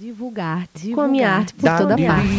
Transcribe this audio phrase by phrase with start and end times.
[0.00, 0.94] Divulgar, divulgar.
[0.94, 2.30] Com a minha arte por toda parte.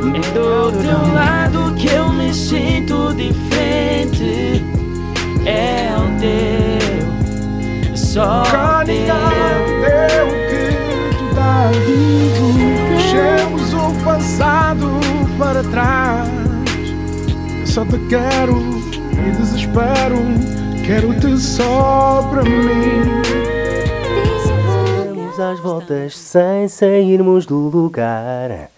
[0.00, 4.64] É do teu lado que eu me sinto diferente.
[5.46, 8.96] É o teu, só o teu.
[10.48, 10.74] que
[11.16, 11.70] te dá
[12.88, 14.90] Deixemos o passado
[15.38, 16.28] para trás.
[17.64, 18.60] Só te quero
[19.24, 20.18] e desespero.
[20.84, 23.51] Quero-te só para mim
[25.38, 28.68] às voltas sem sairmos do lugar.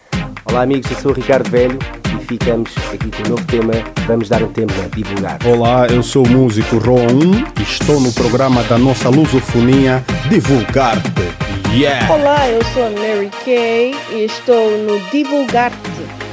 [0.44, 1.78] Olá amigos, eu sou o Ricardo Velho
[2.14, 3.72] e ficamos aqui com um novo tema.
[4.06, 5.38] Vamos dar um tema a divulgar.
[5.46, 11.08] Olá, eu sou o músico Roa 1 e estou no programa da nossa lusofonia Divulgar-te.
[11.72, 12.12] Yeah!
[12.12, 15.78] Olá, eu sou a Mary Kay e estou no Divulgar-te,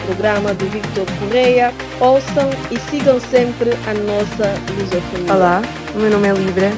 [0.06, 1.74] programa do Victor Correia.
[2.00, 5.34] Ouçam e sigam sempre a nossa lusofonia.
[5.34, 5.62] Olá,
[5.96, 6.72] o meu nome é Libra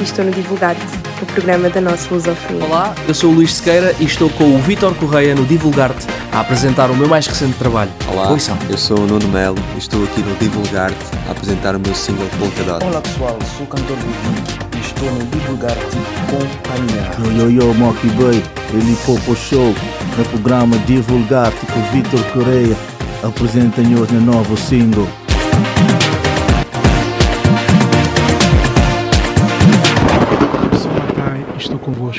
[0.00, 2.64] e estou no Divulgar-te o programa da nossa lusofonia.
[2.64, 6.40] Olá, eu sou o Luís Sequeira e estou com o Vitor Correia no Divulgar-te a
[6.40, 7.90] apresentar o meu mais recente trabalho.
[8.08, 8.36] Olá,
[8.68, 12.26] eu sou o Nuno Melo e estou aqui no Divulgar-te a apresentar o meu single
[12.38, 12.84] Polkadot.
[12.84, 14.44] Olá pessoal, sou o cantor Vivinho
[14.76, 15.96] e estou no Divulgar-te
[16.30, 17.10] Companhia.
[17.18, 19.74] Yo, yo, yo, Mocky Boy, ele Popo Show,
[20.16, 22.76] no programa Divulgar-te com Vitor Correia,
[23.22, 25.08] apresenta-nos no novo single.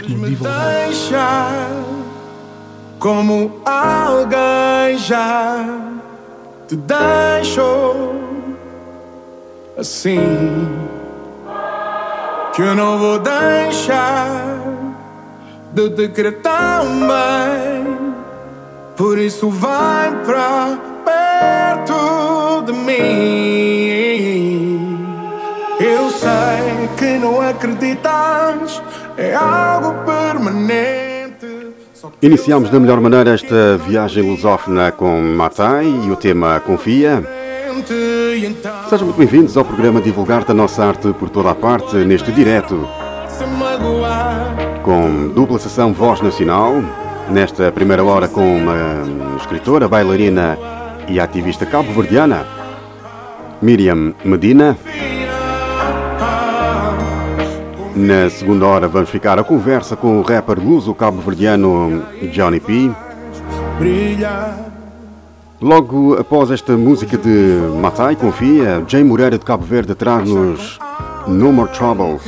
[0.03, 1.67] Viva deixa
[2.99, 5.65] como alguém já
[6.67, 8.15] te deixou
[9.77, 10.67] assim
[12.53, 14.59] que eu não vou deixar
[15.73, 18.13] de querer tão bem.
[18.97, 22.99] Por isso vai pra perto de mim.
[25.79, 28.81] Eu sei que não acreditas
[29.19, 31.73] é algo permanente.
[32.21, 37.21] Iniciamos da melhor maneira esta viagem lusófona com Matai e o tema Confia.
[38.89, 42.87] Sejam muito bem-vindos ao programa Divulgar da Nossa Arte por toda a parte, neste direto.
[44.83, 46.81] Com dupla sessão Voz Nacional,
[47.29, 50.57] nesta primeira hora com uma escritora, bailarina
[51.09, 52.45] e ativista cabo-verdiana,
[53.61, 54.77] Miriam Medina.
[57.99, 62.01] Na segunda hora vamos ficar a conversa com o rapper luso cabo-verdiano
[62.31, 62.89] Johnny P.
[65.59, 70.79] Logo após esta música de Matai Confia, Jay Moreira de Cabo Verde traz-nos
[71.27, 72.23] No More Troubles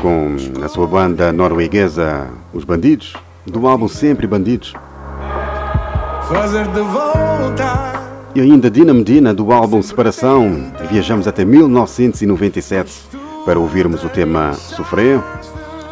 [0.00, 3.12] com a sua banda norueguesa Os Bandidos,
[3.44, 4.72] do álbum Sempre Bandidos.
[8.36, 10.70] E ainda Dina Medina do álbum Separação.
[10.88, 15.20] Viajamos até 1997 para ouvirmos o tema Sofrer,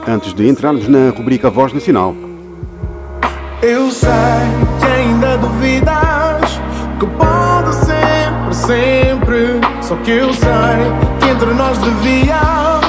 [0.06, 2.14] antes de entrarmos na rubrica Voz Nacional.
[3.60, 4.10] Eu sei
[4.80, 6.60] que ainda duvidas
[6.98, 9.60] que pode sempre, sempre.
[9.82, 10.50] Só que eu sei
[11.20, 12.80] que entre nós devia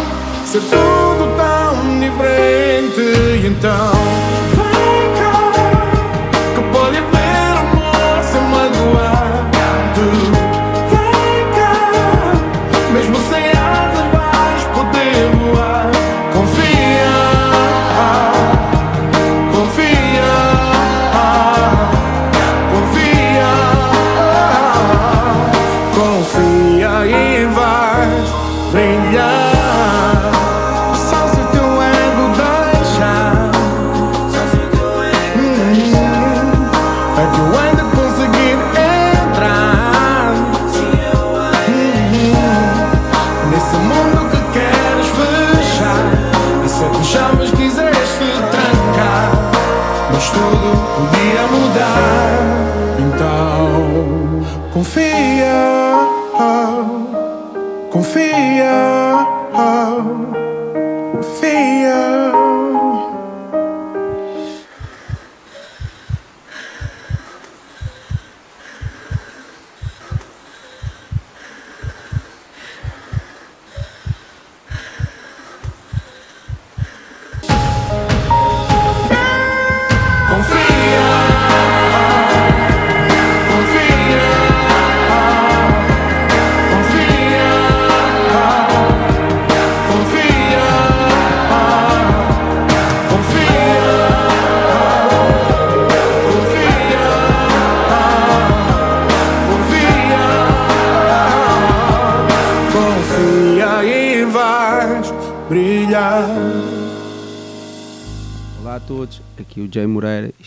[0.46, 3.47] ser tudo tão diferente.
[3.47, 4.22] Então.
[27.02, 29.62] e vem brilhar.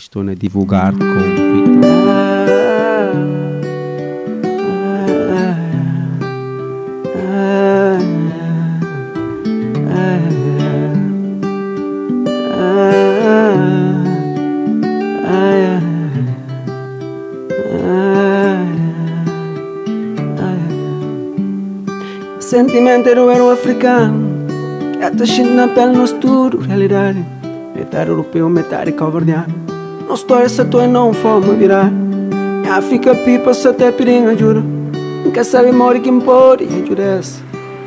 [0.07, 1.47] Estou na Divulgar com o.
[22.39, 24.47] Sentimento era o africano
[24.97, 27.23] Que até sentindo na pele no futuro Realidade
[27.75, 29.66] Metade europeu, metade calvardiano Não
[30.17, 31.91] história se tu não fome virar
[32.65, 34.63] Em África pipa se até pirinha juro
[35.23, 37.39] Nunca sabe mori que pode e ajudece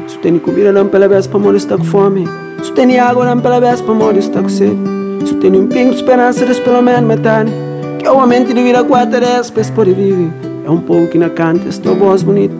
[0.07, 2.29] Se tem comida não pela vez para morrer está com fome.
[2.63, 4.77] Se tem água não pela vez para morrer está com sede.
[5.27, 7.51] Se tem um pingo de esperança des pelo menos metade.
[7.99, 10.31] Que é o momento de vir a quatro vezes para viver
[10.65, 12.55] É um povo que na canta, esta voz bonita.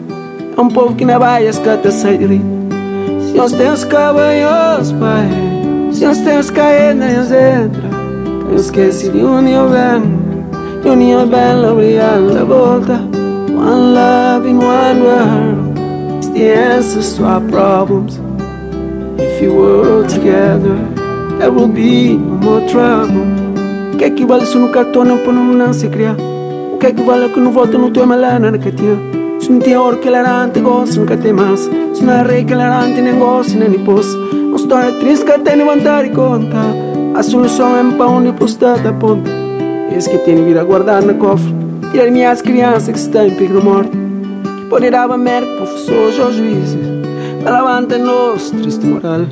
[0.57, 2.43] É um povo que na baia escata sai de rir.
[3.27, 5.29] Se nós temos cabanhos, pai.
[5.93, 7.31] Se nós temos caídas,
[8.51, 13.01] entra Não esquece de união bem União bem, obrigado a volta
[13.51, 15.79] One love in one world
[16.17, 18.21] It's the answers to our problems
[19.19, 20.77] If you work together
[21.39, 23.27] There will be no more trouble
[23.95, 26.17] O que é que vale se no cartão não pôr não se criar?
[26.73, 28.99] O que é que vale que não volta no teu malana na catinha?
[29.39, 31.61] Se não tem ouro que larante, gosto nunca tem mais.
[31.95, 34.19] Se não é rei que larante, nem gosto nem posso.
[34.19, 36.90] Uma história triste que tem levantar e contar.
[37.21, 39.31] A solução é para onde postar da ponta.
[39.95, 41.55] Esse que tem vida guardar na cofre.
[41.91, 43.91] Tirar minhas crianças que em perigo de morte.
[43.91, 46.81] Que poderá médico, professores ou juízes.
[47.45, 49.27] Para levantar nosso triste moral.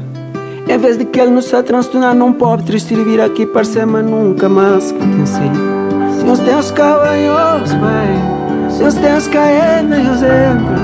[0.69, 3.65] Em vez de que ele nos está transtornando um pobre triste de vir aqui para
[3.65, 8.71] ser, mas nunca mais que tem Se nós temos cabanhos, vai.
[8.71, 10.77] Seus teus caindo e os entra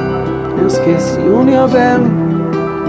[0.59, 2.01] Eu esqueci União Bell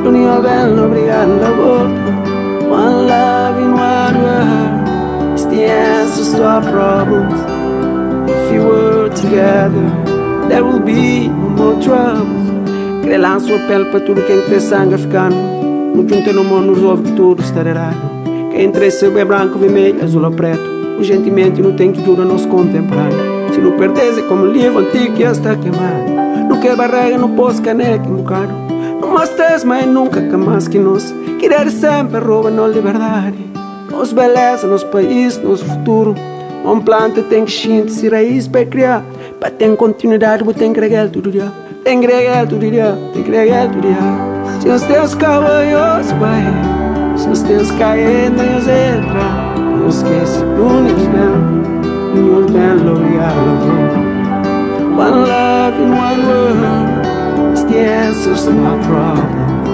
[0.07, 2.34] União Bell, obrigado volta
[2.69, 7.39] One love in one world It's the answers to our problems.
[8.29, 9.87] If you were together
[10.49, 12.45] There will be no more troubles.
[13.01, 15.35] Querer lá sua pele para tudo quem tem sangue africano
[15.95, 17.97] No junto no mundo resolve que tudo está errado.
[18.51, 20.63] Quem interessa é branco, vermelho, azul ou preto
[20.99, 23.53] O gentimento não tem que durar nosso contemporâneo.
[23.53, 26.15] Se não pertence como livro antigo que está queimado.
[26.49, 28.64] Não quer barriga, não posso caneca embocado Não
[29.05, 33.37] mostras mas nunca que nós Querer sempre rouba nossa liberdade
[33.91, 36.15] Nos beleza, nos país, nos futuro.
[36.63, 39.03] Uma planta tem que xinte, raiz para criar
[39.39, 41.51] Para ter continuidade, tem que regar todo dia
[41.83, 43.95] Tem que regar todo dia, tem que regar todo dia
[44.61, 46.43] Se os teus cavalhos, pai
[47.17, 51.65] Se os teus caindo, eles entram Não esquece, únicos mesmo
[52.15, 53.17] your melody
[54.95, 56.84] One love in one word is
[57.75, 59.67] the answers to my problem.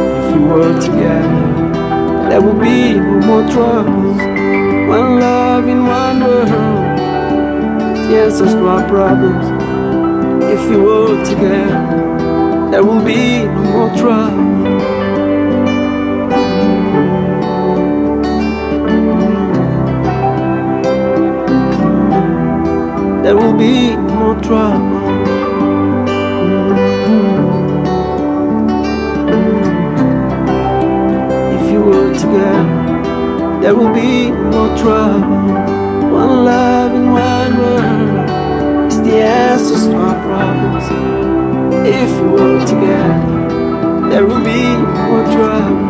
[0.00, 4.18] If you work together, there will be no more troubles.
[4.96, 6.98] One love in one world
[8.06, 9.46] the answers to our problems.
[10.44, 14.46] If you work together, there will be no more trouble.
[23.24, 24.95] there will be more trouble.
[33.66, 35.42] There will be no trouble.
[36.14, 40.84] One love and one word is the answers to our problems.
[41.84, 44.62] If you were together, there will be
[45.10, 45.82] more trouble.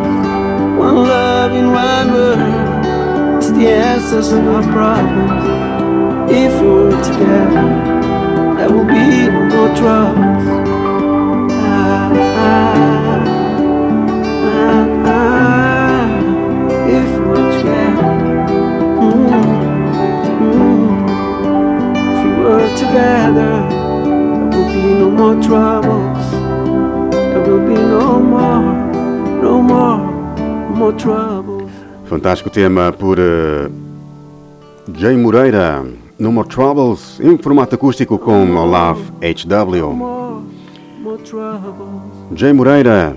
[0.85, 6.31] One love and one word is the answer to our problems.
[6.31, 7.67] If we're together,
[8.57, 9.75] there will be no more
[22.97, 23.69] together,
[24.49, 26.31] there will be no more troubles.
[27.11, 28.61] There will be no more,
[29.41, 29.99] no more,
[30.69, 31.71] no more troubles.
[32.05, 33.71] Fantástico tema por uh,
[34.97, 35.85] Jay Moreira.
[36.19, 39.93] No More Troubles, em formato acústico com Olaf HW.
[42.33, 43.15] Jay Moreira,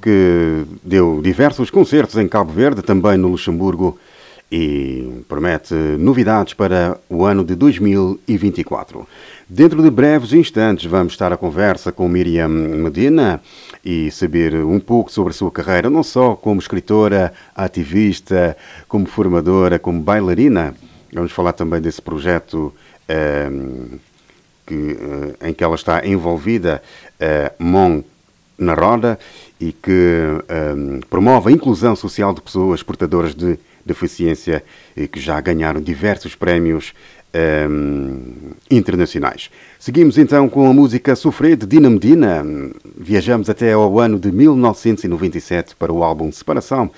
[0.00, 3.98] que deu diversos concertos em Cabo Verde, também no Luxemburgo,
[4.56, 9.04] e promete novidades para o ano de 2024.
[9.48, 13.42] Dentro de breves instantes vamos estar a conversa com Miriam Medina
[13.84, 18.56] e saber um pouco sobre a sua carreira, não só como escritora, ativista,
[18.86, 20.72] como formadora, como bailarina.
[21.12, 22.72] Vamos falar também desse projeto
[23.08, 23.98] ehm,
[24.64, 26.80] que, uh, em que ela está envolvida,
[27.20, 28.04] uh, Mon
[28.56, 29.18] na Roda,
[29.60, 30.20] e que
[30.76, 34.64] um, promove a inclusão social de pessoas portadoras de deficiência
[34.96, 36.94] e que já ganharam diversos prémios
[37.34, 39.50] um, internacionais.
[39.78, 42.46] Seguimos então com a música Sofrer de Dina Medina.
[42.96, 46.90] Viajamos até ao ano de 1997 para o álbum Separação.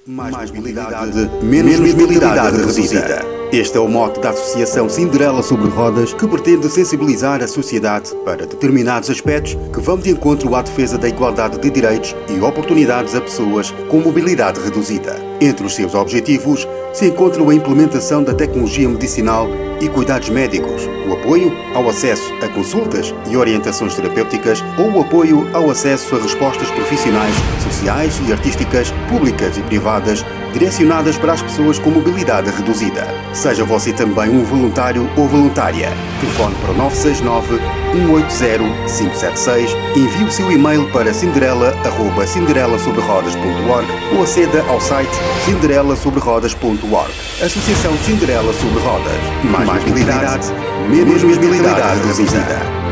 [0.08, 3.45] Mais mobilidade, menos mobilidade reduzida.
[3.56, 8.46] Este é o mote da Associação Cinderela sobre Rodas, que pretende sensibilizar a sociedade para
[8.46, 13.22] determinados aspectos que vão de encontro à defesa da igualdade de direitos e oportunidades a
[13.22, 15.16] pessoas com mobilidade reduzida.
[15.40, 19.48] Entre os seus objetivos se encontram a implementação da tecnologia medicinal
[19.80, 25.48] e cuidados médicos, o apoio ao acesso a consultas e orientações terapêuticas ou o apoio
[25.54, 31.78] ao acesso a respostas profissionais, sociais e artísticas, públicas e privadas, direcionadas para as pessoas
[31.78, 33.06] com mobilidade reduzida.
[33.46, 35.94] Seja você também um voluntário ou voluntária.
[36.20, 37.60] Telefone para o 969
[37.94, 47.12] 180 576, envie o seu e-mail para cinderela@cinderelasobrerodas.org ou aceda ao site cinderelasobrerodas.org.
[47.40, 49.22] Associação Cinderela sobre Rodas.
[49.44, 50.52] Mais, Mais mobilidade,
[50.90, 52.85] menos mobilidade reduzida.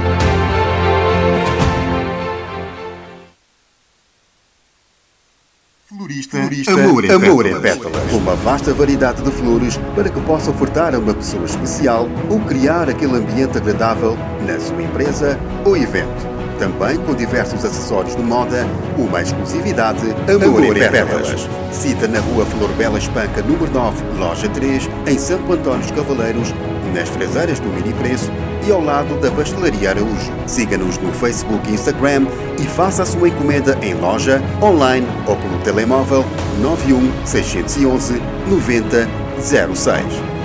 [6.26, 7.58] Florista, Florista Amor, em, Amor pétalas.
[7.58, 8.14] em Pétalas.
[8.14, 12.90] Uma vasta variedade de flores para que possa ofertar a uma pessoa especial ou criar
[12.90, 16.34] aquele ambiente agradável na sua empresa ou evento.
[16.60, 18.66] Também com diversos acessórios de moda,
[18.98, 21.30] uma exclusividade Amor, Amor em Pétalas.
[21.30, 21.50] Pétalas.
[21.72, 26.54] Cita na rua Flor Bela Espanca, número 9, loja 3, em Santo Antônio dos Cavaleiros,
[26.92, 28.32] nas traseiras do Mini Preço
[28.68, 30.32] e ao lado da Pastelaria Araújo.
[30.46, 32.28] Siga-nos no Facebook e Instagram
[32.60, 36.26] e faça a sua encomenda em loja, online ou pelo telemóvel
[36.62, 40.04] 91 611 9006.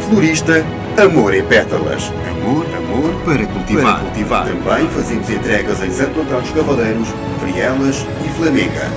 [0.08, 0.64] Florista
[0.98, 2.12] Amor em Pétalas.
[2.28, 3.94] Amor, amor para cultivar.
[3.94, 4.46] Para cultivar.
[4.46, 7.08] Também fazemos entregas em Santo Antônio dos Cavaleiros,
[7.40, 8.90] Frielas e Flamenga.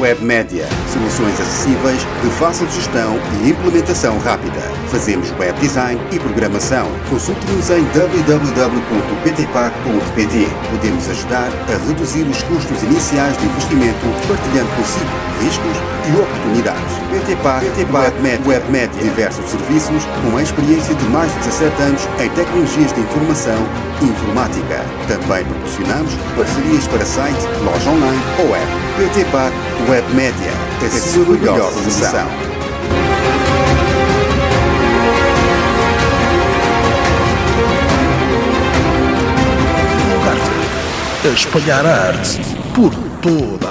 [0.00, 0.66] Web Média.
[0.90, 4.62] Soluções acessíveis, de fácil gestão e implementação rápida.
[4.88, 6.88] Fazemos web design e programação.
[7.10, 10.48] Consulte-nos em www.ptpac.pt.
[10.70, 15.76] Podemos ajudar a reduzir os custos iniciais de investimento, partilhando consigo riscos
[16.08, 17.00] e oportunidades.
[17.10, 19.02] PTPAC, PTPAC Web, Web Média.
[19.02, 23.66] Diversos serviços com a experiência de mais de 17 anos em tecnologias de informação
[24.00, 24.84] e informática.
[25.08, 28.70] Também proporcionamos parcerias para site, loja online ou app.
[28.96, 29.52] PTPAC
[29.90, 30.52] Web Média,
[30.86, 32.28] a sua melhor solução.
[41.24, 42.40] A espalhar a arte
[42.72, 43.69] por toda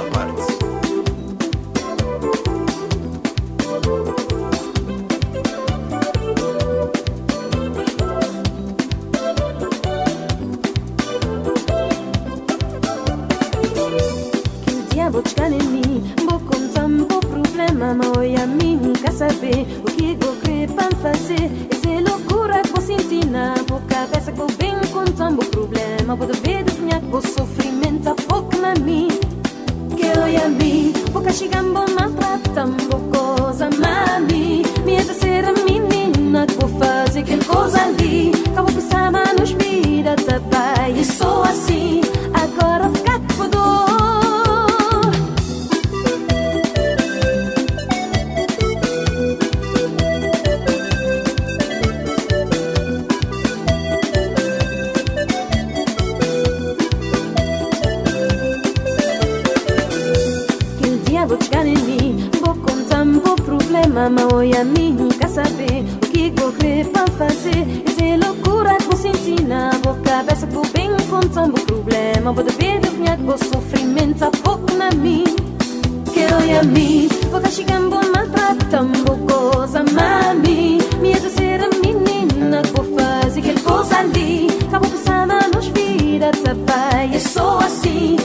[86.09, 87.09] nos vidas, pai.
[87.13, 88.15] Eu sou assim,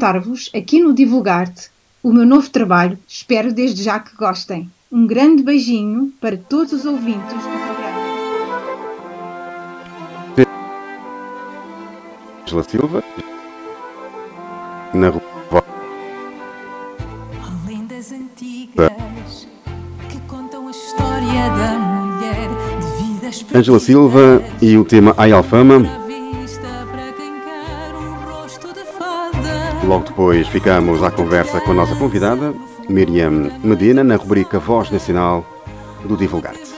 [0.00, 1.70] apresentar-vos aqui no Divulgar-te
[2.02, 2.98] o meu novo trabalho.
[3.06, 4.70] Espero desde já que gostem.
[4.90, 8.00] Um grande beijinho para todos os ouvintes do programa.
[12.46, 13.04] Angela Silva,
[14.94, 15.64] na rua.
[17.64, 19.46] Além das antigas
[20.08, 22.48] que contam a história da mulher
[22.80, 25.99] de vidas Angela Silva e o tema Ai Alfama.
[30.30, 32.54] Depois ficamos à conversa com a nossa convidada,
[32.88, 35.44] Miriam Medina, na rubrica Voz Nacional
[36.04, 36.69] do Divulgarte.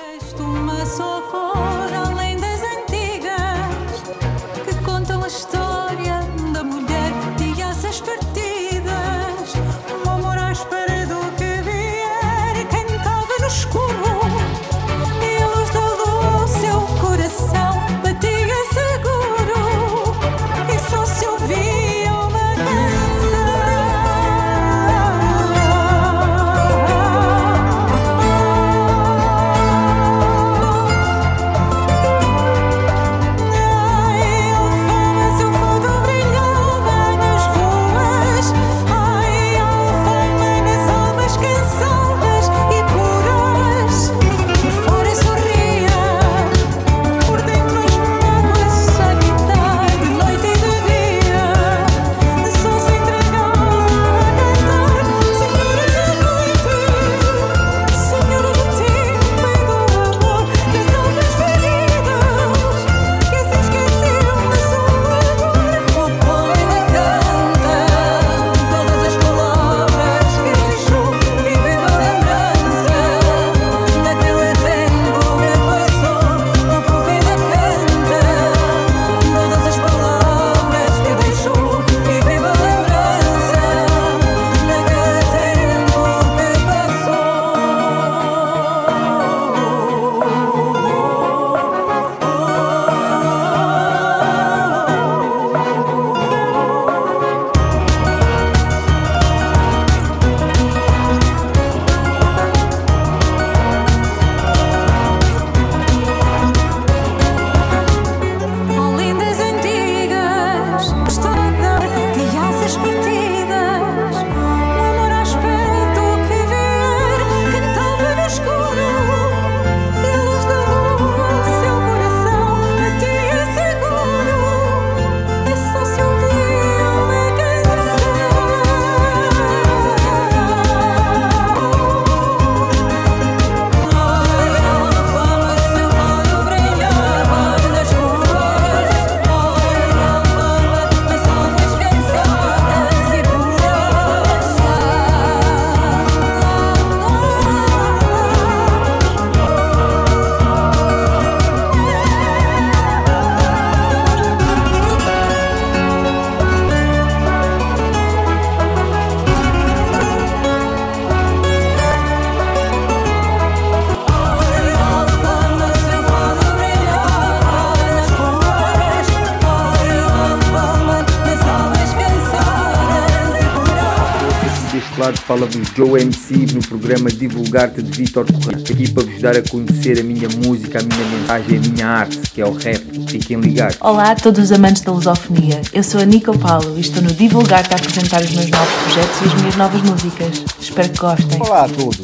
[175.32, 178.62] Lado fala-vos Joe MC no programa Divulgar-te de Vitor Correia.
[178.62, 182.18] Aqui para vos dar a conhecer a minha música, a minha mensagem, a minha arte,
[182.34, 182.82] que é o rap.
[183.08, 183.76] Fiquem ligados.
[183.80, 185.62] Olá a todos os amantes da lusofonia.
[185.72, 189.20] Eu sou a Nico Paulo e estou no Divulgar-te a apresentar os meus novos projetos
[189.20, 190.44] e as minhas novas músicas.
[190.60, 191.40] Espero que gostem.
[191.40, 192.00] Olá a todos.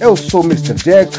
[0.00, 0.74] Eu sou o Mr.
[0.74, 1.18] Jack,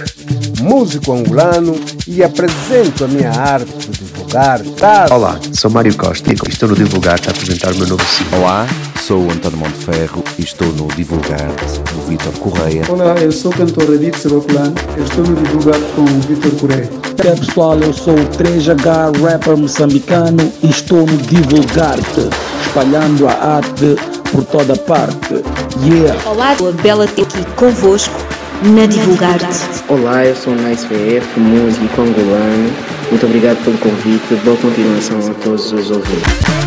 [0.62, 4.62] músico angolano e apresento a minha arte de divulgar.
[4.78, 5.08] Tá?
[5.12, 8.40] Olá, sou Mário Costa e estou no Divulgar-te a apresentar o meu novo single.
[8.40, 8.68] Olá,
[9.14, 12.84] sou o António Monteferro e estou no Divulgar-te do Vitor Correia.
[12.90, 16.90] Olá, eu sou o cantor Edith Sebaculano e estou no Divulgar-te com o Vitor Correia.
[17.24, 22.28] Olá pessoal, eu sou o 3H rapper moçambicano e estou no Divulgar-te,
[22.66, 23.96] espalhando a arte
[24.32, 25.44] por toda parte.
[25.86, 26.20] Yeah!
[26.28, 28.20] Olá, a Bela aqui convosco
[28.64, 29.84] na Divulgar-te.
[29.90, 32.74] Olá, eu sou o Nice VF, músico angolano.
[33.12, 34.34] Muito obrigado pelo convite.
[34.44, 36.63] Boa continuação a todos os ouvintes.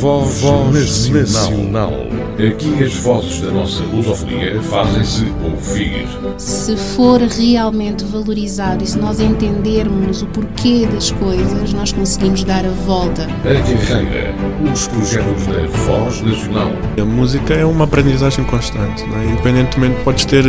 [0.00, 1.92] Voz, Voz nacional.
[2.38, 6.08] Aqui as vozes da nossa lusofonia fazem-se ouvir.
[6.38, 12.64] Se for realmente valorizado e se nós entendermos o porquê das coisas, nós conseguimos dar
[12.64, 13.24] a volta.
[13.24, 14.34] A carreira,
[14.72, 16.72] os projetos da Voz Nacional.
[16.98, 19.26] A música é uma aprendizagem constante, não é?
[19.26, 20.44] independentemente podes ter,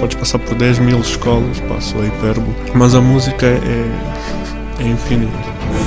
[0.00, 3.90] podes passar por 10 mil escolas, passo a hipérbole, mas a música é,
[4.80, 5.36] é infinita.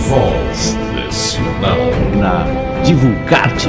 [0.08, 0.78] Voz
[1.20, 1.78] Nacional.
[2.18, 2.46] Na
[2.82, 3.68] Divulgar-te.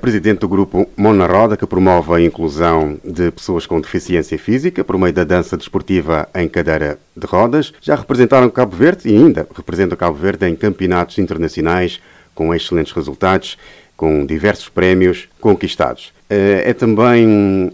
[0.00, 4.96] Presidente do grupo Mona Roda, que promove a inclusão de pessoas com deficiência física por
[4.96, 9.98] meio da dança desportiva em cadeira de rodas, já representaram Cabo Verde e ainda representam
[9.98, 12.00] Cabo Verde em campeonatos internacionais
[12.34, 13.58] com excelentes resultados,
[13.94, 16.14] com diversos prémios conquistados.
[16.34, 17.70] É também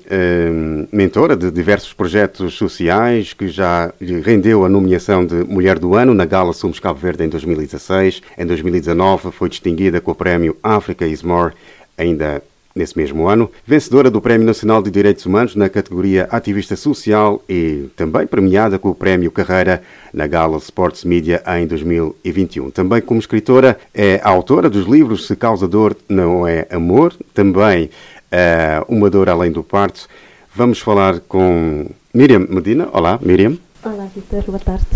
[0.91, 6.13] mentora de diversos projetos sociais que já lhe rendeu a nomeação de Mulher do Ano
[6.13, 8.21] na Gala Somos Cabo Verde em 2016.
[8.37, 11.55] Em 2019 foi distinguida com o prémio Africa is More
[11.97, 12.43] ainda
[12.75, 17.89] nesse mesmo ano, vencedora do Prémio Nacional de Direitos Humanos na categoria Ativista Social e
[17.97, 19.83] também premiada com o Prémio Carreira
[20.15, 22.71] na Gala Sports Media em 2021.
[22.71, 27.91] Também como escritora é autora dos livros Se Causa Dor Não É Amor, também
[28.33, 30.09] uh, Uma Dor Além do Parto.
[30.55, 32.89] Vamos falar com Miriam Medina.
[32.93, 33.57] Olá, Miriam.
[33.85, 34.43] Olá, Vitor.
[34.43, 34.87] Boa tarde.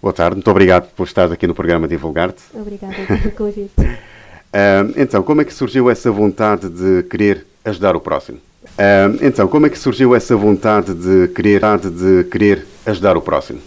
[0.00, 0.36] Boa tarde.
[0.36, 2.42] Muito obrigado por estar aqui no programa Divulgar-te.
[2.54, 3.80] Obrigada pelo convite.
[3.80, 8.38] Uh, então, como é que surgiu essa vontade de querer ajudar o próximo?
[8.64, 13.60] Uh, então, como é que surgiu essa vontade de querer, de querer ajudar o próximo?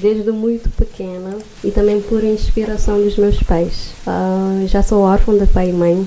[0.00, 3.92] Desde muito pequena e também por inspiração dos meus pais.
[4.06, 6.06] Uh, já sou órfã de pai e mãe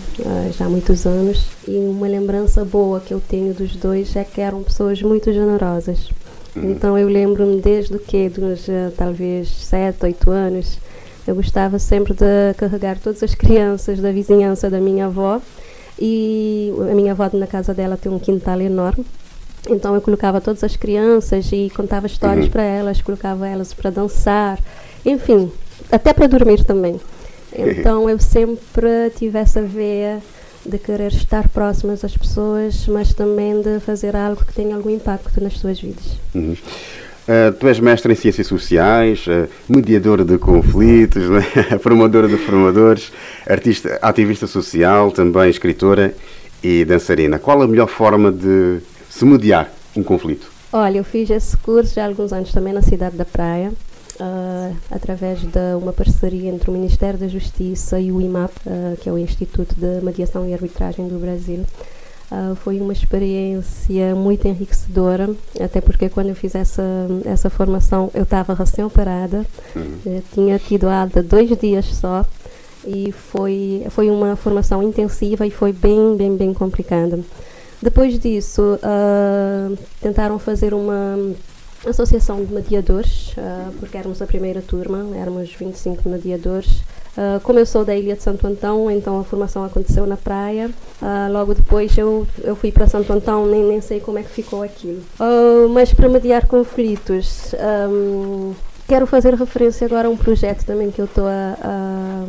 [0.57, 4.41] já há muitos anos e uma lembrança boa que eu tenho dos dois é que
[4.41, 6.09] eram pessoas muito generosas.
[6.55, 6.71] Uhum.
[6.71, 10.77] Então eu lembro-me desde que dos talvez 7, 8 anos
[11.27, 15.39] eu gostava sempre de carregar todas as crianças da vizinhança da minha avó
[15.99, 19.05] e a minha avó na casa dela tem um quintal enorme.
[19.67, 22.51] Então eu colocava todas as crianças e contava histórias uhum.
[22.51, 24.59] para elas, colocava elas para dançar,
[25.05, 25.51] enfim,
[25.91, 26.99] até para dormir também.
[27.53, 30.21] Então eu sempre tive essa veia
[30.65, 35.41] de querer estar próximas às pessoas, mas também de fazer algo que tenha algum impacto
[35.41, 36.17] nas suas vidas.
[36.35, 36.55] Uhum.
[37.29, 41.43] Uh, tu és mestre em ciências sociais, uh, mediadora de conflitos, né?
[41.79, 43.11] formadora de formadores,
[43.47, 46.13] artista, ativista social, também escritora
[46.63, 47.37] e dançarina.
[47.37, 48.79] Qual a melhor forma de
[49.19, 50.49] se mediar um conflito?
[50.71, 53.73] Olha, eu fiz esse curso já há alguns anos também na cidade da Praia,
[54.17, 58.53] uh, através de uma parceria entre o Ministério da Justiça e o IMAP,
[59.01, 61.65] que é o Instituto de Mediação e Arbitragem do Brasil.
[62.31, 65.29] Uh, foi uma experiência muito enriquecedora,
[65.59, 66.83] até porque quando eu fiz essa,
[67.25, 70.21] essa formação eu estava recém-operada, uhum.
[70.33, 72.25] tinha tido alta dois dias só
[72.85, 77.19] e foi, foi uma formação intensiva e foi bem, bem, bem complicada.
[77.81, 81.33] Depois disso, uh, tentaram fazer uma
[81.87, 86.81] associação de mediadores, uh, porque éramos a primeira turma, éramos 25 mediadores,
[87.17, 90.69] Uh, como eu sou da ilha de Santo Antão, então a formação aconteceu na praia.
[91.01, 94.29] Uh, logo depois eu, eu fui para Santo Antão, nem, nem sei como é que
[94.29, 95.01] ficou aquilo.
[95.73, 97.53] Mas para mediar conflitos,
[97.89, 98.53] um,
[98.87, 102.25] quero fazer referência agora a um projeto também que eu estou a, a,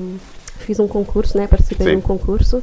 [0.61, 1.47] Fiz um concurso, né?
[1.47, 1.93] participei Sim.
[1.93, 2.63] de um concurso.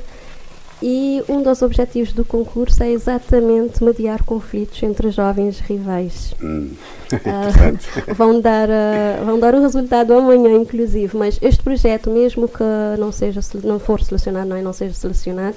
[0.81, 6.33] E um dos objetivos do concurso é exatamente mediar conflitos entre jovens rivais.
[6.41, 6.71] Hum.
[7.07, 12.63] Uh, vão, dar, uh, vão dar o resultado amanhã, inclusive, mas este projeto, mesmo que
[12.99, 15.55] não, seja, não for selecionado, não, é, não seja selecionado,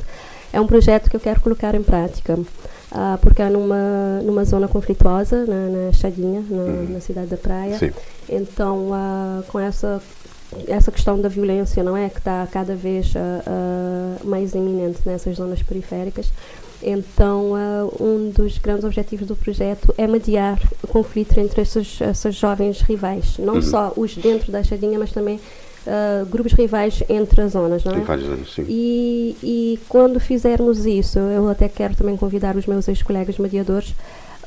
[0.52, 2.34] é um projeto que eu quero colocar em prática.
[2.34, 6.86] Uh, porque é numa, numa zona conflituosa, na, na Chadinha, na, hum.
[6.90, 7.76] na, cidade da Praia.
[7.78, 7.90] Sim.
[8.28, 8.90] Então,
[9.48, 10.00] com essa
[10.66, 12.08] essa questão da violência, não é?
[12.08, 16.32] Que está cada vez uh, uh, mais iminente nessas zonas periféricas.
[16.82, 22.34] Então, uh, um dos grandes objetivos do projeto é mediar o conflito entre essas, essas
[22.34, 23.62] jovens rivais, não uhum.
[23.62, 28.18] só os dentro da Chadinha, mas também uh, grupos rivais entre as zonas, não é?
[28.18, 28.64] Zonas, sim.
[28.66, 33.94] E, e quando fizermos isso, eu até quero também convidar os meus ex-colegas mediadores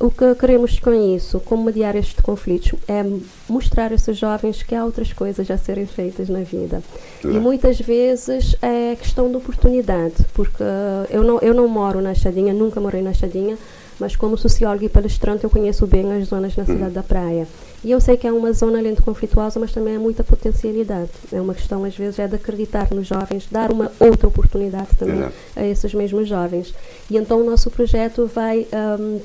[0.00, 3.04] o que queremos com isso, como mediar estes conflitos, é
[3.48, 6.82] mostrar a esses jovens que há outras coisas a serem feitas na vida.
[7.22, 10.64] E muitas vezes é questão de oportunidade, porque
[11.10, 13.56] eu não, eu não moro na Chadinha, nunca morei na Chadinha,
[13.98, 16.94] mas como socióloga e palestrante eu conheço bem as zonas na cidade hum.
[16.94, 17.46] da praia.
[17.84, 21.10] E eu sei que é uma zona além de conflituosa, mas também é muita potencialidade.
[21.30, 25.18] É uma questão, às vezes, é de acreditar nos jovens, dar uma outra oportunidade também
[25.18, 25.34] Exato.
[25.54, 26.74] a esses mesmos jovens.
[27.10, 28.66] E então o nosso projeto vai
[28.98, 29.20] um,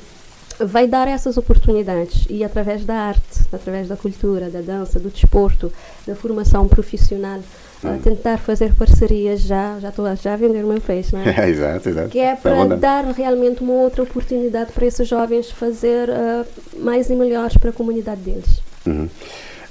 [0.60, 5.72] vai dar essas oportunidades e através da arte, através da cultura, da dança, do desporto,
[6.06, 7.40] da formação profissional,
[7.84, 7.98] hum.
[8.04, 11.30] tentar fazer parcerias já, já estou já a vender o meu peixe, não é?
[11.40, 12.10] é exato, exato.
[12.10, 16.46] Que é tá para dar realmente uma outra oportunidade para esses jovens fazer uh,
[16.84, 18.62] mais e melhores para a comunidade deles.
[18.86, 19.10] Uhum.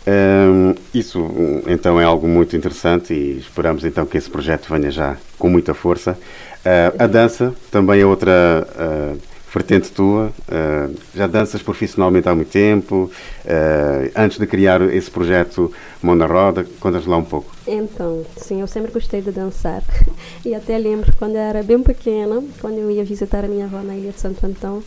[0.09, 1.20] Um, isso
[1.66, 5.74] então é algo muito interessante e esperamos então que esse projeto venha já com muita
[5.74, 6.12] força.
[6.12, 10.33] Uh, a dança também é outra uh, vertente tua.
[10.49, 13.11] Uh, já danças profissionalmente há muito tempo.
[13.45, 17.51] Uh, antes de criar esse projeto Mão na Roda, contas lá um pouco.
[17.67, 19.83] Então, sim, eu sempre gostei de dançar.
[20.45, 23.81] E até lembro quando eu era bem pequena, quando eu ia visitar a minha avó
[23.83, 24.83] na Ilha de Santo Antão,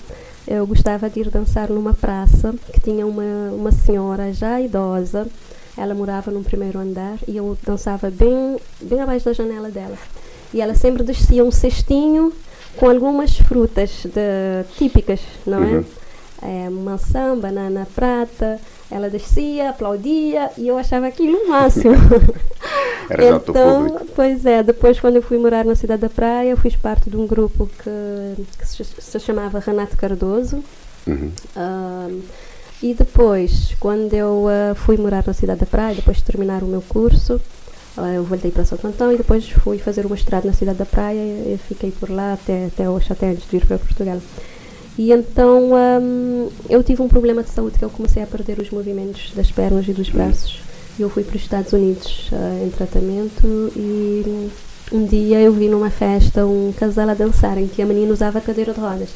[0.48, 5.28] eu gostava de ir dançar numa praça que tinha uma, uma senhora já idosa.
[5.78, 9.98] Ela morava no primeiro andar e eu dançava bem, bem abaixo da janela dela.
[10.54, 12.34] E ela sempre descia um cestinho
[12.78, 15.68] com algumas frutas de, típicas, não é?
[15.68, 15.86] uhum.
[16.42, 16.66] é?
[16.66, 16.70] é?
[16.70, 18.60] Maçã, banana prata.
[18.90, 21.96] Ela descia, aplaudia e eu achava aquilo o máximo.
[23.10, 26.76] Era então, pois é, depois quando eu fui morar na cidade da Praia, eu fiz
[26.76, 30.64] parte de um grupo que, que se, se, chamava Renato Cardoso.
[31.08, 31.32] Uhum.
[31.56, 32.22] Um,
[32.82, 36.68] e depois, quando eu uh, fui morar na cidade da Praia, depois de terminar o
[36.68, 37.40] meu curso,
[37.98, 41.20] eu voltei para Santo Antão e depois fui fazer uma estrada na cidade da Praia
[41.20, 44.20] e fiquei por lá até, até hoje, até antes de vir para Portugal.
[44.98, 48.70] E então um, eu tive um problema de saúde que eu comecei a perder os
[48.70, 50.62] movimentos das pernas e dos braços.
[51.00, 54.50] Eu fui para os Estados Unidos uh, em tratamento e
[54.92, 58.42] um dia eu vi numa festa um casal a dançar em que a menina usava
[58.42, 59.10] cadeira de rodas.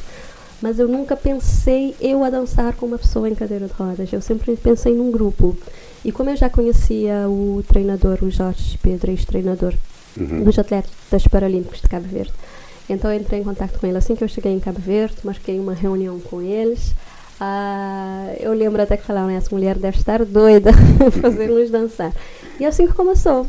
[0.60, 4.10] Mas eu nunca pensei eu a dançar com uma pessoa em cadeira de rodas.
[4.10, 5.54] Eu sempre pensei num grupo.
[6.04, 9.74] E como eu já conhecia o treinador, o Jorge Pedro, ex-treinador
[10.16, 10.44] uhum.
[10.44, 12.32] dos atletas paralímpicos de Cabo Verde,
[12.88, 15.58] então eu entrei em contato com ele assim que eu cheguei em Cabo Verde, marquei
[15.58, 16.94] uma reunião com eles.
[17.40, 20.70] Ah, eu lembro até que falaram, essa mulher deve estar doida
[21.20, 22.12] fazer-nos dançar.
[22.58, 23.46] E é assim que começou.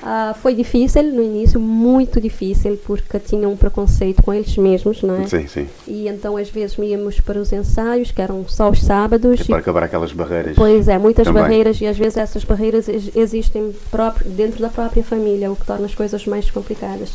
[0.00, 5.22] Uh, foi difícil no início, muito difícil, porque tinham um preconceito com eles mesmos, não
[5.22, 5.26] é?
[5.26, 5.68] Sim, sim.
[5.88, 9.40] E então às vezes íamos para os ensaios, que eram só os sábados.
[9.40, 10.54] E para acabar aquelas barreiras.
[10.54, 11.42] Pois é, muitas também.
[11.42, 15.86] barreiras, e às vezes essas barreiras existem próprio, dentro da própria família, o que torna
[15.86, 17.10] as coisas mais complicadas.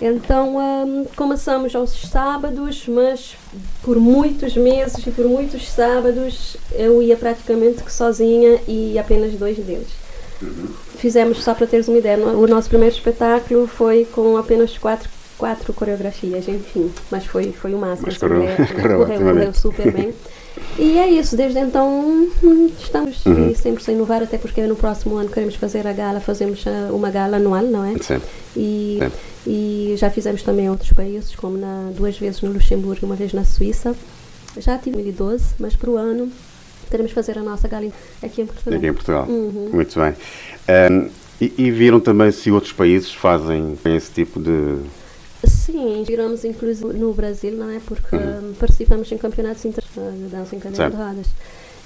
[0.00, 3.36] Então um, começamos aos sábados, mas
[3.82, 10.01] por muitos meses e por muitos sábados eu ia praticamente sozinha e apenas dois deles.
[10.96, 15.72] Fizemos, só para teres uma ideia, o nosso primeiro espetáculo foi com apenas quatro, quatro
[15.72, 18.06] coreografias, enfim, mas foi, foi o máximo.
[18.06, 20.14] Mas correu, assim, correu, correu, correu super bem.
[20.78, 22.28] E é isso, desde então
[22.78, 23.54] estamos uhum.
[23.54, 27.36] sempre sem inovar, até porque no próximo ano queremos fazer a gala, fazemos uma gala
[27.36, 27.94] anual, não é?
[27.98, 28.20] Sim.
[28.56, 29.10] E, Sim.
[29.46, 33.16] e já fizemos também em outros países, como na, duas vezes no Luxemburgo e uma
[33.16, 33.94] vez na Suíça.
[34.58, 36.30] Já tive em 2012, mas para o ano
[36.98, 37.88] que fazer a nossa gala
[38.22, 38.78] aqui em Portugal.
[38.78, 39.26] Aqui em Portugal.
[39.28, 39.70] Uhum.
[39.72, 40.14] Muito bem.
[40.90, 44.78] Um, e, e, viram também se outros países fazem esse tipo de.
[45.44, 47.80] Sim, viramos inclusive no Brasil, não é?
[47.84, 48.54] Porque uhum.
[48.58, 51.26] participamos em campeonatos internacionais de dança em cadeira de rodas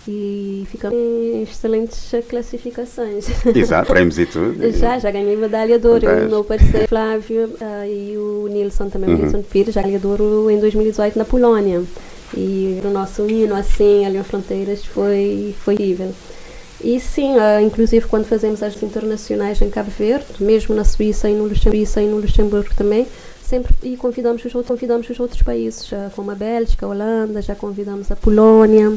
[0.08, 3.26] e ficamos em excelentes classificações.
[3.54, 4.70] Exato, prémios e tudo.
[4.72, 6.06] já, já ganhei medalha de ouro.
[6.06, 9.16] O meu parceiro Flávio uh, e o Nilson também, uhum.
[9.16, 11.82] o Nilson Pires, já ganhei de ouro em 2018 na Polônia.
[12.34, 16.12] E o nosso hino, assim, ali em Fronteiras, foi, foi incrível.
[16.82, 21.34] E sim, uh, inclusive quando fazemos as internacionais em Cabo Verde, mesmo na Suíça e
[21.34, 23.06] no Luxemburgo, e no Luxemburgo também,
[23.42, 27.54] sempre e convidamos os, convidamos os outros países, já, como a Bélgica, a Holanda, já
[27.54, 28.96] convidamos a Polónia, uh,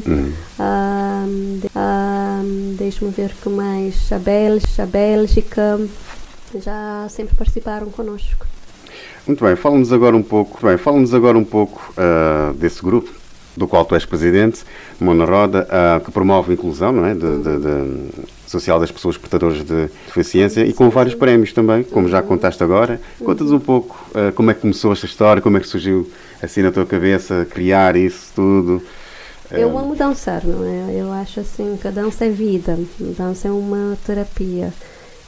[1.66, 5.80] uh, deixa-me ver que mais, a Bélgica, a Bélgica,
[6.62, 8.46] já sempre participaram conosco.
[9.26, 13.19] Muito bem, fala-nos agora um pouco, bem, fala-nos agora um pouco uh, desse grupo
[13.60, 14.64] do qual tu és presidente,
[14.98, 17.12] Mona Roda, uh, que promove a inclusão não é?
[17.12, 18.10] de, de, de,
[18.46, 22.98] social das pessoas portadoras de deficiência e com vários prémios também, como já contaste agora.
[23.22, 26.10] Contas um pouco uh, como é que começou esta história, como é que surgiu
[26.42, 28.82] assim na tua cabeça criar isso tudo.
[29.50, 30.94] Eu amo dançar, não é?
[30.94, 34.72] Eu acho assim que a dança é vida, a dança é uma terapia.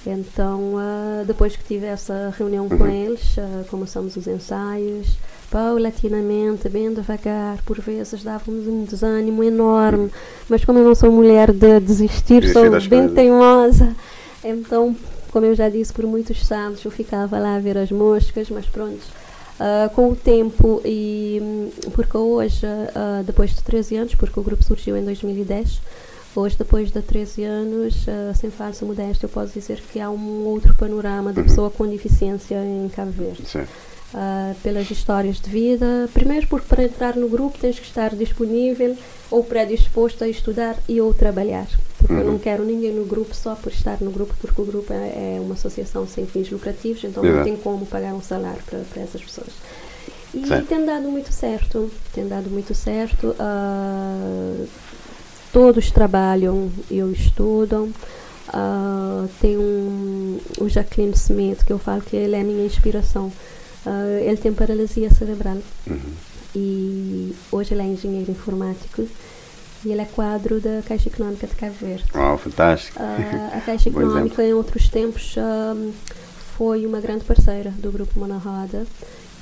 [0.07, 2.89] Então, uh, depois que tive essa reunião com uhum.
[2.89, 5.19] eles, uh, começamos os ensaios,
[5.53, 10.11] paulatinamente, bem devagar, por vezes dávamos um desânimo enorme,
[10.49, 13.95] mas como eu não sou mulher de desistir, sou bem teimosa,
[14.43, 14.97] então,
[15.31, 18.65] como eu já disse, por muitos sábados eu ficava lá a ver as moscas, mas
[18.65, 19.03] pronto,
[19.61, 24.65] uh, com o tempo e porque hoje, uh, depois de 13 anos, porque o grupo
[24.65, 25.81] surgiu em 2010,
[26.35, 30.47] Hoje, depois de 13 anos, uh, sem falsa modéstia, eu posso dizer que há um
[30.47, 31.47] outro panorama da uhum.
[31.47, 33.47] pessoa com deficiência em Cabo Verde.
[33.47, 33.67] Sim.
[34.13, 36.07] Uh, pelas histórias de vida.
[36.13, 38.95] Primeiro, porque para entrar no grupo tens que estar disponível
[39.31, 41.67] ou predisposto a estudar e ou trabalhar.
[41.97, 42.19] Porque uhum.
[42.19, 45.37] eu não quero ninguém no grupo só por estar no grupo, porque o grupo é,
[45.37, 47.39] é uma associação sem fins lucrativos, então Exato.
[47.39, 49.49] não tem como pagar um salário para, para essas pessoas.
[50.35, 50.67] E certo.
[50.67, 53.29] tem dado muito certo, tem dado muito certo.
[53.39, 54.67] Uh,
[55.53, 57.91] todos trabalham e estudam.
[58.49, 63.31] Uh, tem um, o Jacqueline Smith, que eu falo que ele é a minha inspiração.
[63.85, 66.13] Uh, ele tem paralisia cerebral uhum.
[66.55, 69.09] e hoje ele é engenheiro informático
[69.85, 72.05] e ele é quadro da Caixa Económica de Cabo Verde.
[72.15, 73.03] Oh, fantástico!
[73.03, 75.35] Uh, a Caixa Económica, em outros tempos,
[76.57, 78.87] foi uma grande parceira do Grupo Mona Roda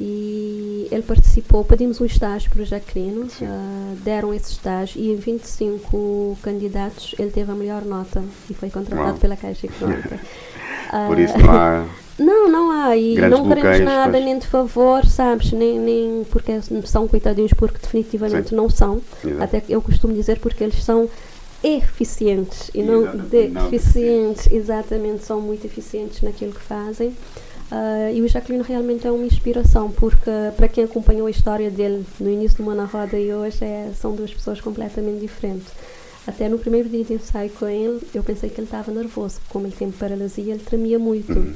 [0.00, 5.16] e ele participou, pedimos um estágio para o Jaquelino, uh, deram esse estágio e em
[5.16, 9.18] 25 candidatos ele teve a melhor nota e foi contratado Uau.
[9.18, 10.18] pela Caixa Económica.
[11.06, 11.86] Por isso não há.
[12.20, 14.24] Não, não há, e não queremos nada pois.
[14.24, 16.52] nem de favor, sabes, nem, nem porque
[16.84, 18.56] são coitadinhos, porque definitivamente Sim.
[18.56, 19.00] não são.
[19.24, 19.42] Exato.
[19.42, 21.08] Até eu costumo dizer porque eles são
[21.64, 23.04] eficientes e não
[23.70, 27.08] deficientes, exatamente, são muito eficientes naquilo que fazem.
[27.08, 32.04] Uh, e o Jacqueline realmente é uma inspiração, porque para quem acompanhou a história dele
[32.18, 35.68] no início do Mano Roda e hoje, é, são duas pessoas completamente diferentes.
[36.26, 39.66] Até no primeiro dia de ensaio com ele, eu pensei que ele estava nervoso, como
[39.66, 41.32] ele tem paralisia, ele tremia muito.
[41.32, 41.54] Uhum.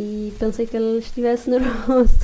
[0.00, 2.14] E pensei que ele estivesse nervoso.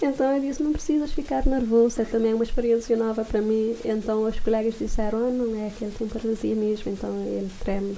[0.00, 3.74] então eu disse: Não precisas ficar nervoso, é também uma experiência nova para mim.
[3.84, 7.96] Então os colegas disseram: Ah, não é que ele tem paralisia mesmo, então ele treme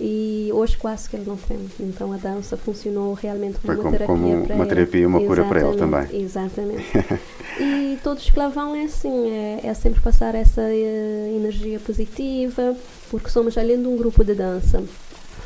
[0.00, 1.58] e hoje quase que ele não tem.
[1.78, 4.74] Então a dança funcionou realmente como, como uma terapia como para uma ele.
[4.74, 6.22] terapia e uma cura para ele também.
[6.22, 6.84] Exatamente.
[7.60, 12.76] e todos que lá vão é assim, é, é sempre passar essa uh, energia positiva,
[13.10, 14.82] porque somos além de um grupo de dança.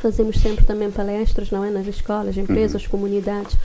[0.00, 1.70] Fazemos sempre também palestras, não é?
[1.70, 2.90] Nas escolas, empresas, uhum.
[2.90, 3.56] comunidades,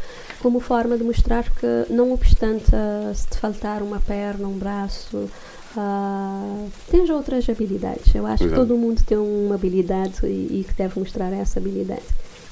[0.42, 5.30] como forma de mostrar que, não obstante uh, se te faltar uma perna, um braço,
[5.76, 8.14] Uh, tens outras habilidades.
[8.14, 8.62] Eu acho Exato.
[8.62, 12.04] que todo mundo tem uma habilidade e, e, que deve mostrar essa habilidade.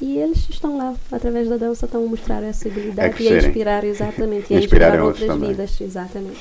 [0.01, 3.83] E eles estão lá, através da dança, estão a mostrar essa habilidade e a inspirar,
[3.83, 5.49] exatamente, e a inspirar, inspirar outras também.
[5.49, 6.39] vidas, exatamente.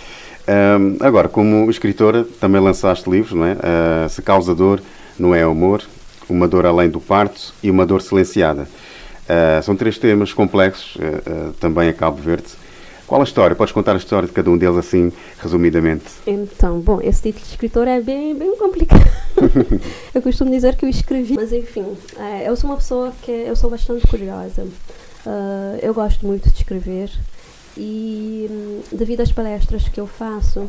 [0.48, 3.52] Um, agora, como escritora, também lançaste livros, não é?
[3.52, 4.80] Uh, Se Causa Dor,
[5.18, 5.82] Não é Amor,
[6.32, 8.62] Uma Dor Além do Parto e Uma Dor Silenciada.
[8.62, 12.48] Uh, são três temas complexos, uh, também a Cabo Verde.
[13.06, 13.56] Qual a história?
[13.56, 16.04] Podes contar a história de cada um deles assim, resumidamente?
[16.24, 19.02] Então, bom, esse título de escritor é bem, bem complicado.
[20.14, 21.84] eu costumo dizer que eu escrevi, mas enfim,
[22.16, 24.62] é, eu sou uma pessoa que eu sou bastante curiosa.
[25.26, 27.10] Uh, eu gosto muito de escrever
[27.76, 30.68] e hum, devido às palestras que eu faço,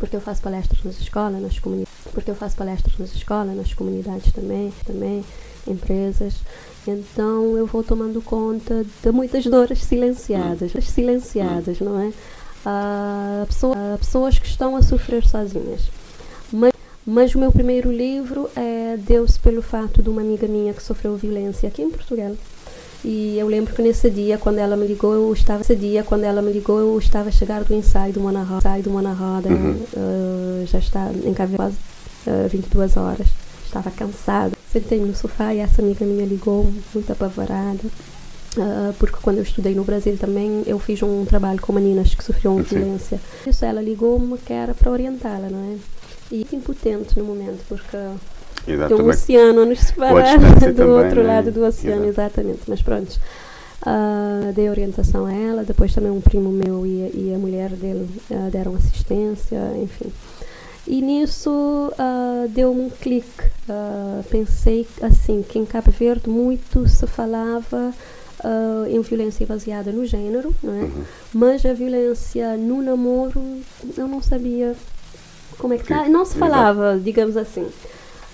[0.00, 3.72] porque eu faço palestras nas escolas, nas comunidades, porque eu faço palestras nas escolas, nas
[3.74, 5.24] comunidades também, também
[5.66, 6.34] empresas.
[6.88, 12.12] Então eu vou tomando conta de muitas dores silenciadas, silenciadas, não é?
[12.66, 15.82] Uh, pessoa, uh, pessoas que estão a sofrer sozinhas.
[16.50, 16.72] Mas,
[17.06, 21.16] mas o meu primeiro livro é Deus pelo fato de uma amiga minha que sofreu
[21.16, 22.34] violência aqui em Portugal.
[23.04, 26.24] E eu lembro que nesse dia, quando ela me ligou, eu estava esse dia, quando
[26.24, 29.12] ela me ligou, eu estava a chegar do ensaio do Mona Roda, ensaio do Mona
[29.12, 29.82] Roda, uhum.
[29.96, 33.28] uh, já está em quase uh, 22 horas.
[33.64, 34.52] Estava cansada.
[34.70, 37.80] Sentei-me no sofá e essa amiga minha ligou, muito apavorada.
[38.56, 42.24] Uh, porque quando eu estudei no Brasil também eu fiz um trabalho com meninas que
[42.24, 43.20] sofriam violência.
[43.46, 45.76] Isso ela ligou-me que era para orientá-la, não é?
[46.32, 47.96] E impotente no momento, porque
[48.66, 48.96] Exatamente.
[48.96, 51.34] tem um oceano a nos separar do também, outro né?
[51.34, 52.20] lado do oceano, Exato.
[52.20, 52.60] exatamente.
[52.66, 53.20] Mas pronto,
[53.86, 58.08] uh, dei orientação a ela, depois também um primo meu e, e a mulher dele
[58.30, 60.12] uh, deram assistência, enfim.
[60.86, 63.44] E nisso uh, deu-me um clique.
[63.68, 67.94] Uh, pensei assim que em Cabo Verde muito se falava
[68.44, 70.82] uh, em violência baseada no género, não é?
[70.82, 71.04] Uhum.
[71.32, 73.40] mas a violência no namoro
[73.96, 74.74] eu não sabia
[75.58, 76.08] como é que está?
[76.08, 77.66] Não se falava, digamos assim.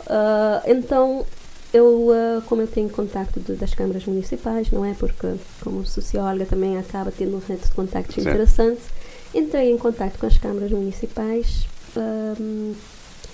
[0.07, 1.27] Uh, então,
[1.73, 4.95] eu, uh, como eu tenho contacto de, das câmaras municipais, não é?
[4.95, 8.29] Porque, como socióloga, também acaba tendo um rede de contactos Certo.
[8.29, 8.85] interessantes,
[9.35, 12.75] entrei em contacto com as câmaras municipais um,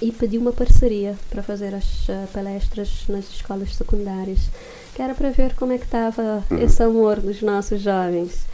[0.00, 4.38] e pedi uma parceria para fazer as uh, palestras nas escolas secundárias,
[4.94, 6.58] que era para ver como é que estava Uhum.
[6.58, 8.44] esse amor dos nossos jovens.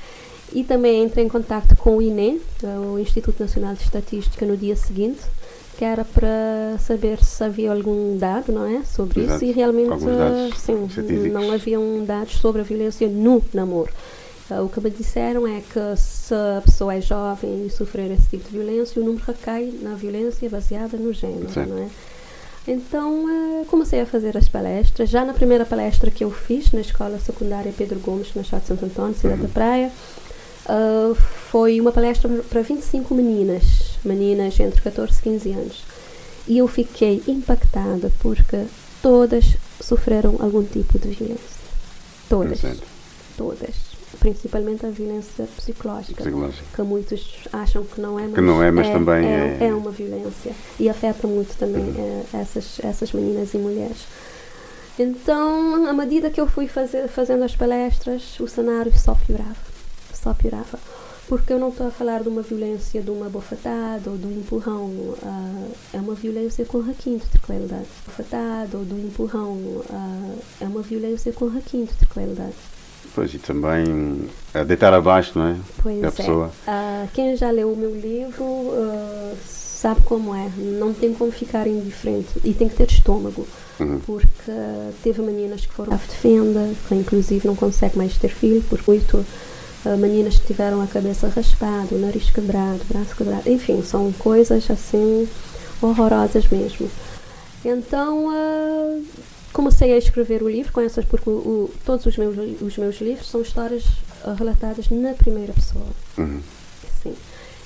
[0.53, 2.41] E também entrei em contacto com o INE,
[2.93, 5.21] o Instituto Nacional de Estatística, no dia seguinte,
[5.79, 9.37] que era para saber se havia algum dado, não é, sobre Exato.
[9.37, 10.89] isso e realmente uh, sim,
[11.31, 13.93] não haviam dados sobre a violência no namoro.
[14.51, 18.29] Uh, o que me disseram é que se a pessoa é jovem e sofrer esse
[18.29, 21.89] tipo de violência, o número recai na violência baseada no género, não é?
[22.67, 25.09] Então uh, comecei a fazer as palestras.
[25.09, 28.67] Já na primeira palestra que eu fiz na escola secundária Pedro Gomes, na Chá de
[28.67, 29.93] Santo Antônio, cidade da Praia,
[30.69, 31.15] uh,
[31.51, 35.85] foi uma palestra para 25 meninas, meninas entre 14 e 15 anos.
[36.47, 38.65] E eu fiquei impactada porque
[39.03, 41.59] todas sofreram algum tipo de violência.
[42.29, 42.61] Todas.
[43.37, 43.89] Todas.
[44.19, 46.23] Principalmente a violência psicológica.
[46.23, 46.65] Psicológica.
[46.75, 49.75] Que muitos acham que não é, mas, Que não é, mas também é, é- é
[49.75, 50.53] uma violência.
[50.81, 54.07] E afeta muito também eh, essas, essas meninas e mulheres.
[54.99, 59.68] Então, à medida que eu fui fazer, fazendo as palestras, o cenário só piorava.
[60.23, 60.79] Só piorava.
[61.29, 64.33] Porque eu não estou a falar de uma violência de uma bofetada ou de um
[64.33, 64.91] empurrão.
[65.23, 67.87] ah, é uma violência com requinte de crueldade.
[68.07, 69.59] Bofetada ou de um empurrão.
[69.91, 72.55] ah, é uma violência com requinte de crueldade.
[73.15, 75.57] Pois, e também a deitar abaixo, não é?
[75.83, 76.11] Pois a é.
[76.11, 76.51] pessoa.
[76.67, 78.73] Ah, quem já leu o meu livro
[79.45, 80.51] sabe como é.
[80.57, 82.29] Não tem como ficar indiferente.
[82.43, 83.47] E tem que ter estômago.
[83.79, 84.01] Uhum.
[84.01, 84.53] Porque
[85.03, 89.19] teve meninas que foram à defenda, que inclusive não consegue mais ter filho, porque muito
[89.19, 89.48] ah,
[89.99, 93.49] meninas que tiveram a cabeça raspada, o nariz quebrado, o braço quebrado.
[93.49, 95.29] Enfim, são coisas assim
[95.81, 96.91] horrorosas mesmo.
[97.65, 99.01] Então ah,
[99.53, 103.01] comecei a escrever o livro com essas, porque o- o- todos os meus, os meus
[103.01, 103.85] livros são histórias
[104.25, 105.87] ah, relatadas na primeira pessoa.
[106.19, 106.41] Uhum.
[107.03, 107.15] Sim.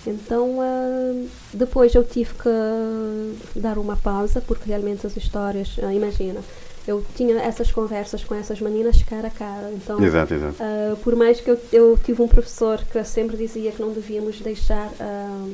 [0.07, 6.41] Então, ah, depois eu tive que dar uma pausa, porque realmente as histórias, ah, imagina,
[6.87, 9.71] eu tinha essas conversas com essas meninas cara a cara.
[9.73, 10.57] Então, Exato, exato.
[10.61, 14.41] ah, por mais que eu, eu tive um professor que sempre dizia que não devíamos
[14.41, 14.91] deixar.
[15.01, 15.49] ah,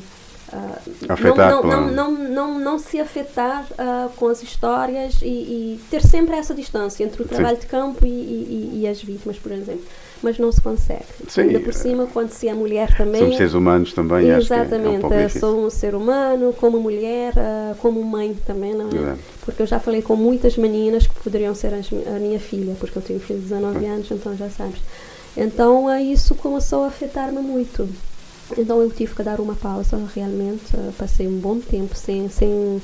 [0.52, 0.78] ah,
[1.10, 3.66] Afetar não, não, não, não, não, se afetar
[4.16, 7.34] com as histórias e, e ter sempre essa distância entre o Sim.
[7.34, 9.84] trabalho de campo e- e- e as vítimas, por exemplo.
[10.22, 11.04] Mas não se consegue.
[11.28, 13.20] Sim, Ainda por cima, quando se é mulher também.
[13.20, 16.80] Somos seres humanos também, acho que é- é um Exatamente, sou um ser humano, como
[16.80, 19.16] mulher, ah, como mãe também, não é?
[19.44, 22.98] Porque eu já falei com muitas meninas que poderiam ser as a minha filha, porque
[22.98, 24.80] eu tenho filho de 19 anos, então já sabes.
[25.36, 27.88] Então isso começou a afetar-me muito.
[28.56, 30.64] Então eu tive que dar uma pausa, realmente.
[30.74, 32.82] ah, passei um bom tempo sem, sem,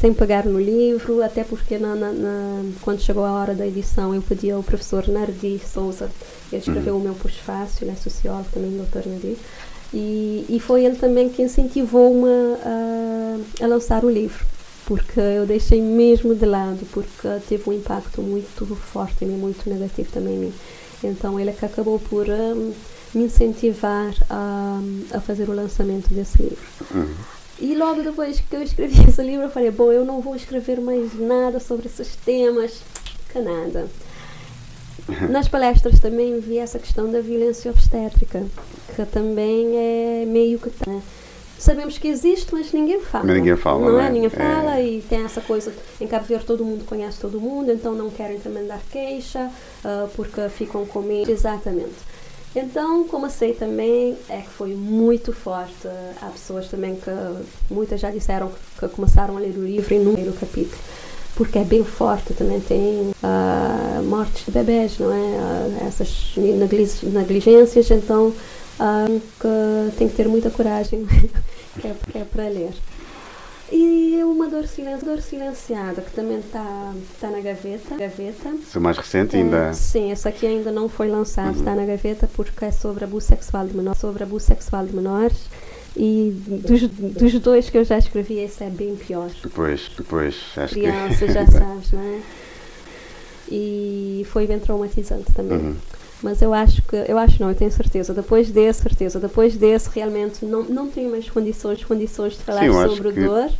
[0.00, 4.14] sem pegar no livro, até porque na, na- na- quando chegou a hora da edição
[4.14, 6.10] eu pedi ao professor Nardi Souza,
[6.52, 9.36] ele escreveu o meu pós-fácil, é sociólogo também, doutor Nardi,
[9.94, 12.28] e, e foi ele também que incentivou-me
[12.64, 14.44] a, a lançar o livro,
[14.84, 19.68] porque eu deixei mesmo de lado, porque teve um impacto muito forte em mim, muito
[19.68, 20.52] negativo também em mim.
[21.04, 22.72] Então ele é que acabou por hum,
[23.14, 24.80] me incentivar a,
[25.12, 26.58] a fazer o lançamento desse livro.
[26.94, 27.14] Uhum.
[27.58, 30.80] E logo depois que eu escrevi esse livro, eu falei: bom, eu não vou escrever
[30.80, 32.80] mais nada sobre esses temas,
[33.32, 33.88] que nada.
[35.30, 38.44] Nas palestras também vi essa questão da violência obstétrica,
[38.94, 40.70] que também é meio que.
[40.70, 41.00] tá-
[41.58, 43.24] Sabemos que existe, mas ninguém fala.
[43.24, 44.06] Mas ninguém fala, Não é?
[44.08, 44.10] é?
[44.10, 44.30] Ninguém É.
[44.30, 45.72] fala e tem essa coisa.
[45.98, 49.50] Em Cabo Verde todo mundo conhece todo mundo, então não querem também dar queixa,
[49.82, 51.30] ah, porque ficam com medo.
[51.30, 51.94] Exatamente.
[52.58, 55.86] Então, como sei também, é que foi muito forte.
[56.22, 57.10] Há pessoas também que,
[57.70, 58.50] muitas já disseram
[58.80, 60.78] que começaram a ler o livro e no primeiro capítulo,
[61.34, 62.32] porque é bem forte.
[62.32, 65.38] Também tem ah, mortes de bebés, não é?
[65.38, 68.32] Ah, essas negli- negligências, então
[68.80, 69.04] ah,
[69.38, 71.04] que tem que ter muita coragem,
[71.78, 72.72] que é, é para ler.
[73.72, 74.64] E uma dor,
[75.04, 77.96] dor silenciada, que também está tá na gaveta.
[77.96, 78.50] gaveta.
[78.50, 79.72] Isso é mais recente É, ainda.
[79.72, 81.58] sim, esse aqui ainda não foi lançado, Uhum.
[81.60, 85.36] está na gaveta porque é sobre abuso sexual de menores, sobre abuso sexual de menores
[85.96, 89.30] e dos, dos dois que eu já escrevi, esse é bem pior.
[89.42, 91.32] Depois, depois, acho Criança, que.
[91.32, 92.20] já sabes, não é?
[93.48, 95.58] E foi bem traumatizante também.
[95.58, 95.76] Uhum.
[96.22, 99.90] Mas eu acho que, eu acho não, eu tenho certeza, depois desse, certeza, depois desse
[99.94, 103.50] realmente não, não tenho mais condições, condições de falar Sim, sobre que- dor.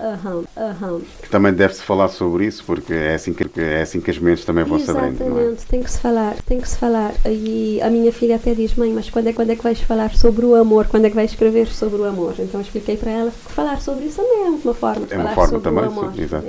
[0.00, 1.00] Aham, aham.
[1.20, 4.44] Que também deve-se falar sobre isso, porque é assim que, é assim que as mentes
[4.44, 5.42] também vão sabendo, não é?
[5.42, 7.14] Exatamente, tem que se falar, tem que se falar.
[7.26, 10.14] E a minha filha até diz, mãe, mas quando é, quando é que vais falar
[10.14, 10.86] sobre o amor?
[10.86, 12.34] Quando é que vais escrever sobre o amor?
[12.38, 15.16] Então eu expliquei para ela que falar sobre isso também é uma forma de É
[15.16, 16.20] uma falar forma sobre também, o amor.
[16.20, 16.46] exato.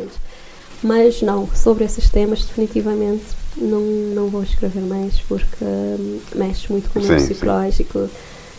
[0.84, 3.24] Mas não, sobre esses temas definitivamente
[3.58, 8.00] não, não vou escrever mais porque hum, mexe muito com o meu Sim, sim.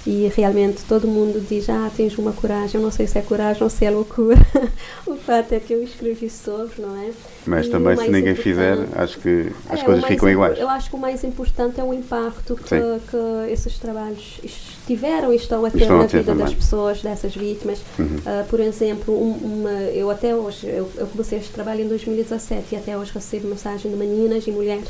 [0.06, 3.62] E realmente todo mundo diz, ah, tens uma coragem, eu não sei se é coragem
[3.62, 4.36] ou se é loucura.
[5.06, 7.10] o fato é que eu escrevi sobre, não é?
[7.46, 10.58] Mas E também, se ninguém fizer, acho que as é, coisas ficam iguais.
[10.58, 14.40] Eu acho que o mais importante é o impacto que, que esses trabalhos
[14.86, 16.56] tiveram e estão a ter Estão a na ter vida das também.
[16.56, 17.80] pessoas, dessas vítimas.
[17.98, 18.16] Uhum.
[18.24, 22.74] Ah, por exemplo, um- uma, eu até hoje, eu, eu comecei este trabalho em 2017
[22.74, 24.88] e até hoje recebo mensagem de meninas e mulheres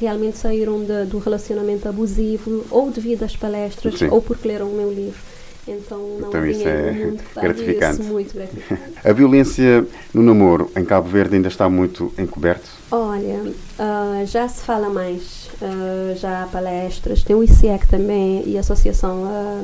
[0.00, 4.08] realmente saíram de- do relacionamento abusivo ou devido às palestras Sim.
[4.08, 5.20] ou porque leram o meu livro.
[5.66, 8.00] Então não Então isso é pague gratificante.
[8.00, 8.82] Isso, muito gratificante.
[9.04, 12.70] A violência no namoro em Cabo Verde ainda está muito encoberto?
[12.90, 18.56] Olha, ah, já se fala mais, ah, já há palestras, tem o ICEC também e
[18.56, 19.62] a Associação ah,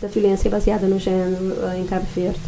[0.00, 2.38] da Violência Baseada no Género ah, em Cabo Verde,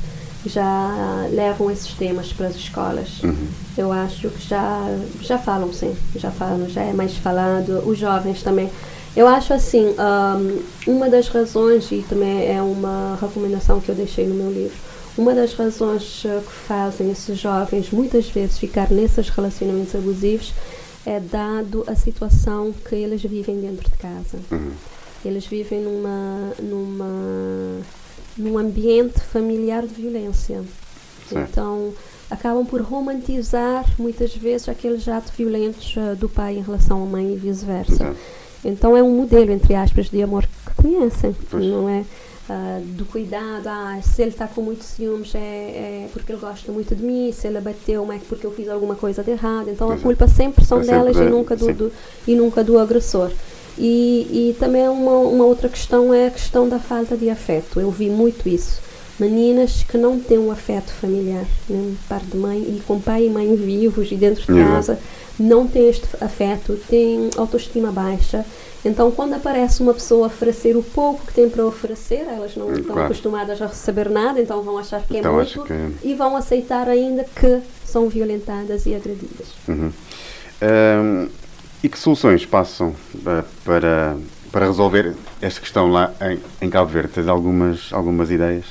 [0.47, 3.23] já levam esses temas para as escolas.
[3.23, 3.47] Uhum.
[3.77, 4.81] Eu acho que já,
[5.21, 8.71] já falam, sim, já falam, já é mais falado, os jovens também.
[9.15, 14.27] Eu acho assim, ahm, uma das razões, e também é uma recomendação que eu deixei
[14.27, 14.77] no meu livro,
[15.17, 20.55] uma das razões eh, que fazem esses jovens muitas vezes ficar nesses relacionamentos abusivos
[21.05, 24.39] é dado a situação que eles vivem dentro de casa.
[24.51, 24.73] Uhum.
[25.25, 27.81] Eles vivem numa, numa,
[28.37, 30.63] num ambiente familiar de violência.
[31.29, 31.49] Certo.
[31.51, 31.93] Então,
[32.31, 37.33] acabam por romantizar muitas vezes aqueles atos violentos ah, do pai em relação à mãe
[37.33, 38.15] e vice-versa.
[38.65, 41.65] Então, é um modelo, entre aspas, de amor que conhecem, Pois.
[41.65, 42.05] não é?
[42.49, 46.71] Ah, do cuidado, ah, se ele está com muitos ciúmes é, é porque ele gosta
[46.73, 49.69] muito de mim, se ele bateu é porque eu fiz alguma coisa de errado.
[49.71, 50.03] Então a Exato.
[50.09, 51.73] culpa sempre são É sempre delas da- e nunca do, sim.
[51.73, 51.93] do-
[52.27, 53.31] e nunca do agressor.
[53.79, 57.81] E, e também uma, uma outra questão é a questão da falta de afeto.
[57.81, 58.81] Eu vi muito isso.
[59.19, 63.31] Meninas que não têm um afeto familiar, nem par de mãe, e com pai e
[63.31, 64.73] mãe vivos e dentro de Exato.
[64.73, 64.99] casa,
[65.39, 68.45] não têm este afeto, têm autoestima baixa.
[68.85, 72.71] Então, quando aparece uma pessoa a oferecer o pouco que tem para oferecer, elas não
[72.73, 73.03] estão Claro.
[73.05, 76.89] acostumadas a receber nada, então vão achar que é Então, muito que- e vão aceitar
[76.89, 79.47] ainda que são violentadas e agredidas.
[79.69, 79.93] Uhum.
[80.61, 81.29] Ahm,
[81.83, 82.95] e que soluções passam
[83.27, 84.17] ah, para,
[84.51, 87.13] para resolver esta questão lá em, em Cabo Verde?
[87.13, 88.65] Tens algumas, algumas ideias?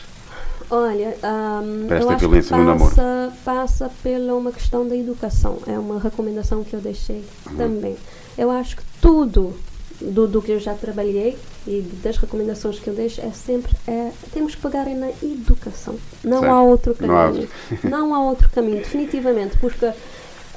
[0.70, 2.96] Olha, ahm, Para eu esta acho violência que no namoro.
[2.96, 5.58] passa, passa pela uma questão da educação.
[5.68, 7.58] É uma recomendação que eu deixei Uhum.
[7.58, 7.98] também.
[8.38, 9.54] Eu acho que tudo
[10.00, 11.38] do, do que eu já trabalhei
[11.68, 15.96] e das recomendações que eu deixo é sempre é, temos que pegar na educação.
[16.24, 16.52] Não Certo.
[16.54, 17.42] há outro Não há caminho.
[17.70, 17.78] outro.
[17.90, 19.86] Não há outro caminho, definitivamente, porque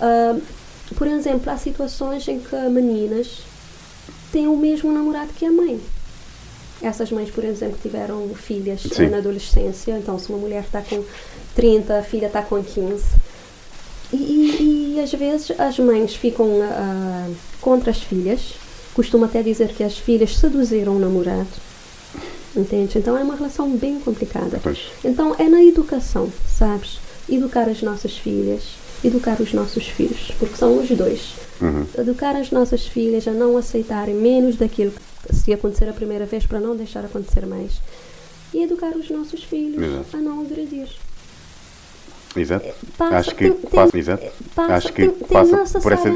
[0.01, 0.39] ahm,
[0.97, 3.39] por exemplo, há situações em que meninas
[4.33, 5.81] têm o mesmo namorado que a mãe.
[6.83, 9.07] Essas mães, por exemplo, tiveram filhas Sim.
[9.09, 11.03] na adolescência, então se uma mulher está com
[11.55, 13.03] 30, a filha está com 15.
[14.13, 17.29] E, e- e, às vezes as mães ficam ah,
[17.61, 18.55] contra as filhas,
[18.95, 21.49] costumam até dizer que as filhas seduziram o namorado.
[22.57, 22.99] Entende?
[22.99, 24.61] Então é uma relação bem complicada.
[24.63, 24.79] Pois.
[25.05, 26.99] Então é na educação, sabes?
[27.29, 28.63] Educar as nossas filhas,
[29.05, 31.35] educar os nossos filhos, porque são os dois.
[31.61, 31.87] Uhum.
[31.97, 34.93] Educar as nossas filhas a não aceitarem menos daquilo
[35.27, 37.81] que se acontecer a primeira vez para não deixar acontecer mais.
[38.53, 40.17] E educar os nossos filhos Exato.
[40.17, 40.89] a não agredir.
[42.37, 42.67] Exato.
[42.99, 44.27] Passa- acho que tem- tem- passa, exato.
[44.55, 46.09] Passa, acho que tem, tem passa por essa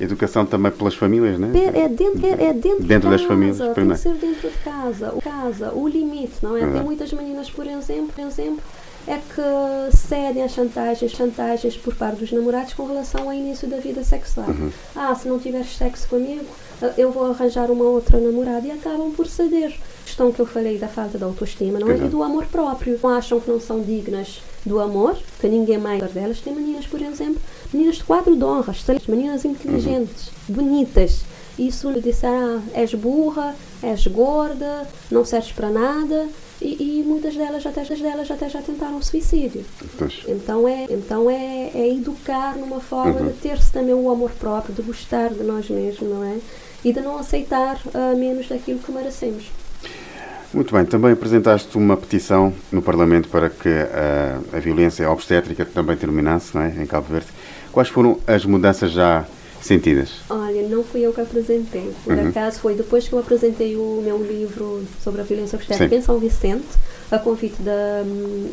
[0.00, 1.50] educação também pelas famílias, né?
[1.74, 4.56] É dentro, é, é dentro, Dentro de das casa, famílias, tem que ser dentro de
[4.58, 5.12] casa.
[5.14, 6.60] O casa, o limite, não é?
[6.60, 6.84] Tem Exato.
[6.84, 8.62] muitas meninas, por exemplo, por exemplo,
[9.06, 13.78] é que cedem às chantagens, chantagens por parte dos namorados com relação ao início da
[13.78, 14.48] vida sexual.
[14.48, 14.70] Uhum.
[14.94, 16.44] Ah, se não tiveres sexo comigo,
[16.80, 19.72] eh, eu vou arranjar uma outra namorada e acabam por ceder.
[20.02, 21.94] A questão que eu falei da falta de autoestima, não é?
[21.94, 22.06] Exato.
[22.06, 22.98] E do amor próprio.
[23.02, 26.40] Não acham que não são dignas do amor, que ninguém mais delas.
[26.40, 27.40] Tem meninas, por exemplo,
[27.72, 31.24] meninas de quadro de honra, excelentes, meninas inteligentes, bonitas.
[31.58, 36.28] E se lhe disser, ah, és burra, és gorda, não serves para nada,
[36.62, 39.64] e, e muitas delas até, delas até já tentaram suicídio.
[39.98, 40.22] Pois.
[40.28, 43.26] Então é, então é, é educar numa forma Uhum.
[43.28, 46.38] de ter-se também o amor próprio, de gostar de nós mesmos, não é?
[46.84, 49.50] E de não aceitar ah, menos daquilo que merecemos.
[50.54, 55.96] Muito bem, também apresentaste uma petição no Parlamento para que ah, a violência obstétrica também
[55.96, 56.68] terminasse, não é?
[56.68, 57.28] Em Cabo Verde.
[57.72, 59.24] Quais foram as mudanças já
[59.66, 60.10] sentidas?
[60.28, 61.92] Olha, não fui eu que apresentei.
[62.04, 62.28] Por Uhum.
[62.28, 66.18] acaso foi depois que eu apresentei o meu livro sobre a violência obstétrica em São
[66.18, 66.66] Vicente.
[67.10, 68.02] a convite da,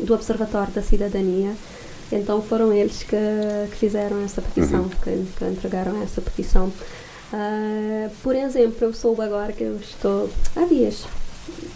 [0.04, 1.52] do Observatório da Cidadania.
[2.12, 3.16] Então foram eles que,
[3.70, 4.88] que fizeram essa petição, Uhum.
[5.02, 6.70] que, que entregaram essa petição.
[7.32, 11.04] Ah, por exemplo, eu soube agora que eu estou há dias,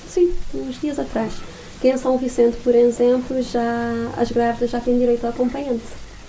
[0.08, 1.32] sim, uns dias atrás,
[1.80, 5.82] que em São Vicente, por exemplo, já as grávidas já têm direito a acompanhante.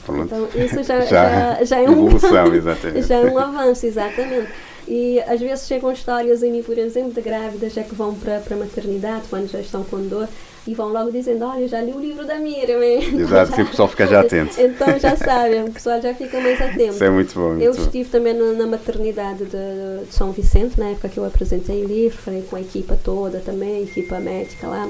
[0.06, 0.24] Pronto.
[0.26, 2.10] Então isso já, Já- já, já é um
[3.08, 4.50] já é um avanço, exatamente.
[4.88, 8.42] E às vezes chegam histórias em mim, por exemplo, de grávidas já que vão para
[8.52, 10.28] a maternidade, quando já estão com dor,
[10.68, 12.84] e vão logo dizendo, olha, já li o livro da Miriam.
[12.84, 14.62] hein?" Exato, sim, o pessoal fica já atento.
[14.62, 16.94] Então já sabem, o pessoal já fica mais atento.
[16.94, 17.82] Isso é muito bom, muito eu bom.
[17.82, 21.88] estive também na, na maternidade de, de São Vicente, na época que eu apresentei o
[21.88, 24.88] livro, falei com a equipa toda também, a equipa médica lá.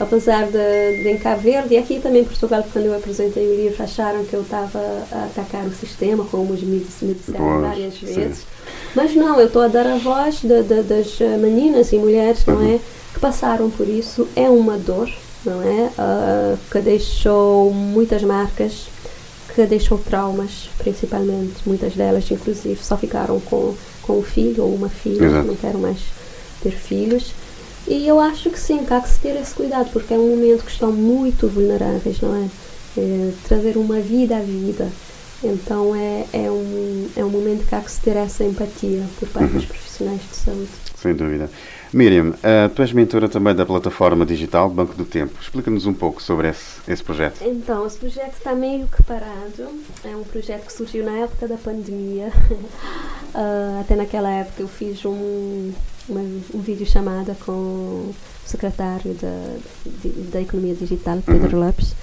[0.00, 3.56] Apesar de, de em Cabo Verde e aqui também em Portugal, quando eu apresentei o
[3.56, 4.78] livro, acharam que eu estava
[5.10, 8.06] a atacar o sistema, como os me me disseram várias sim.
[8.06, 8.46] vezes.
[8.94, 12.44] Mas não, eu estou a dar a voz de- de- das eh, meninas e mulheres,
[12.46, 12.78] não é?
[13.12, 14.28] Que passaram por isso.
[14.36, 15.10] É uma dor,
[15.44, 15.90] não é?
[15.98, 18.86] Ah, que deixou muitas marcas,
[19.54, 21.54] que deixou traumas, principalmente.
[21.66, 25.46] Muitas delas, inclusive, só ficaram com, com o filho ou uma filha, Exato.
[25.48, 25.98] não quero mais
[26.62, 27.32] ter filhos.
[27.88, 30.36] E eu acho que sim, que há que se ter esse cuidado, porque é um
[30.36, 32.48] momento que estão muito vulneráveis, não é?
[32.98, 34.90] É, trazer uma vida à vida.
[35.42, 39.28] Então é, é, um, é um momento que há que se ter essa empatia por
[39.28, 40.68] parte dos profissionais de saúde.
[40.96, 41.48] Sem dúvida.
[41.92, 45.38] Miriam, eh, tu és mentora também da plataforma digital Banco do Tempo.
[45.40, 47.40] Explica-nos um pouco sobre esse, esse projeto.
[47.40, 49.68] Então, esse projeto está meio que parado.
[50.04, 52.32] É um projeto que surgiu na época da pandemia.
[53.34, 55.72] Ah, até naquela época eu fiz um,
[56.08, 56.20] uma,
[56.54, 58.14] um vídeo chamada com o
[58.44, 59.56] secretário da,
[60.02, 61.94] de- da Economia Digital, Pedro Lopes.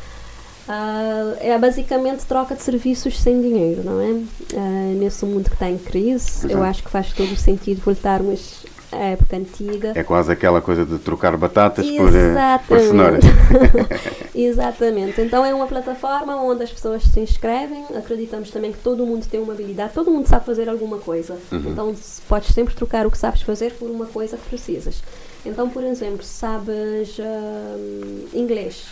[0.67, 4.21] Ah, é basicamente troca de serviços sem dinheiro, não é?
[4.55, 6.63] Ah, nesse mundo que está em crise, eu Exato.
[6.63, 8.65] acho que faz todo o sentido voltarmos
[8.95, 9.91] à época antiga.
[9.95, 12.87] É quase aquela coisa de trocar batatas por, eh, por Exatamente.
[12.87, 13.25] cenouras.
[14.35, 15.21] Exatamente.
[15.21, 17.85] Então é uma plataforma onde as pessoas se inscrevem.
[17.95, 21.37] Acreditamos também que todo mundo tem uma habilidade, todo mundo sabe fazer alguma coisa.
[21.51, 21.63] Uhum.
[21.67, 21.95] Então
[22.27, 25.01] podes sempre trocar o que sabes fazer por uma coisa que precisas.
[25.45, 28.87] Então, por exemplo, sabes hum, inglês,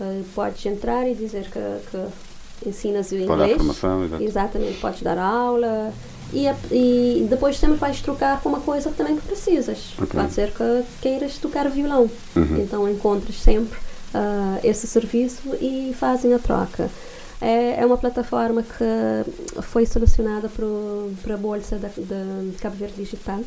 [0.00, 1.58] eh, podes entrar e dizer que,
[1.90, 3.56] que ensinas o Pode dar inglês.
[3.56, 4.22] formação, exato.
[4.22, 5.92] Exatamente, podes dar aula.
[6.32, 9.94] E, a- e depois sempre vais trocar com uma coisa que também que precisas.
[10.00, 10.20] Ok.
[10.20, 12.10] Pode ser que queiras tocar violão.
[12.34, 12.60] Uhum.
[12.62, 13.78] Então encontras sempre
[14.14, 16.90] ah, esse serviço e fazem a troca.
[17.40, 20.48] É, é uma plataforma que foi selecionada
[21.22, 22.24] para a Bolsa da, da
[22.60, 23.40] Cabo Verde Digital.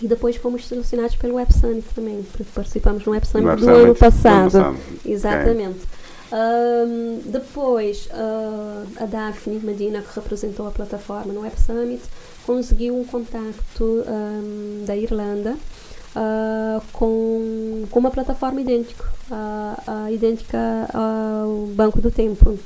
[0.00, 3.64] E depois fomos selecionados pelo Web Summit também, porque participamos no Web Summit Web do
[3.64, 4.56] Summit ano do passado.
[4.58, 4.76] ano passado.
[5.06, 5.78] Exatamente.
[6.32, 12.02] Ahm, depois, ah, a Daphne Medina, que representou a plataforma no Web Summit,
[12.44, 15.56] conseguiu um contacto ahm, da Irlanda
[16.14, 20.58] ah, com, com uma plataforma idêntica, ah, idêntica
[20.92, 22.58] ao Banco do Tempo.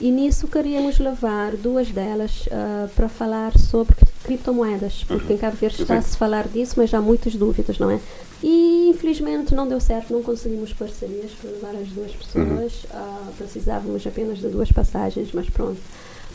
[0.00, 5.82] E nisso queríamos levar duas delas ah, para falar sobre criptomoedas, porque em Cabo Verde
[5.82, 8.00] está a falar disso, mas há muitas dúvidas, não é?
[8.42, 12.86] E infelizmente não deu certo, não conseguimos parcerias para levar as duas pessoas.
[12.90, 15.80] Ah, precisávamos apenas de duas passagens, mas pronto,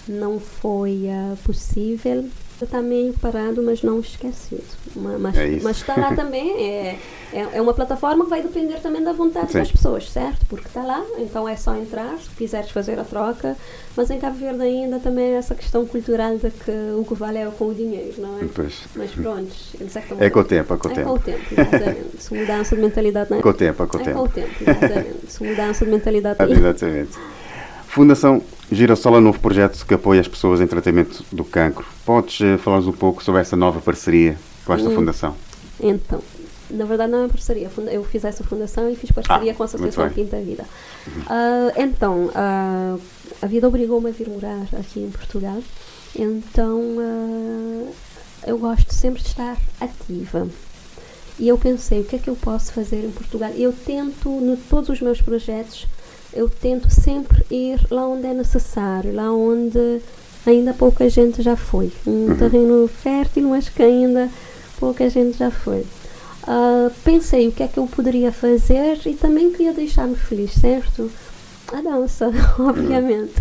[0.07, 2.25] não foi ah, possível.
[2.65, 4.63] Está meio parado, mas não esquecido.
[4.95, 6.51] Ma- Mas, É mas está lá também.
[6.63, 6.97] É,
[7.33, 9.59] é, é uma plataforma que vai depender também da vontade Sim.
[9.59, 10.45] das pessoas, certo?
[10.47, 13.55] Porque está lá, então é só entrar, se quiseres fazer a troca.
[13.95, 17.39] Mas em Cabo Verde ainda também é essa questão cultural de que o que vale
[17.39, 18.45] é com o dinheiro, não é?
[18.53, 18.73] Pois.
[18.95, 21.07] Mas pronto, eles é É com o tempo, é com o é tempo.
[21.09, 22.21] com o tempo, exatamente.
[22.21, 23.41] Se mudança de mentalidade não é?
[23.41, 24.17] Com o tempo, é com o é tempo.
[24.17, 25.31] com o tempo, exatamente.
[25.31, 27.11] Se mudança de mentalidade Exatamente.
[27.87, 28.41] Fundação
[28.71, 31.85] Girassol é um novo projeto que apoia as pessoas em tratamento do cancro.
[32.05, 34.95] Podes eh, falar-nos um pouco sobre essa nova parceria com esta Hum.
[34.95, 35.35] fundação?
[35.79, 36.21] Então,
[36.69, 37.69] na verdade não é uma parceria.
[37.91, 40.09] Eu fiz essa fundação e fiz parceria Ah, com a Associação.
[40.09, 40.65] Quinta Vida.
[41.27, 42.97] Ah, então, ah,
[43.41, 45.61] a vida obrigou-me a vir morar aqui em Portugal.
[46.15, 47.91] Então, ah,
[48.47, 50.47] eu gosto sempre de estar ativa.
[51.39, 53.49] E eu pensei, o que é que eu posso fazer em Portugal?
[53.55, 55.87] Eu tento, em todos os meus projetos,
[56.33, 60.01] eu tento sempre ir lá onde é necessário, lá onde
[60.45, 61.91] ainda pouca gente já foi.
[62.07, 62.37] Um Uhum.
[62.37, 64.29] terreno fértil, mas que ainda
[64.79, 65.85] pouca gente já foi.
[66.47, 71.11] Ah, pensei o que é que eu poderia fazer e também queria deixar-me feliz, certo?
[71.71, 73.33] A dança, obviamente.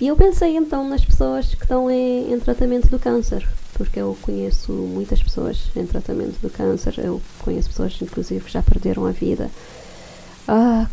[0.00, 4.16] E eu pensei então nas pessoas que estão em, em tratamento do câncer, porque eu
[4.22, 9.10] conheço muitas pessoas em tratamento do câncer, eu conheço pessoas inclusive que já perderam a
[9.12, 9.50] vida
[10.46, 10.86] ah,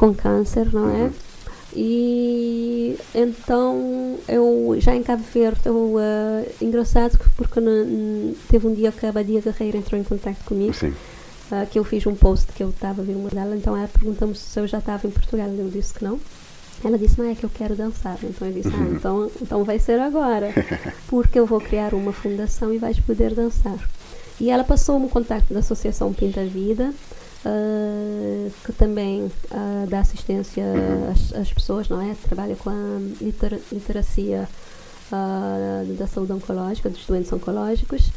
[0.00, 1.10] com câncer, não é?
[1.76, 8.66] E então eu já em Cabo Verde, eu, ah, engraçado que porque n- n- teve
[8.66, 10.88] um dia que a Badia Guerreiro entrou em contato comigo Sim.
[10.88, 13.86] uh, que eu fiz um post que eu estava a ver uma dela, então ela
[13.88, 15.48] perguntou-me se eu já estava em Portugal.
[15.48, 16.18] Eu disse que não.
[16.82, 18.18] Ela disse, não é que eu quero dançar.
[18.22, 18.94] Então eu disse, ah, Uhum.
[18.94, 20.50] então, então vai ser agora,
[21.08, 23.78] porque eu vou criar uma fundação e vais poder dançar.
[24.40, 26.92] E ela passou-me o contacto da Associação Pinta Vida,
[27.44, 30.64] ah, que também ah, dá assistência
[31.12, 32.14] às, às pessoas, não é?
[32.22, 34.48] Trabalha com a litera- literacia
[35.12, 38.10] ah, da saúde oncológica, dos doentes oncológicos.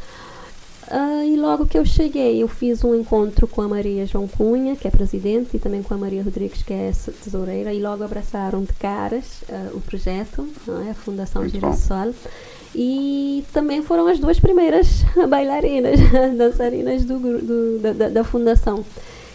[0.90, 4.76] Ah, e logo que eu cheguei, eu fiz um encontro com a Maria João Cunha,
[4.76, 6.92] que é presidente, e também com a Maria Rodrigues, que é
[7.24, 10.92] tesoureira, e logo abraçaram de caras ah, o projeto, não é?
[10.92, 11.70] a Fundação Muito bom.
[12.76, 16.00] E também foram as duas primeiras bailarinas,
[16.38, 18.84] dançarinas do, do- da, da- da Fundação.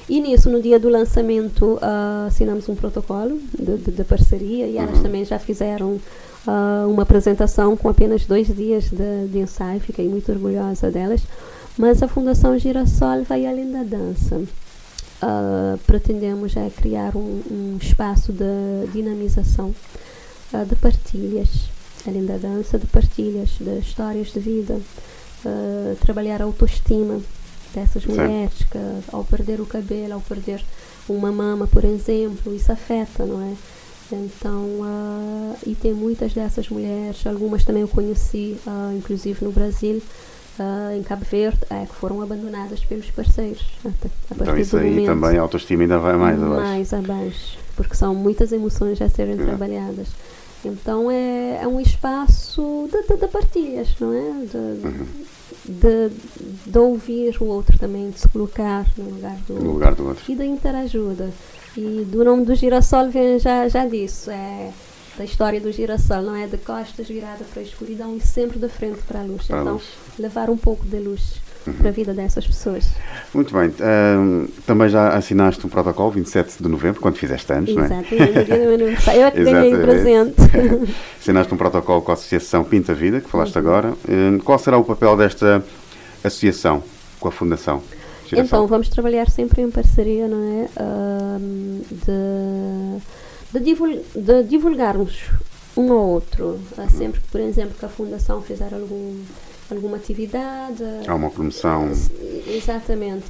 [0.09, 5.25] E nisso, no dia do lançamento, ah, assinamos um protocolo de parceria e elas também
[5.25, 6.01] já fizeram
[6.47, 11.21] ah, uma apresentação com apenas dois dias de, de ensaio, fiquei muito orgulhosa delas.
[11.77, 14.41] Mas a Fundação Girassol vai além da dança.
[15.21, 19.75] Ah, pretendemos é criar um, um espaço de dinamização,
[20.55, 21.49] ah, de partilhas,
[22.07, 24.79] além da dança, de partilhas, de histórias de vida,
[25.45, 27.21] ah, trabalhar a autoestima
[27.75, 28.11] dessas Certo.
[28.21, 28.79] mulheres que
[29.13, 30.63] ao perder o cabelo, ao perder
[31.09, 33.53] uma mama, por exemplo, isso afeta, não é?
[34.11, 40.03] Então, ah, e tem muitas dessas mulheres, algumas também eu conheci, ah, inclusive no Brasil,
[40.59, 43.67] ah, em Cabo Verde, é, que foram abandonadas pelos parceiros.
[43.85, 46.63] Até, a Então isso do aí momento também a autoestima ainda vai mais abaixo.
[46.63, 49.45] mais abaixo, porque são muitas emoções a serem É.
[49.45, 50.09] trabalhadas.
[50.65, 54.45] Então é, é um espaço de, de, de partilhas, não é?
[54.47, 54.57] De,
[54.87, 55.07] Uhum.
[55.65, 56.11] de,
[56.67, 60.25] de ouvir o outro também, de se colocar no lugar do, No lugar do outro.
[60.31, 61.31] e da interajuda.
[61.77, 64.73] E do nome do girassol vem já, já disso, é
[65.17, 66.47] da história do girassol, não é?
[66.47, 69.47] De costas virada para a escuridão e sempre de frente para a luz.
[69.47, 69.85] Para a então, luz.
[70.19, 71.35] levar um pouco de luz
[71.73, 72.89] para a vida dessas pessoas.
[73.35, 73.73] Muito bem.
[73.81, 77.87] ahm, também já assinaste um protocolo 27 de novembro, quando fizeste anos, não é?
[77.87, 78.51] Exatamente.
[78.51, 80.35] Eu é que ganhei o Exatamente.
[80.35, 80.35] presente.
[81.21, 83.95] Assinaste um protocolo com a Associação Pinta Vida, que falaste agora.
[84.09, 85.63] Ahm, qual será o papel desta
[86.25, 86.83] associação
[87.21, 87.83] com a Fundação?
[88.27, 88.45] Girassol?
[88.45, 90.69] Então, vamos trabalhar sempre em parceria, não é?
[90.83, 91.81] Ahm,
[93.53, 95.31] de, de, de divulgarmos
[95.77, 96.59] um ao outro.
[96.77, 99.23] Ah, Sempre que, por exemplo, que a Fundação fizer algum,
[99.71, 100.83] alguma atividade.
[101.07, 101.91] Há uma promoção.
[102.47, 103.27] Exatamente.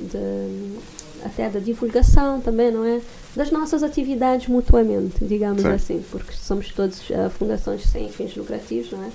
[0.00, 3.00] de- até da divulgação também, não é?
[3.34, 5.74] Das nossas atividades mutuamente, digamos Certo.
[5.74, 9.08] assim, porque somos todos ah, fundações sem fins lucrativos, não é?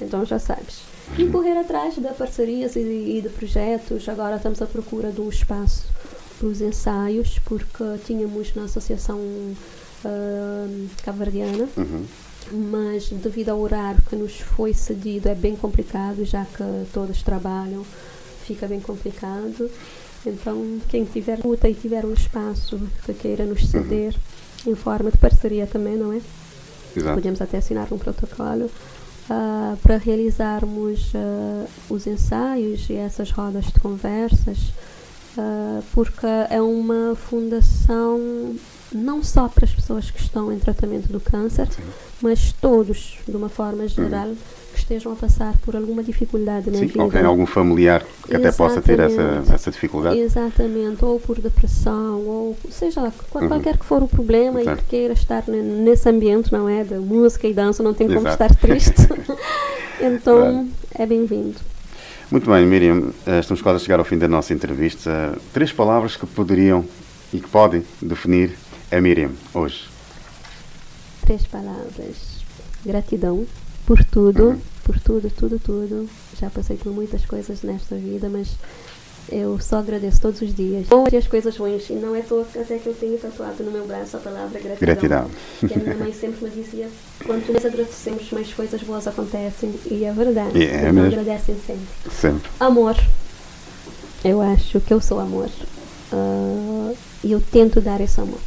[0.00, 0.80] Então já sabes.
[1.18, 2.80] E correr atrás de parcerias e,
[3.18, 4.08] e de projetos.
[4.08, 5.84] Agora estamos à procura de um espaço
[6.38, 9.18] para os ensaios, porque tínhamos na Associação
[10.04, 10.66] ah,
[11.04, 12.04] Cabo-Verdiana, Uhum.
[12.52, 17.84] Mas devido ao horário que nos foi cedido é bem complicado, já que todos trabalham,
[18.44, 19.70] fica bem complicado.
[20.26, 24.14] Então, quem tiver luta e tiver um espaço que queira nos ceder,
[24.66, 26.20] em forma de parceria também, não é?
[26.96, 27.14] Exato.
[27.14, 28.70] Podemos até assinar um protocolo
[29.30, 34.72] ah, para realizarmos ah, os ensaios e essas rodas de conversas,
[35.36, 38.56] ah, porque é uma fundação
[38.92, 41.68] não só para as pessoas que estão em tratamento do câncer,
[42.22, 44.32] mas todos, de uma forma geral,
[44.72, 47.02] que estejam a passar por alguma dificuldade na Sim, vida.
[47.02, 49.52] ou tem algum familiar que até possa ter essa, Exatamente.
[49.52, 50.18] essa dificuldade.
[50.18, 53.48] Exatamente, ou por depressão, ou seja lá, Uhum.
[53.48, 54.78] qualquer que for o problema e Certo.
[54.80, 56.84] que queira estar ne- nesse ambiente, não é?
[56.84, 58.42] De música e dança, não tem como Exato.
[58.42, 58.94] estar triste.
[60.00, 60.66] então, Claro.
[60.94, 61.56] é bem-vindo.
[62.30, 65.36] Muito bem, Miriam, eh, estamos quase a chegar ao fim da nossa entrevista.
[65.52, 66.84] Três palavras que poderiam
[67.32, 68.54] e que podem definir
[68.90, 69.84] a Miriam hoje.
[71.22, 72.38] Três palavras.
[72.84, 73.46] Gratidão
[73.86, 74.60] por tudo, Uhum.
[74.84, 76.08] por tudo, tudo, tudo.
[76.40, 78.48] Já passei por muitas coisas nesta vida, mas
[79.30, 80.86] eu só agradeço todos os dias.
[80.86, 81.88] Boas e as coisas ruins.
[81.90, 84.78] E não é toa até que eu tenho tatuado no meu braço a palavra gratidão.
[84.86, 85.30] Gratidão.
[85.60, 86.88] Que a minha mãe sempre me dizia,
[87.26, 89.74] quanto mais agradecemos, mais coisas boas acontecem.
[89.90, 90.58] E é verdade.
[90.58, 91.08] E é mesmo.
[91.20, 91.86] agradecem sempre.
[92.10, 92.50] Sempre.
[92.60, 92.96] Amor.
[94.24, 95.48] Eu acho que eu sou amor.
[96.12, 98.38] Ah, E eu tento dar esse amor.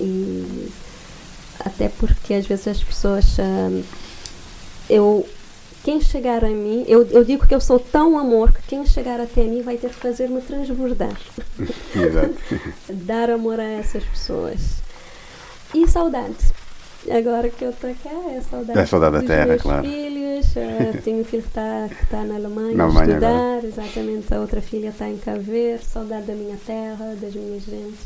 [0.00, 0.70] E
[1.64, 3.38] até porque às vezes as pessoas.
[3.40, 3.82] ah,
[4.88, 5.26] eu.
[5.84, 9.20] Quem chegar a mim, eu, eu digo que eu sou tão amor que quem chegar
[9.20, 11.16] até mim vai ter que fazer-me transbordar.
[11.94, 12.34] Exato.
[12.90, 14.58] dar amor a essas pessoas.
[15.72, 16.34] E saudade.
[17.08, 18.78] Agora que eu estou cá, é saudade.
[18.80, 19.86] É saudade da terra, meus claro.
[19.86, 20.56] filhos.
[20.56, 24.34] eh, tenho um filho que está tá na Alemanha, Na a Alemanha estudar, exatamente.
[24.34, 25.84] A outra filha está em Cabo Verde.
[25.84, 28.00] Saudade da minha terra, das minhas gentes.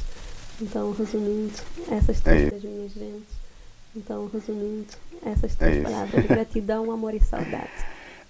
[0.60, 1.52] Então, resumindo,
[1.90, 3.40] essas três É das minhas gentes.
[3.96, 4.86] Então, resumindo,
[5.24, 5.84] essas É três isso.
[5.84, 7.70] palavras: gratidão, amor e saudade.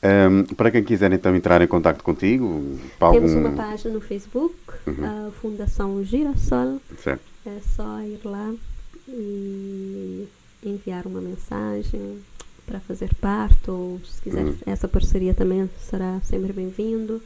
[0.03, 3.49] Um, para quem quiser então entrar em contato contigo, para temos algum...
[3.49, 4.55] uma página no Facebook,
[4.87, 5.29] uhum.
[5.29, 6.81] a Fundação Girassol.
[7.03, 7.23] Certo.
[7.45, 8.55] É só ir lá
[9.09, 10.27] e
[10.63, 12.23] enviar uma mensagem
[12.67, 14.57] para fazer parte, ou se quiser, uhum.
[14.65, 17.21] essa parceria também será sempre bem-vindo.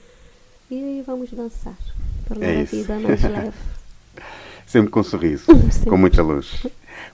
[0.70, 1.76] E vamos dançar,
[2.26, 3.52] tornar é a vida mais leve.
[4.74, 5.46] Sempre com um sorriso,
[5.88, 6.66] com muita luz.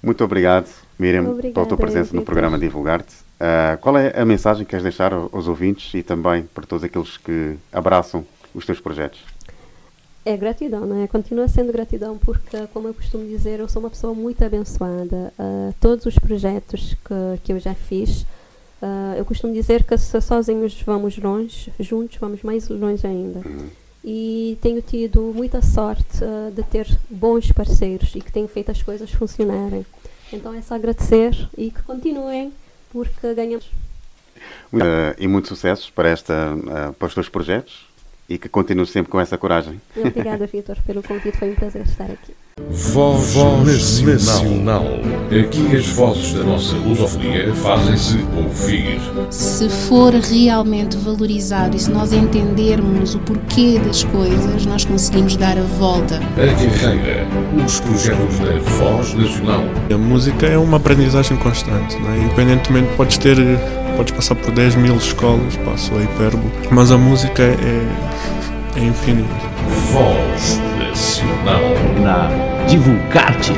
[0.02, 0.66] Muito obrigado,
[0.98, 3.14] Miriam, Obrigada, pela tua presença no programa Divulgar-te.
[3.36, 7.18] Uh, qual é a mensagem que queres deixar aos ouvintes e também para todos aqueles
[7.18, 9.22] que abraçam os teus projetos?
[10.24, 11.06] É gratidão, não é?
[11.06, 15.32] Continua sendo gratidão porque, como eu costumo dizer, eu sou uma pessoa muito abençoada.
[15.38, 18.22] Uh, todos os projetos que, que eu já fiz,
[18.80, 23.40] uh, eu costumo dizer que se sozinhos vamos longe, juntos vamos mais longe ainda.
[23.40, 23.68] Uhum.
[24.02, 28.82] E tenho tido muita sorte uh, de ter bons parceiros e que têm feito as
[28.82, 29.84] coisas funcionarem.
[30.32, 32.52] Então é só agradecer e que continuem
[32.90, 33.66] porque ganhamos.
[34.72, 37.89] Uh, e muitos sucessos para, esta, uh, para os teus projetos
[38.30, 39.80] e que continues sempre com essa coragem.
[39.96, 41.36] Obrigada, Vitor, pelo convite.
[41.36, 42.32] Foi um prazer estar aqui.
[42.70, 44.84] Voz, Voz Nacional.
[45.26, 49.00] Aqui as vozes da nossa lusofonia fazem-se ouvir.
[49.30, 55.58] Se for realmente valorizado e se nós entendermos o porquê das coisas, nós conseguimos dar
[55.58, 56.16] a volta.
[56.18, 57.26] A carreira,
[57.64, 59.64] os projetos da Voz Nacional.
[59.92, 62.18] A música é uma aprendizagem constante, não é?
[62.18, 63.36] independentemente, podes ter
[64.00, 69.28] podes passar por 10 mil escolas, passo a hipérbole, mas a música é, é infinita.
[69.92, 71.60] Voz Nacional.
[72.02, 73.52] Na Divulgarte.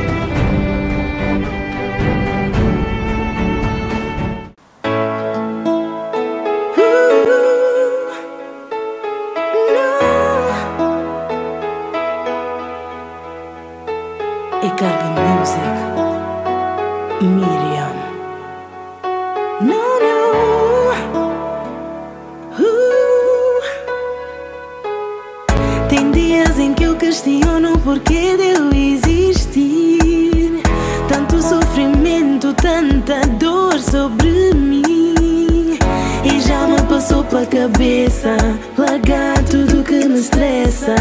[27.92, 30.62] porquê de eu existir.
[31.08, 35.76] Tanto sofrimento, tanta dor sobre mim.
[36.24, 38.34] E já me passou pela cabeça
[38.78, 40.94] largar tudo que me estressa.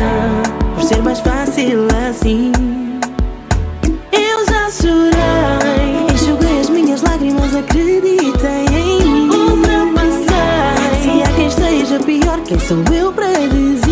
[0.75, 2.51] Por ser mais fácil assim.
[4.11, 9.29] Eu já chorei, enxuguei as minhas lágrimas, acreditem em mim.
[9.29, 10.25] Ultrapassei.
[11.01, 13.90] Se há quem esteja pior, quem sou eu para dizer?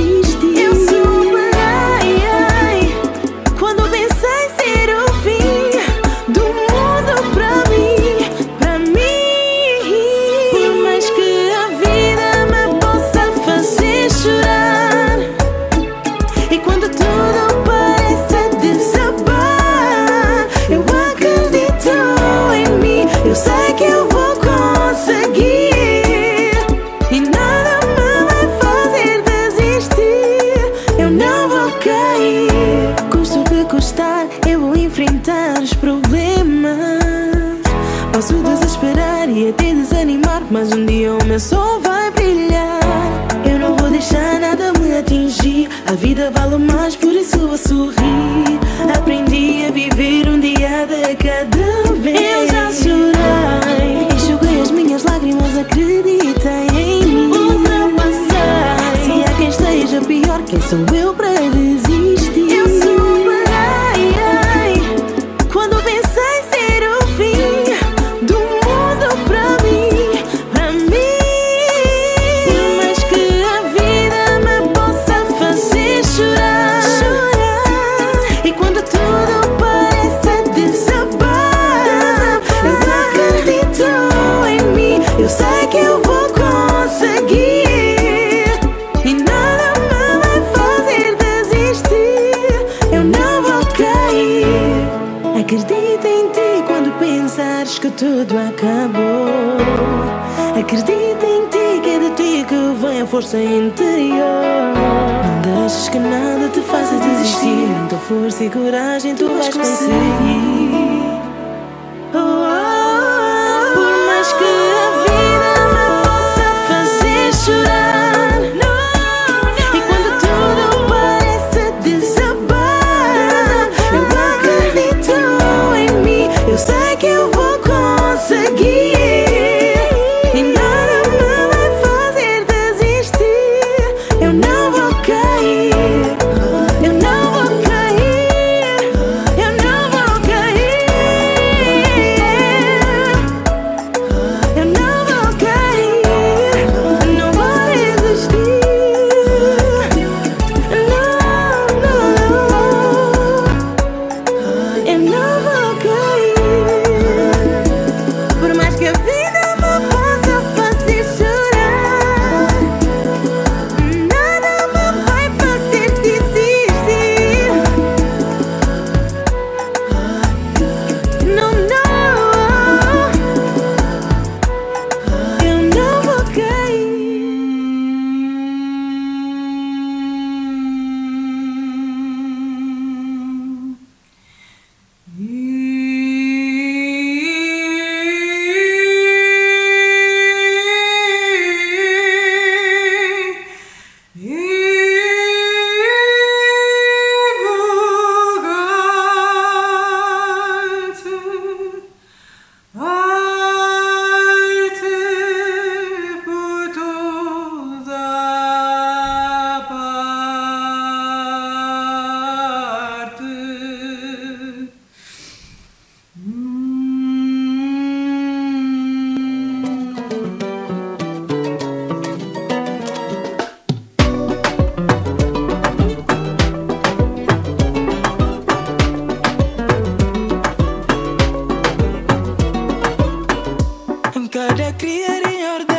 [234.41, 235.78] I'm creierii ori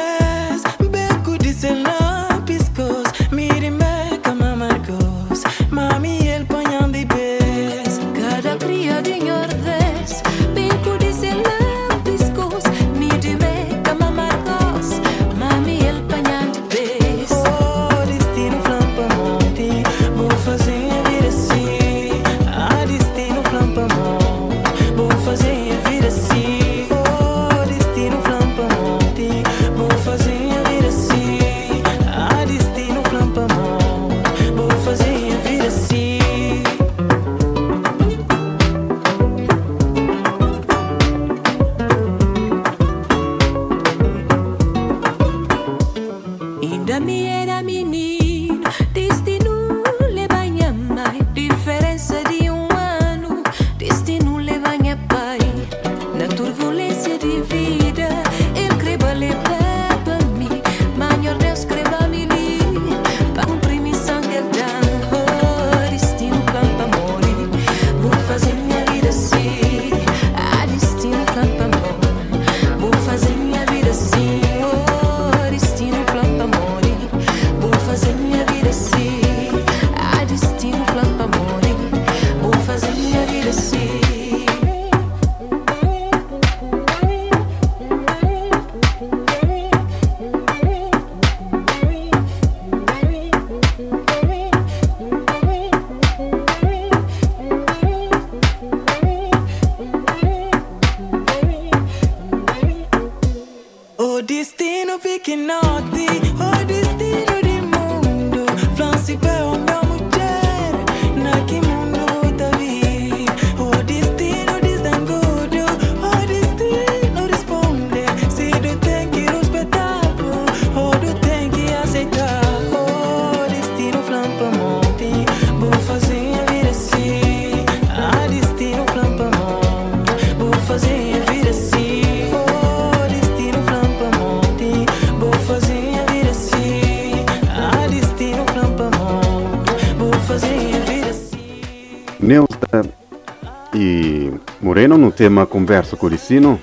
[145.97, 146.61] com Oricino.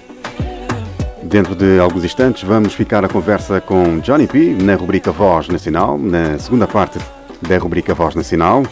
[1.24, 5.98] Dentro de alguns instantes vamos ficar a conversa com Johnny P na rubrica Voz Nacional,
[5.98, 7.00] na segunda parte
[7.42, 8.64] da rubrica Voz Nacional.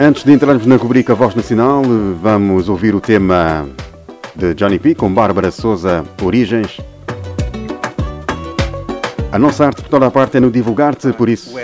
[0.00, 1.84] Antes de entrarmos na rubrica Voz Nacional,
[2.20, 3.64] vamos ouvir o tema
[4.34, 6.80] de Johnny P com Bárbara Souza Origens.
[9.30, 11.55] A nossa arte por toda a parte é no divulgar-te, por isso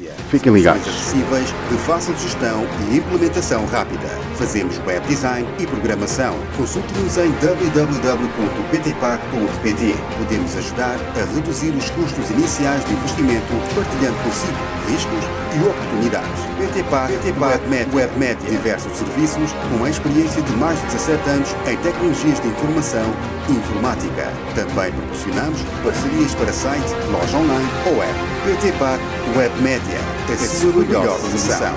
[0.00, 0.16] Webmédia.
[0.30, 0.86] fiquem ligados.
[0.88, 4.08] acessíveis, de fácil gestão e implementação rápida.
[4.36, 6.34] Fazemos web design e programação.
[6.56, 9.94] Consulte-nos em www.ptpac.pt.
[10.18, 14.56] Podemos ajudar a reduzir os custos iniciais de investimento, partilhando consigo
[14.88, 15.24] riscos
[15.54, 16.40] e oportunidades.
[16.58, 18.50] PTPAC, PTPAC Web, Webmédia.
[18.50, 23.14] Diversos serviços com a experiência de mais de 17 anos em tecnologias de informação
[23.48, 24.32] e informática.
[24.54, 28.29] Também proporcionamos parcerias para site, loja online ou app.
[28.44, 29.00] PTPAC
[29.36, 30.00] Webmédia.
[30.32, 31.74] A sua melhor solução.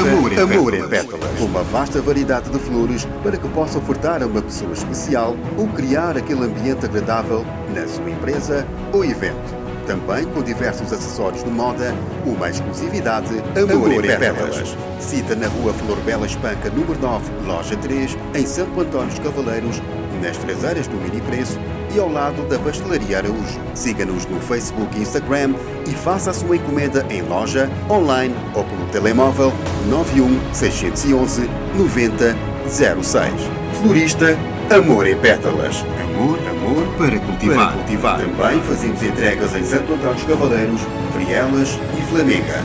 [0.00, 1.40] Amor, em, Amor em pétalas.
[1.40, 6.16] Uma vasta variedade de flores para que possa ofertar a uma pessoa especial ou criar
[6.16, 9.59] aquele ambiente agradável na sua empresa ou evento.
[9.86, 14.76] Também com diversos acessórios de moda, uma exclusividade Amor, Amor em pétalas.
[14.98, 19.82] Cita na rua Flor Bela Espanca, número 9, loja 3, em Santo Antônio dos Cavaleiros,
[20.22, 21.58] nas traseiras do Mini Preço
[21.94, 23.60] e ao lado da Pastelaria Araújo.
[23.74, 25.54] Siga-nos no Facebook e Instagram
[25.88, 29.52] e faça a sua encomenda em loja, online ou pelo telemóvel
[29.88, 33.32] 91 611 9006.
[33.80, 34.36] Florista
[34.70, 35.84] Amor em Pétalas.
[36.00, 36.59] Amor, amor
[36.98, 37.56] para cultivar.
[37.56, 38.18] Para cultivar.
[38.18, 40.80] Também fazemos entregas em Santo Antônio dos Cavaleiros,
[41.12, 42.64] Frielas e Flamenga.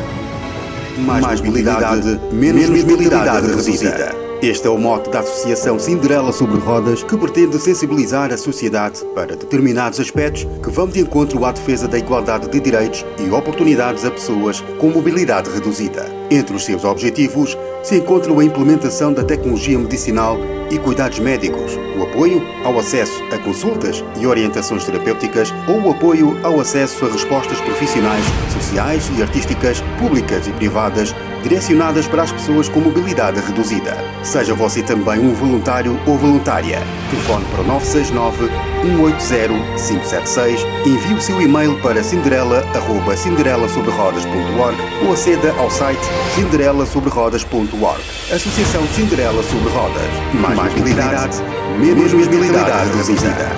[0.98, 4.26] Mais, Mais mobilidade, menos, menos mobilidade reduzida.
[4.42, 9.36] Este é o mote da Associação Cinderela sobre Rodas, que pretende sensibilizar a sociedade para
[9.36, 14.12] determinados aspectos que vão de encontro à defesa da igualdade de direitos e oportunidades a
[14.12, 16.06] pessoas com mobilidade reduzida.
[16.30, 20.38] Entre os seus objetivos se encontram a implementação da tecnologia medicinal
[20.72, 26.38] e cuidados médicos, o apoio ao acesso a consultas e orientações terapêuticas ou o apoio
[26.44, 31.14] ao acesso a respostas profissionais, sociais e artísticas, públicas e privadas,
[31.44, 33.96] direcionadas para as pessoas com mobilidade reduzida.
[34.24, 36.82] Seja você também um voluntário ou voluntária.
[37.12, 45.72] Telefone para o 969 180 576, envie o seu e-mail para cinderela.cinderelasobrerodas.org ou aceda ao
[45.72, 46.06] site
[46.36, 48.02] cinderelasobrerodas.org.
[48.32, 50.08] Associação Cinderela sobre Rodas.
[50.34, 51.42] Mais, Mais mobilidade,
[51.80, 53.50] menos mobilidade reduzida.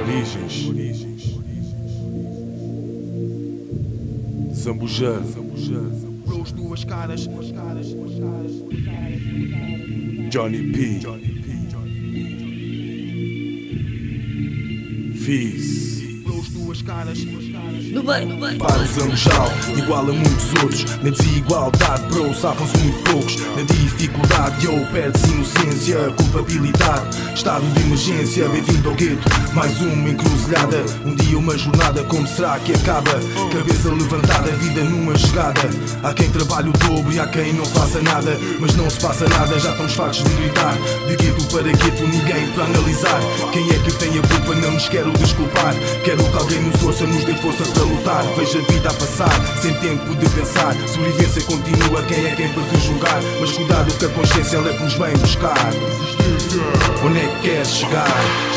[0.00, 0.64] Origens.
[4.54, 5.20] Zambujar.
[6.26, 7.28] Bros duas caras.
[10.30, 10.98] Johnny P.
[15.24, 16.22] Fizz.
[16.22, 17.18] Bros duas caras.
[17.94, 18.58] No bem, no bem.
[18.58, 20.84] Para o Zambujal, igual a muitos outros.
[21.00, 23.36] Na desigualdade, bro, safam-se muito poucos.
[23.36, 27.16] Na dificuldade, yo, perde-se inocência, culpabilidade.
[27.34, 29.28] Estado de emergência, bem-vindo ao gueto.
[29.54, 30.84] Mais uma encruzilhada.
[31.04, 33.12] Um dia, uma jornada, como será que acaba?
[33.52, 35.70] Cabeça levantada, vida numa jogada.
[36.02, 38.36] Há quem trabalhe o dobro e há quem não faça nada.
[38.58, 40.74] Mas não se passa nada, já estamos fartos de gritar.
[41.06, 43.20] De gueto para gueto, ninguém para analisar.
[43.52, 44.54] Quem é que tem a culpa?
[44.56, 45.74] Não nos quero desculpar.
[46.04, 47.53] Quero que alguém nos ouça, nos dê força
[48.04, 48.24] lutar.
[48.36, 50.74] Veja a vida a passar, sem tempo de pensar.
[50.88, 53.20] Sobrevivência continua, quem é quem para te julgar?
[53.40, 55.72] Mas cuidado que a consciência ela é que nos vem buscar.
[57.04, 58.08] Onde é que queres chegar?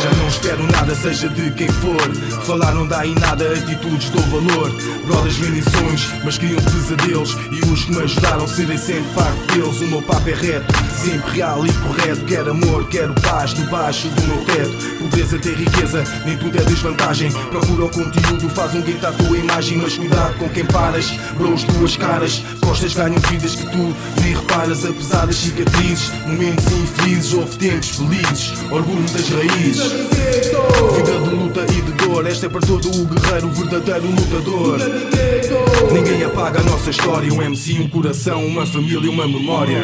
[0.02, 2.00] Já não espero nada, seja de quem for.
[2.46, 4.72] Falar não dá em nada, atitudes dou valor.
[5.06, 7.38] Brothers vendem sonhos, mas criam pesadelos.
[7.52, 9.82] E os que me ajudaram serem sempre parte deles.
[9.82, 12.26] O meu papo é reto, sempre real e correto.
[12.26, 14.97] Quero amor, quero paz debaixo do meu teto.
[15.08, 17.32] Pobreza tem riqueza, nem tudo é desvantagem.
[17.32, 19.78] Procura o conteúdo, faz um gueto à tua imagem.
[19.78, 22.44] Mas cuidado com quem paras, bros duas caras.
[22.60, 24.86] Costas ganham vidas que tu nem reparas.
[24.86, 28.54] Apesar das cicatrizes, momentos infelizes, houve tempos felizes.
[28.70, 29.92] Orgulho das raízes.
[30.96, 32.28] Vida de luta e de dor.
[32.28, 34.80] Esta é para todo o guerreiro, o verdadeiro lutador.
[35.94, 37.34] Ninguém apaga a nossa história.
[37.34, 39.84] Um MC, um coração, uma família, uma memória.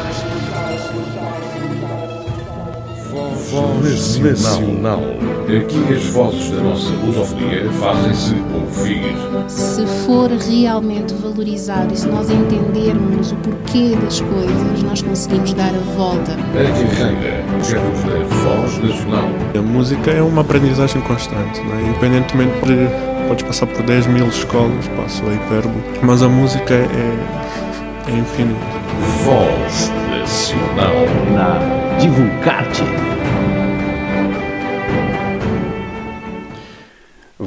[3.51, 5.01] Voz Nacional.
[5.43, 9.13] Aqui as vozes da nossa lusofonia fazem-se ouvir.
[9.49, 15.67] Se for realmente valorizado e se nós entendermos o porquê das coisas, nós conseguimos dar
[15.67, 16.31] a volta.
[16.31, 19.29] A carreira, projetos da Voz Nacional.
[19.53, 21.81] A música é uma aprendizagem constante, não é?
[21.89, 26.87] independentemente de podes passar por 10 mil escolas, passo a hipérbole, mas a música é,
[28.07, 28.65] é infinita.
[29.25, 30.93] Voz Nacional.
[31.33, 32.83] Na Divulgarte.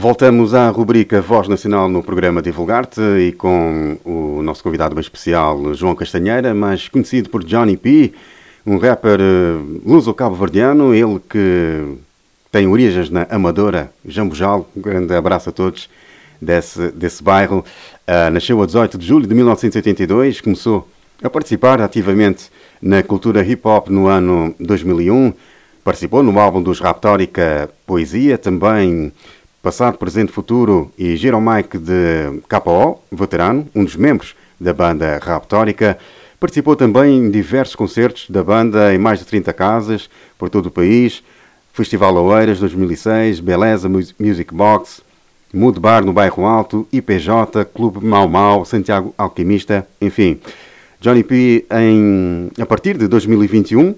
[0.04, 5.72] Voltamos à rubrica Voz Nacional no programa Divulgar-te e com o nosso convidado bem especial,
[5.72, 8.12] João Castanheira, mais conhecido por Johnny P,
[8.66, 11.96] um rapper uh, luso-cabo-verdiano, ele que
[12.52, 14.68] tem origens na Amadora, Jambojal.
[14.76, 15.88] Um grande abraço a todos
[16.38, 17.64] desse, desse bairro.
[18.06, 20.86] Uh, nasceu a 18 de julho de 1982, começou
[21.22, 22.50] a participar ativamente
[22.82, 25.32] na cultura hip-hop no ano 2001,
[25.82, 29.10] participou no álbum dos Raptórica Poesia, também
[29.64, 35.96] Passado, Presente, Futuro e Giro Mike de KO, veterano, um dos membros da banda Raptórica.
[36.38, 40.70] Participou também em diversos concertos da banda em mais de 30 casas por todo o
[40.70, 41.22] país.
[41.72, 45.00] Festival Oeiras 2006, Beleza Music Box,
[45.50, 50.38] Mood Bar no Bairro Alto, IPJ, Clube Mau Mau, Santiago Alquimista, enfim.
[51.00, 53.94] Johnny P, em, a partir de 2021,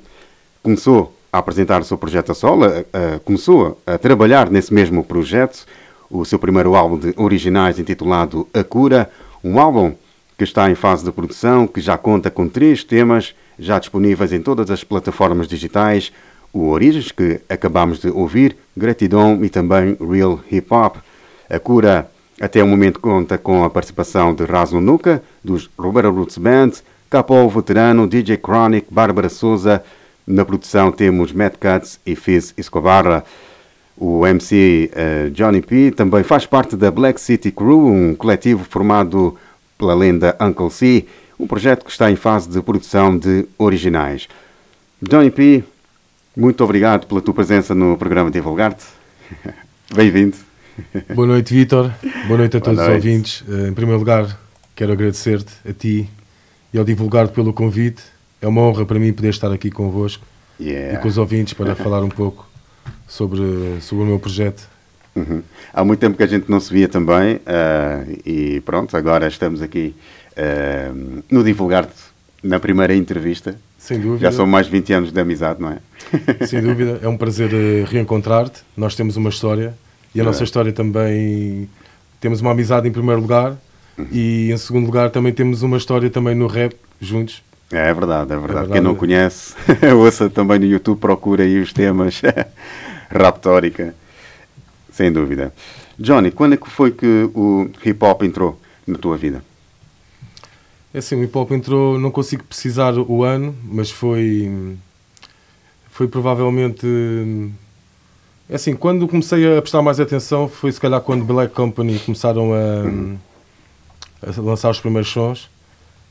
[0.63, 2.67] começou a apresentar o seu projeto a solo,
[3.25, 5.67] começou a trabalhar nesse mesmo projeto,
[6.11, 9.11] o seu primeiro álbum de originais intitulado A Cura,
[9.43, 9.95] um álbum
[10.39, 14.41] que está em fase de produção, que já conta com três temas já disponíveis em
[14.41, 16.13] todas as plataformas digitais,
[16.53, 20.97] o Origens, que acabamos de ouvir, Gratidão e também Real Hip Hop.
[21.49, 26.37] A Cura até o momento conta com a participação de Raso Nuca, dos Roberto Roots
[26.39, 26.73] Band,
[27.09, 29.83] Capol Veterano, DJ Chronic, Bárbara Souza,
[30.27, 33.25] na produção temos Matt Cuts e Fizz Escobar.
[33.97, 38.63] O MC uh, eh, Johnny P também faz parte da Black City Crew, um coletivo
[38.63, 39.39] formado
[39.79, 41.07] pela lenda Uncle C,
[41.41, 44.29] um projeto que está em fase de produção de originais.
[45.01, 45.65] Johnny P,
[46.37, 48.85] muito obrigado pela tua presença no programa Divulgar-te.
[49.95, 50.37] Bem-vindo.
[51.15, 51.91] Boa noite, Vitor.
[52.27, 52.91] Boa noite a todos noite.
[52.91, 53.45] os ouvintes.
[53.49, 54.39] Eh, em primeiro lugar,
[54.75, 56.07] quero agradecer-te, a ti
[56.75, 58.03] e ao Divulgar-te pelo convite
[58.41, 60.25] é uma honra para mim poder estar aqui convosco
[60.61, 60.95] yeah.
[60.95, 62.49] e com os ouvintes para falar um pouco
[63.07, 64.69] sobre, sobre o meu projeto.
[65.15, 65.43] Uhum.
[65.73, 69.63] Há muito tempo que a gente não se via também uh, e pronto, agora estamos
[69.63, 69.95] aqui
[70.33, 71.95] uh, no Divulgar-te
[72.43, 73.59] na primeira entrevista.
[73.79, 74.31] Sem dúvida.
[74.31, 75.79] Já são mais de 20 anos de amizade, não é?
[76.47, 78.63] Sem dúvida, é um prazer uh, reencontrar-te.
[78.77, 79.75] Nós temos uma história
[80.15, 81.69] e a nossa história também
[82.21, 83.57] temos uma amizade em primeiro lugar
[83.97, 84.07] uhum.
[84.11, 87.43] e em segundo lugar também temos uma história também no rap juntos
[87.73, 88.33] é, é verdade, é verdade.
[88.33, 88.73] É verdade.
[88.73, 89.55] Quem não conhece,
[89.97, 92.23] ouça também no YouTube, procura aí os temas
[93.11, 93.95] Raptórica,
[94.91, 95.53] sem dúvida.
[95.99, 99.43] Johnny, quando é que foi que o hip hop entrou na tua vida?
[100.93, 104.77] É assim, o hip hop entrou, não consigo precisar o ano, mas foi.
[105.91, 106.87] Foi provavelmente.
[108.49, 112.53] É assim, quando comecei a prestar mais atenção foi se calhar quando Black Company começaram
[112.55, 113.19] a, uhum.
[114.23, 115.51] a lançar os primeiros sons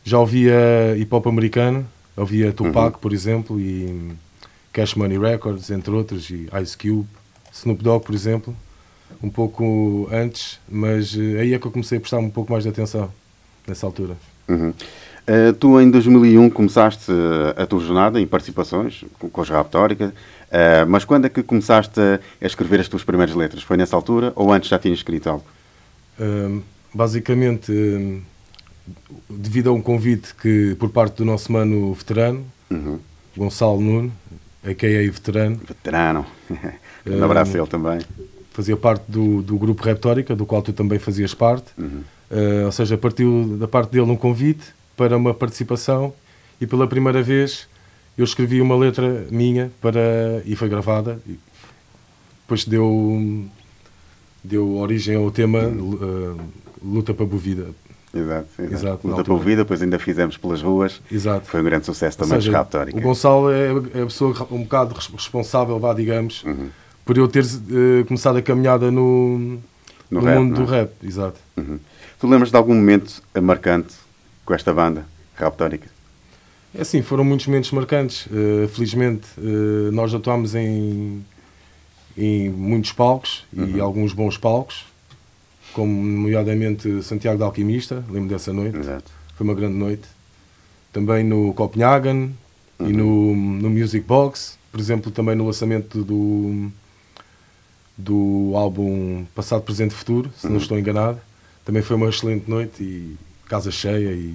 [0.06, 3.02] já ouvia hip hop americano, ouvia Tupac, uhum.
[3.02, 4.12] por exemplo, e
[4.72, 7.08] Cash Money Records, entre outros, e Ice Cube,
[7.52, 8.56] Snoop Dogg, por exemplo,
[9.22, 12.64] um pouco antes, mas uh, aí é que eu comecei a prestar um pouco mais
[12.64, 13.10] de atenção,
[13.68, 14.16] nessa altura.
[14.48, 14.70] Uhum.
[14.70, 20.14] Uh, tu, em 2001, começaste uh, a tua jornada em participações com, com os Raptórica,
[20.88, 23.62] mas quando é que começaste a, a, escrever as tuas primeiras letras?
[23.62, 25.44] Foi nessa altura ou antes já tinhas escrito algo?
[26.94, 27.74] basicamente
[29.30, 33.00] devido a um convite que por parte do nosso mano veterano, uhum.
[33.36, 34.12] Gonçalo Nuno,
[34.64, 35.12] a.k.a.
[35.12, 35.60] veterano.
[35.68, 36.26] Veterano.
[37.06, 38.00] um abraço a ele também.
[38.52, 41.68] Fazia parte do, do grupo Reptórica, do qual tu também fazias parte.
[41.78, 42.04] Uhum.
[42.32, 44.64] Uh, ou seja, partiu da parte dele um convite
[44.96, 46.14] para uma participação
[46.60, 47.68] e pela primeira vez
[48.18, 51.20] eu escrevi uma letra minha para e foi gravada.
[51.28, 51.38] E
[52.42, 53.46] depois deu
[54.44, 56.40] deu origem ao tema uh,
[56.84, 57.68] Luta para a Boa Vida,
[58.16, 58.74] Exato, exato.
[58.74, 61.02] exato Luta pela vida, depois ainda fizemos pelas ruas.
[61.12, 61.48] Exato.
[61.48, 62.98] Foi um grande sucesso também seja, Raptórica.
[62.98, 66.70] O Gonçalo é, é a pessoa um bocado responsável, vá, digamos, uhum.
[67.04, 69.62] por eu ter uh, começado a caminhada no, no,
[70.12, 70.64] no rap, mundo é?
[70.64, 70.92] do rap.
[71.04, 71.40] Exato.
[71.58, 71.78] Uhum.
[72.18, 73.94] Tu lembras de algum momento marcante
[74.46, 75.06] com esta banda,
[75.36, 75.90] Raptórica?
[76.74, 78.26] É assim, foram muitos momentos marcantes.
[78.28, 81.26] Uh, felizmente, uh, nós atuámos em,
[82.18, 83.76] em muitos palcos uhum.
[83.76, 84.86] e alguns bons palcos.
[85.76, 88.78] Como nomeadamente Santiago da Alquimista, lembro dessa noite.
[88.78, 89.12] Exato.
[89.36, 90.04] Foi uma grande noite.
[90.94, 92.34] Também no Copenhagen
[92.80, 92.90] uhum.
[92.90, 96.72] e no, no Music Box, por exemplo, também no lançamento do,
[97.98, 100.54] do álbum Passado, Presente e Futuro, se uhum.
[100.54, 101.20] não estou enganado.
[101.66, 103.18] Também foi uma excelente noite e
[103.50, 104.34] casa cheia e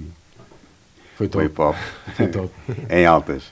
[1.17, 1.43] foi top.
[1.43, 1.79] Foi pop.
[2.17, 2.53] Foi top.
[2.87, 3.45] em altas.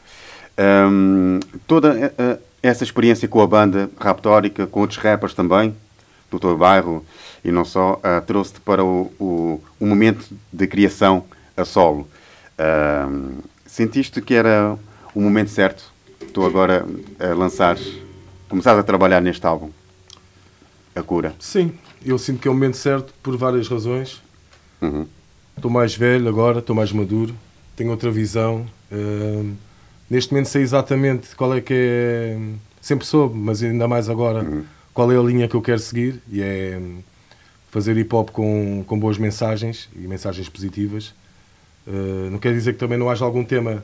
[0.60, 5.76] Um, toda uh, essa experiência com a banda Raptórica, com outros rappers também,
[6.30, 7.04] do teu bairro
[7.44, 11.26] e não só, uh, trouxe-te para o, o, o, momento de criação
[11.56, 12.08] a solo.
[12.60, 14.78] Uh, sentiste que era
[15.14, 15.92] o momento certo?
[16.34, 16.86] Tu agora
[17.20, 17.78] a lançar,
[18.48, 19.70] começares a trabalhar neste álbum,
[20.96, 21.34] A Cura?
[21.40, 21.74] Sim,
[22.06, 24.22] eu sinto que é o momento certo por várias razões.
[24.82, 25.08] Uhum.
[25.56, 27.34] Estou mais velho agora, estou mais maduro,
[27.76, 28.66] tenho outra visão.
[28.92, 29.54] Uh,
[30.10, 32.38] neste momento sei exatamente qual é que é.
[32.82, 34.64] Sempre soube, mas ainda mais agora, uhum.
[34.94, 36.80] Qual é a linha que eu quero seguir e é
[37.70, 41.14] fazer hip hop com, com boas mensagens e mensagens positivas.
[41.88, 43.84] Uh, não quer dizer que também não haja algum tema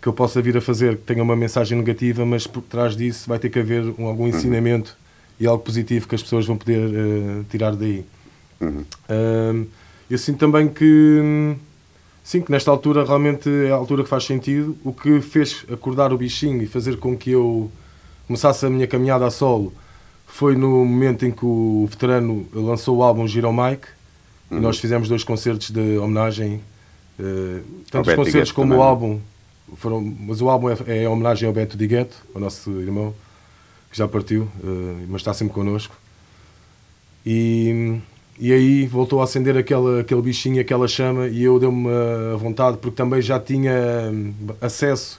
[0.00, 3.28] que eu possa vir a fazer que tenha uma mensagem negativa, mas por trás disso
[3.28, 4.28] vai ter que haver um, algum uhum.
[4.28, 5.44] ensinamento uhum.
[5.44, 8.04] e algo positivo que as pessoas vão poder uh, tirar daí.
[8.60, 8.84] Uhum.
[9.10, 9.66] Uh,
[10.08, 11.56] eu sinto também que
[12.22, 14.76] sim, que nesta altura realmente é a altura que faz sentido.
[14.84, 17.70] O que fez acordar o bichinho e fazer com que eu
[18.26, 19.72] começasse a minha caminhada a solo
[20.36, 23.88] foi no momento em que o veterano lançou o álbum Giro Mike
[24.50, 24.58] uhum.
[24.58, 26.60] e nós fizemos dois concertos de homenagem,
[27.18, 28.78] uh, tanto os concertos como também.
[28.78, 29.20] o álbum.
[29.76, 33.14] Foram, mas o álbum é, é homenagem ao Beto Di Ghetto, ao nosso irmão,
[33.90, 35.96] que já partiu, uh, mas está sempre connosco.
[37.24, 37.98] E
[38.38, 41.88] e aí voltou a acender aquele, aquele bichinho, aquela chama, e eu deu-me
[42.34, 45.18] a vontade, porque também já tinha hum, acesso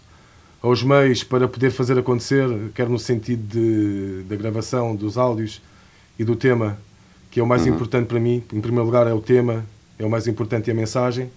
[0.61, 5.61] aos meios para poder fazer acontecer, quer no sentido de, da gravação dos áudios
[6.17, 6.77] e do tema,
[7.29, 7.75] que é o mais uhum.
[7.75, 8.43] importante para mim.
[8.51, 9.65] Em primeiro lugar, é o tema,
[9.99, 11.29] é o mais importante e a mensagem.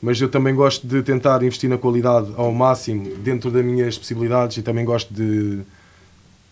[0.00, 4.56] Mas eu também gosto de tentar investir na qualidade ao máximo, dentro das minhas possibilidades,
[4.56, 5.60] e também gosto de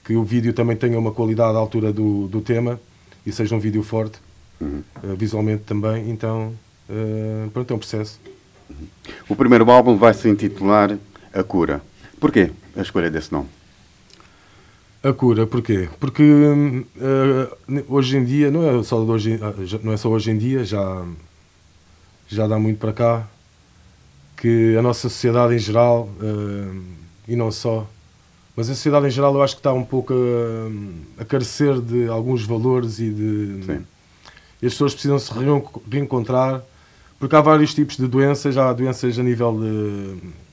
[0.04, 2.78] que o vídeo também tenha uma qualidade à altura do, do tema
[3.24, 4.18] e seja um vídeo forte
[4.60, 4.82] uhum.
[5.02, 6.54] uh, visualmente também, então
[6.90, 8.20] uh, pronto, é um processo.
[8.68, 8.86] Uhum.
[9.30, 10.96] O primeiro álbum vai se intitular
[11.32, 11.80] A Cura.
[12.24, 13.48] Porquê a escolha desse nome?
[15.02, 15.90] A cura, porquê?
[16.00, 19.38] Porque uh, hoje em dia, não é, só hoje,
[19.82, 21.04] não é só hoje em dia, já,
[22.26, 23.28] já dá muito para cá,
[24.38, 26.82] que a nossa sociedade em geral, uh,
[27.28, 27.86] e não só,
[28.56, 32.08] mas a sociedade em geral eu acho que está um pouco a, a carecer de
[32.08, 33.84] alguns valores e de, Sim
[34.64, 35.30] e as pessoas precisam se
[35.90, 36.62] reencontrar,
[37.18, 40.43] porque há vários tipos de doenças, há doenças a nível de.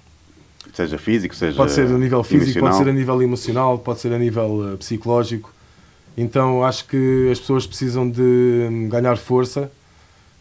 [0.74, 1.58] Seja físico, seja.
[1.58, 2.72] Pode ser a nível físico, emocional.
[2.72, 5.52] pode ser a nível emocional, pode ser a nível uh, psicológico.
[6.18, 9.72] Então acho que as pessoas precisam de hum, ganhar força,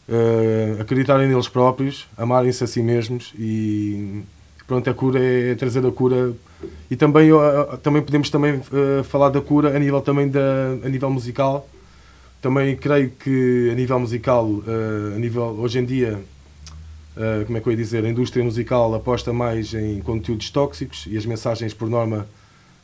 [0.09, 4.23] uh, acreditarem neles próprios, amarem-se a si mesmos e
[4.67, 6.33] pronto, a cura é, é trazer a cura
[6.91, 10.41] e também, uh, também podemos também uh, falar da cura a nível também da,
[10.85, 11.69] a nível musical
[12.41, 14.49] também creio que a nível musical,
[15.15, 16.19] a nível, hoje em dia,
[17.17, 21.07] uh, como é que eu ia dizer, a indústria musical aposta mais em conteúdos tóxicos
[21.09, 22.27] e as mensagens por norma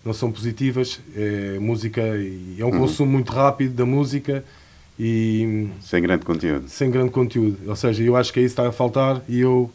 [0.05, 1.01] não são positivas.
[1.15, 2.79] É música e é um uhum.
[2.81, 4.45] consumo muito rápido da música
[4.99, 6.69] e sem grande conteúdo.
[6.69, 7.59] Sem grande conteúdo.
[7.67, 9.71] Ou seja, eu acho que aí está a faltar e eu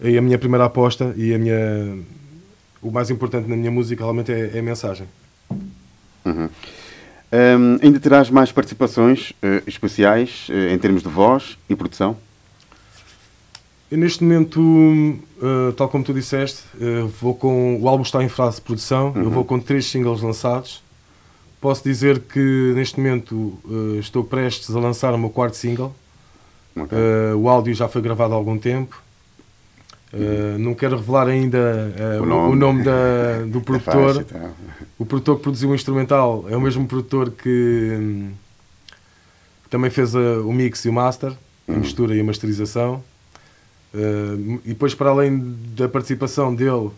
[0.00, 1.98] é a minha primeira aposta e a minha
[2.82, 5.06] o mais importante na minha música realmente é, é a mensagem.
[6.24, 6.48] Uhum.
[7.32, 12.16] Um, ainda terás mais participações uh, especiais uh, em termos de voz e produção?
[13.94, 16.64] Eu, neste momento, uh, tal como tu disseste,
[17.20, 19.12] vou com o álbum está em fase de produção.
[19.14, 19.22] Uhum.
[19.22, 20.82] Eu vou com três singles lançados.
[21.60, 23.56] Posso dizer que neste momento
[24.00, 25.94] estou prestes a lançar o meu quarto single.
[26.76, 26.98] Okay.
[27.36, 29.00] o áudio já foi gravado há algum tempo.
[30.12, 34.22] Uh, não quero revelar ainda uh, o nome, o nome da, do é produtor.
[34.22, 34.50] Então.
[34.98, 38.32] O produtor que produziu o instrumental é o mesmo produtor que, hum,
[39.70, 41.78] também fez uh, o mix e o master, a uhum.
[41.78, 43.00] mistura e a masterização.
[44.64, 46.90] E depois, para além da participação dele,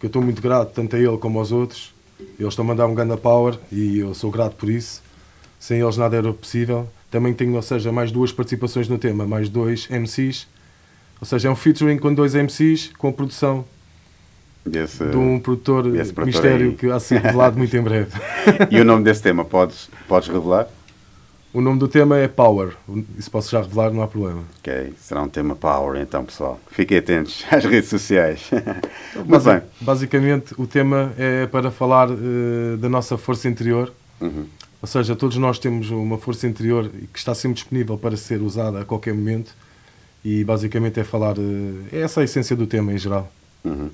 [0.00, 1.94] que eu estou muito grato, tanto a ele como aos outros,
[2.38, 5.02] eles estão a mandar um grande power e eu sou grato por isso.
[5.58, 6.88] Sem eles nada era possível.
[7.10, 10.46] Também tenho, ou seja, mais duas participações no tema, mais dois MCs
[11.20, 13.64] ou seja, é um featuring com dois MCs, com a produção
[14.64, 16.74] desse, de um produtor mistério aí.
[16.74, 18.12] que há ser revelado muito em breve.
[18.70, 20.68] e o nome desse tema, podes, podes revelar?
[21.56, 22.74] O nome do tema é Power.
[23.18, 24.44] Isso posso já revelar, não há problema.
[24.58, 26.60] Ok, será um tema Power então, pessoal.
[26.70, 28.50] Fiquem atentos às redes sociais.
[29.24, 29.62] Muito bem.
[29.80, 34.44] Basicamente, o tema é para falar uh, da nossa força interior, uhum.
[34.82, 38.82] Ou seja, todos nós temos uma força interior que está sempre disponível para ser usada
[38.82, 39.54] a qualquer momento
[40.22, 41.36] e basicamente é falar.
[41.90, 43.32] É essa a essência do tema em geral.
[43.64, 43.88] Uhum.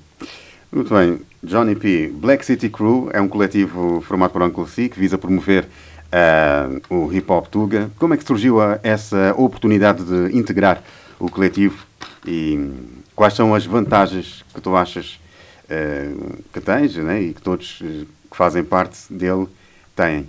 [0.69, 1.21] Muito bem.
[1.41, 2.11] Johnny P.
[2.13, 5.65] Black City Crew é um coletivo formado por Uncle C que visa promover
[6.13, 7.91] uh, o hip hop Tuga.
[7.97, 10.81] Como é que surgiu a, essa oportunidade de integrar
[11.19, 11.85] o coletivo
[12.25, 12.71] e
[13.15, 15.19] quais são as vantagens que tu achas
[15.65, 19.47] uh, que tens né, e que todos que fazem parte dele
[19.95, 20.27] têm?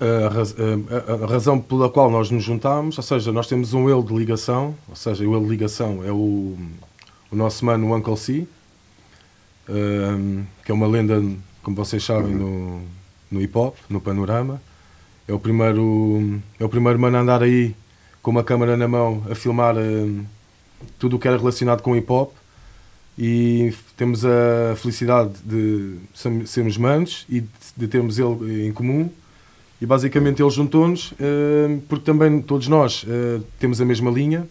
[0.00, 4.02] A, raz a, razão pela qual nós nos juntámos, ou seja, nós temos um ele
[4.02, 6.58] de ligação, ou seja, o ele de ligação é o,
[7.30, 8.46] o nosso mano Uncle C,
[9.68, 11.22] um, que é uma lenda,
[11.62, 12.82] como vocês sabem, no,
[13.34, 14.62] no hip hop, no panorama.
[15.26, 17.74] É o primeiro, é o primeiro mano a andar aí
[18.22, 20.24] com uma câmera na mão a filmar um,
[20.98, 22.32] tudo o que era relacionado com hip hop.
[23.18, 25.96] E temos a felicidade de
[26.46, 27.44] sermos manos e
[27.76, 29.10] de termos ele em comum.
[29.80, 34.46] E basicamente ele juntou-nos uh, porque também todos nós uh, temos a mesma linha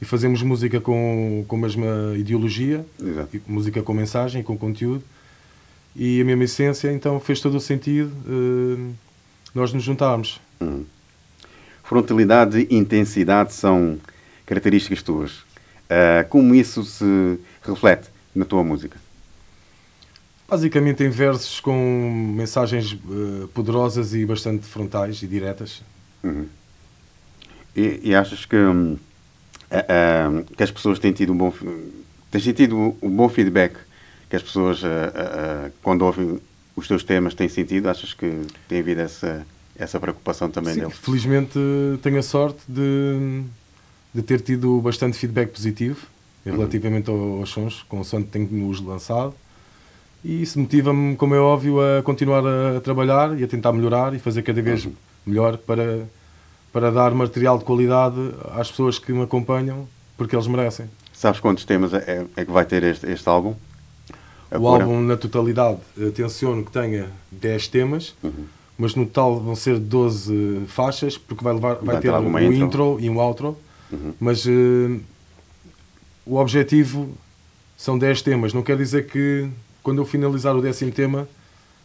[0.00, 3.40] e fazemos música com, com a mesma ideologia, Exato.
[3.46, 5.02] música com mensagem, com conteúdo
[5.98, 8.94] e a mesma essência, então fez todo o sentido uh,
[9.52, 10.40] nós nos juntarmos.
[10.60, 10.84] Hum.
[11.82, 13.98] Frontalidade e intensidade são
[14.46, 15.32] características tuas.
[15.32, 18.96] Uh, como isso se reflete na tua música?
[20.48, 25.82] Basicamente em versos com mensagens uh, poderosas e bastante frontais e diretas.
[26.22, 26.46] Uhum.
[27.74, 31.52] E, e, achas que, um, uh, que as pessoas têm tido um bom
[32.30, 33.76] têm sentido um bom feedback
[34.28, 34.82] que as pessoas
[35.82, 36.40] quando ouvem
[36.76, 37.88] os teus temas têm sentido?
[37.88, 39.46] Achas que tem havido essa
[39.78, 40.96] essa preocupação também Sim, deles?
[40.96, 41.58] Felizmente
[42.02, 43.42] tenho a sorte de,
[44.12, 46.06] de ter tido bastante feedback positivo
[46.44, 47.40] relativamente uhum.
[47.40, 49.34] aos sons, com o som que tenho-nos lançado.
[50.24, 54.18] E isso motiva-me, como é óbvio, a continuar a trabalhar e a tentar melhorar e
[54.18, 54.92] fazer cada vez uhum.
[55.24, 56.06] melhor para,
[56.72, 58.16] para dar material de qualidade
[58.52, 60.86] às pessoas que me acompanham, porque eles merecem.
[61.12, 63.54] Sabes quantos temas é, é que vai ter este, este álbum?
[64.50, 65.78] O álbum, na totalidade,
[66.14, 68.44] tenciono que tenha 10 temas, uhum.
[68.78, 72.64] mas no total vão ser 12 faixas, porque vai, levar, vai, vai ter um intro.
[72.64, 72.96] intro.
[73.00, 73.56] e um outro.
[73.92, 74.14] Uhum.
[74.20, 75.00] Mas uh,
[76.24, 77.10] o objetivo
[77.76, 78.52] são 10 temas.
[78.52, 79.48] Não quer dizer que
[79.82, 81.28] quando eu finalizar o décimo tema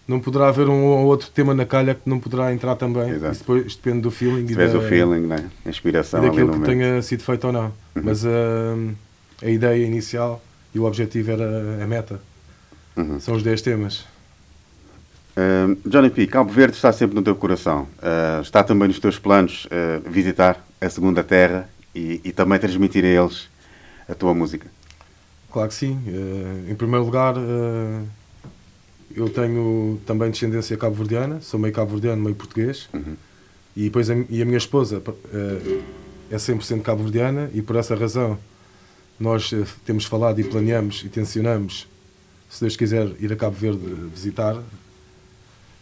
[0.07, 3.09] não poderá haver um ou outro tema na calha que não poderá entrar também.
[3.09, 3.31] Exato.
[3.31, 4.41] Isso depois depende do feeling.
[4.41, 5.49] Se tiveres o feeling, né?
[5.65, 6.19] a inspiração.
[6.19, 6.65] E daquilo que momento.
[6.65, 7.65] tenha sido feito ou não.
[7.95, 8.01] Uhum.
[8.03, 8.93] Mas uh,
[9.41, 10.43] a ideia inicial
[10.75, 12.19] e o objetivo era a meta.
[12.95, 13.19] Uhum.
[13.19, 14.05] São os 10 temas.
[15.35, 17.87] Uh, Johnny P, Cabo Verde está sempre no teu coração.
[17.97, 19.67] Uh, está também nos teus planos
[20.05, 23.47] visitar a Segunda Terra e, e também transmitir a eles
[24.07, 24.67] a tua música?
[25.51, 25.99] Claro que sim.
[26.07, 28.07] Uh, em primeiro lugar, uh,
[29.15, 32.89] eu tenho também descendência cabo-verdiana, sou meio cabo-verdiano, meio português.
[32.91, 33.15] Uhum.
[33.75, 35.83] E, depois a, e a minha esposa uh,
[36.31, 38.37] é 100% cabo-verdiana e por essa razão
[39.19, 39.53] nós
[39.85, 41.87] temos falado e planeamos e tensionamos,
[42.53, 44.61] se Deus quiser, ir a Cabo Verde visitar.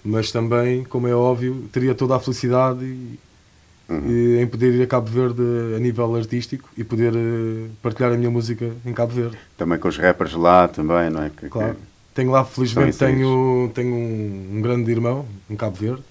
[0.04, 3.20] Mas também, como é óbvio, teria toda a felicidade e,
[3.90, 4.42] uhum.
[4.42, 5.44] em poder ir a Cabo Verde
[5.76, 9.38] a nível artístico e poder uh, partilhar a minha música em Cabo Verde.
[9.58, 11.30] Também com os rappers lá também, não é?
[11.30, 11.76] Que, claro.
[11.76, 11.82] Que
[12.16, 16.04] tenho lá, felizmente, tenho, tenho um, um, grande irmão em Cabo Verde,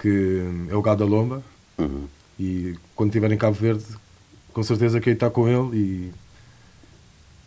[0.00, 1.42] que é o Gado Lomba,
[1.76, 2.06] uhum.
[2.40, 3.84] e quando estiver em Cabo Verde,
[4.50, 6.12] com certeza que está com ele e,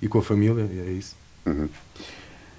[0.03, 1.20] e com a família, e é isso.
[1.45, 1.69] Uhum.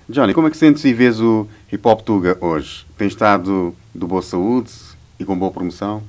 [0.09, 2.84] Johnny, como é que sentes e vês o Hip Hop Tuga hoje?
[2.98, 4.70] Tem estado de boa saúde
[5.18, 6.02] e com boa promoção?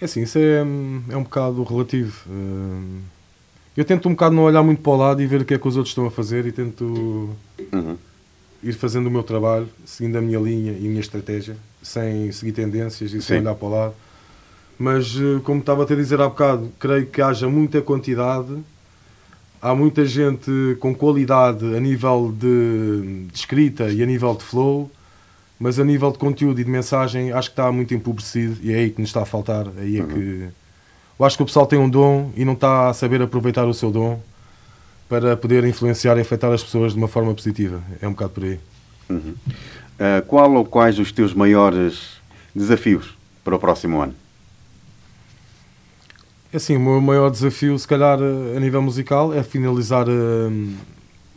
[0.00, 2.24] É assim, isso é, é um bocado relativo.
[3.76, 5.58] Eu tento um bocado não olhar muito para o lado e ver o que é
[5.58, 7.34] que os outros estão a fazer e tento
[7.72, 7.96] uhum.
[8.62, 12.52] ir fazendo o meu trabalho, seguindo a minha linha e a minha estratégia, sem seguir
[12.52, 13.94] tendências e sem olhar para o lado.
[14.78, 18.54] Mas, eh, como estava a te dizer há bocado, creio que haja muita quantidade,
[19.60, 24.90] há muita gente com qualidade a nível de, de escrita e a nível de flow,
[25.58, 28.76] mas a nível de conteúdo e de mensagem acho que está muito empobrecido e é
[28.76, 29.66] aí que nos está a faltar.
[29.78, 30.08] Aí é uhum.
[30.08, 30.48] que
[31.18, 33.72] eu acho que o pessoal tem um dom e não está a saber aproveitar o
[33.72, 34.20] seu dom
[35.08, 37.82] para poder influenciar e afetar as pessoas de uma forma positiva.
[38.02, 38.60] É um bocado por aí.
[39.08, 39.34] Uhum.
[39.98, 42.18] Uh, qual ou quais os teus maiores
[42.54, 44.14] desafios para o próximo ano?
[46.52, 50.74] É assim, o meu maior desafio, se calhar, a nível musical, é finalizar uh,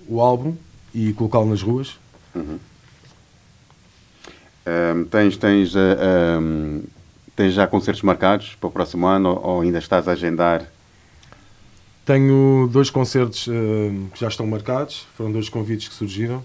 [0.07, 0.55] o álbum
[0.93, 1.99] e colocá-lo nas ruas.
[2.35, 2.59] Uhum.
[4.67, 5.79] Um, tens, tens, uh,
[6.39, 6.83] um,
[7.35, 10.65] tens já concertos marcados para o próximo ano ou, ou ainda estás a agendar?
[12.05, 13.51] Tenho dois concertos uh,
[14.13, 16.43] que já estão marcados, foram dois convites que surgiram.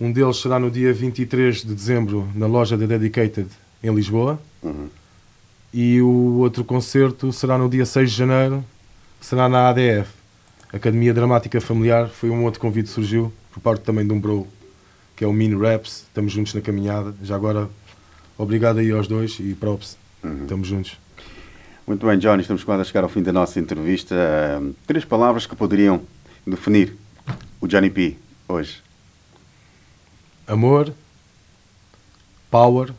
[0.00, 3.48] Um deles será no dia 23 de dezembro na loja da Dedicated
[3.82, 4.40] em Lisboa.
[4.62, 4.88] Uhum.
[5.78, 8.64] E o outro concerto será no dia 6 de janeiro,
[9.20, 10.08] será na ADF.
[10.72, 12.08] Academia Dramática Familiar.
[12.08, 14.48] Foi um outro convite que surgiu por parte também de um bro,
[15.14, 16.04] que é o Mini Raps.
[16.08, 17.14] Estamos juntos na caminhada.
[17.22, 17.68] Já agora,
[18.38, 19.98] obrigado aí aos dois e props.
[20.24, 20.44] Uhum.
[20.44, 20.96] Estamos juntos.
[21.86, 24.14] Muito bem, Johnny, estamos quase a chegar ao fim da nossa entrevista.
[24.14, 26.00] Uh, três palavras que poderiam
[26.46, 26.96] definir
[27.60, 28.16] o Johnny P
[28.48, 28.82] hoje.
[30.46, 30.90] Amor,
[32.50, 32.94] power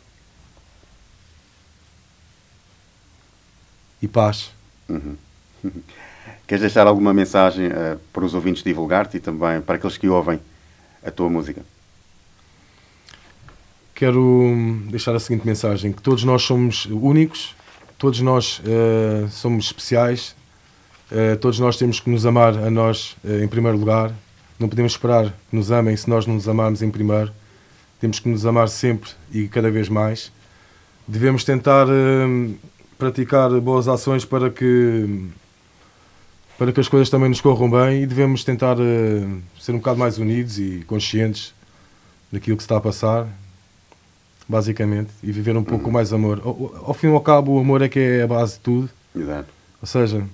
[4.01, 4.51] e paz.
[4.89, 5.15] Uhum.
[6.47, 10.39] Queres deixar alguma mensagem uh, para os ouvintes divulgar-te e também para aqueles que ouvem
[11.05, 11.61] a tua música?
[13.93, 17.53] Quero hum, deixar a seguinte mensagem: que todos nós somos únicos,
[17.97, 20.35] todos nós uh, somos especiais,
[21.11, 24.13] uh, todos nós temos que nos amar a nós em primeiro lugar.
[24.57, 27.31] Não podemos esperar que nos amem se nós não nos amarmos em primeiro.
[27.99, 30.31] Temos que nos amar sempre e cada vez mais.
[31.07, 32.55] Devemos tentar hum,
[32.97, 35.27] praticar boas ações para que
[36.57, 39.99] para que as coisas também nos corram bem e devemos tentar uh, ser um bocado
[39.99, 41.53] mais unidos e conscientes
[42.31, 43.27] daquilo que se está a passar,
[44.49, 45.91] basicamente, e viver um pouco Uhum.
[45.91, 46.41] mais amor.
[46.43, 48.89] Ao, ao fim e ao cabo, o amor é que é a base de tudo.
[49.15, 49.47] Exato.
[49.79, 50.25] Ou seja,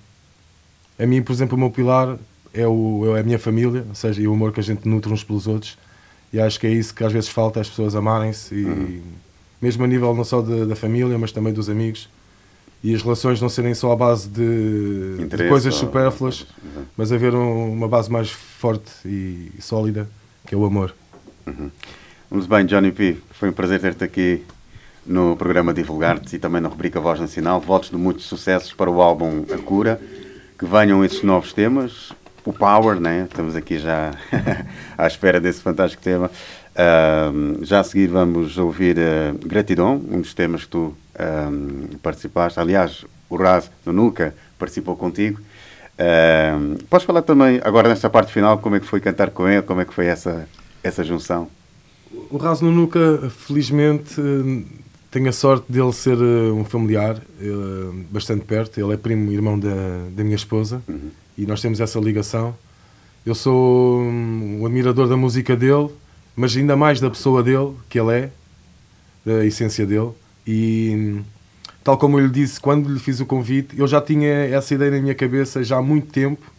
[0.98, 2.18] a mim, por exemplo, o meu pilar
[2.54, 5.12] é, o, é a minha família, ou seja, e o amor que a gente nutre
[5.12, 5.78] uns pelos outros.
[6.32, 9.02] E acho que é isso que às vezes falta, as pessoas amarem-se, e Uhum.
[9.62, 12.08] mesmo a nível não só da, da família, mas também dos amigos.
[12.84, 16.84] E as relações não serem só à base de, de coisas ou- supérfluas, Uhum.
[16.98, 20.08] mas haver um- uma base mais forte e sólida,
[20.46, 20.94] que é o amor.
[21.48, 21.70] Uhum.
[22.30, 23.18] Vamos bem, Johnny P.
[23.32, 24.44] Foi um prazer ter-te aqui
[25.06, 27.62] no programa Divulgar-te e também na rubrica Voz Nacional.
[27.62, 30.02] Votos de muitos sucessos para o álbum A Cura.
[30.60, 32.12] Que venham esses novos temas.
[32.46, 33.28] O Power, né?
[33.30, 34.12] Estamos aqui já
[34.98, 36.30] à espera desse fantástico tema.
[36.76, 42.60] Ahm, já a seguir vamos ouvir eh, Gratidão, um dos temas que tu ahm, participaste.
[42.60, 44.14] Aliás, o Raz do
[44.58, 45.40] participou contigo.
[45.98, 49.62] Ahm, podes falar também, agora nesta parte final, como é que foi cantar com ele,
[49.62, 50.48] como é que foi essa,
[50.84, 51.48] essa junção?
[52.30, 54.64] O Raso Nunuca, felizmente, eh,
[55.10, 58.80] tenho a sorte dele ser eh, um familiar eh, bastante perto.
[58.80, 59.70] Ele é primo e irmão da,
[60.12, 60.82] da minha esposa
[61.38, 62.56] e nós temos essa ligação.
[63.26, 65.90] Eu sou hum, um admirador da música dele,
[66.36, 68.30] mas ainda mais da pessoa dele, que ele é,
[69.26, 70.12] da essência dele.
[70.46, 71.22] E
[71.84, 74.92] tal como eu lhe disse, quando lhe fiz o convite, eu já tinha essa ideia
[74.92, 76.52] na minha cabeça já há muito tempo.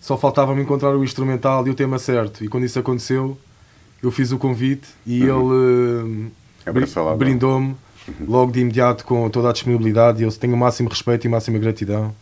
[0.00, 2.44] Só faltava-me encontrar o instrumental e o tema certo.
[2.44, 3.36] E quando isso aconteceu,
[4.02, 6.30] eu fiz o convite e ele
[6.64, 7.16] eh, Abraçou logo.
[7.18, 7.74] brindou-me
[8.26, 11.58] logo de imediato com toda a disponibilidade e eu tenho o máximo respeito e máxima
[11.58, 12.14] gratidão.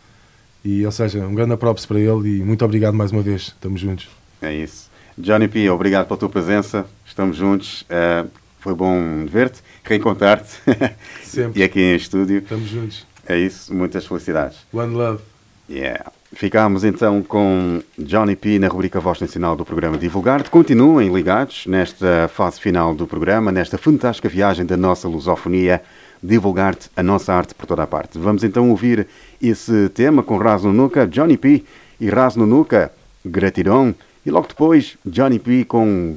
[0.65, 3.43] E, ou seja, um grande props para ele e muito obrigado mais uma vez.
[3.43, 4.09] Estamos juntos.
[4.41, 4.91] É isso.
[5.17, 6.87] Johnny P, obrigado pela tua presença.
[7.05, 7.85] Estamos juntos.
[7.89, 8.25] Eh,
[8.61, 10.61] foi bom ver-te, reencontrar-te.
[11.23, 11.61] Sempre.
[11.61, 12.39] e aqui em estúdio.
[12.39, 13.07] Estamos juntos.
[13.27, 13.75] É isso.
[13.75, 14.59] Muitas felicidades.
[14.73, 15.23] One love.
[15.69, 16.13] Yeah.
[16.33, 20.49] Ficámos então com Johnny P na rubrica Voz Nacional do programa Divulgar.
[20.51, 25.83] Continuem ligados nesta fase final do programa, nesta fantástica viagem da nossa lusofonia,
[26.23, 28.19] divulgar-te a nossa arte por toda a parte.
[28.19, 29.07] Vamos então ouvir
[29.41, 31.65] esse tema com Raz Nunuca, Johnny P
[32.01, 32.93] e Raz Nunuca,
[33.25, 33.95] Gratidão.
[34.25, 36.17] E logo depois, Johnny P com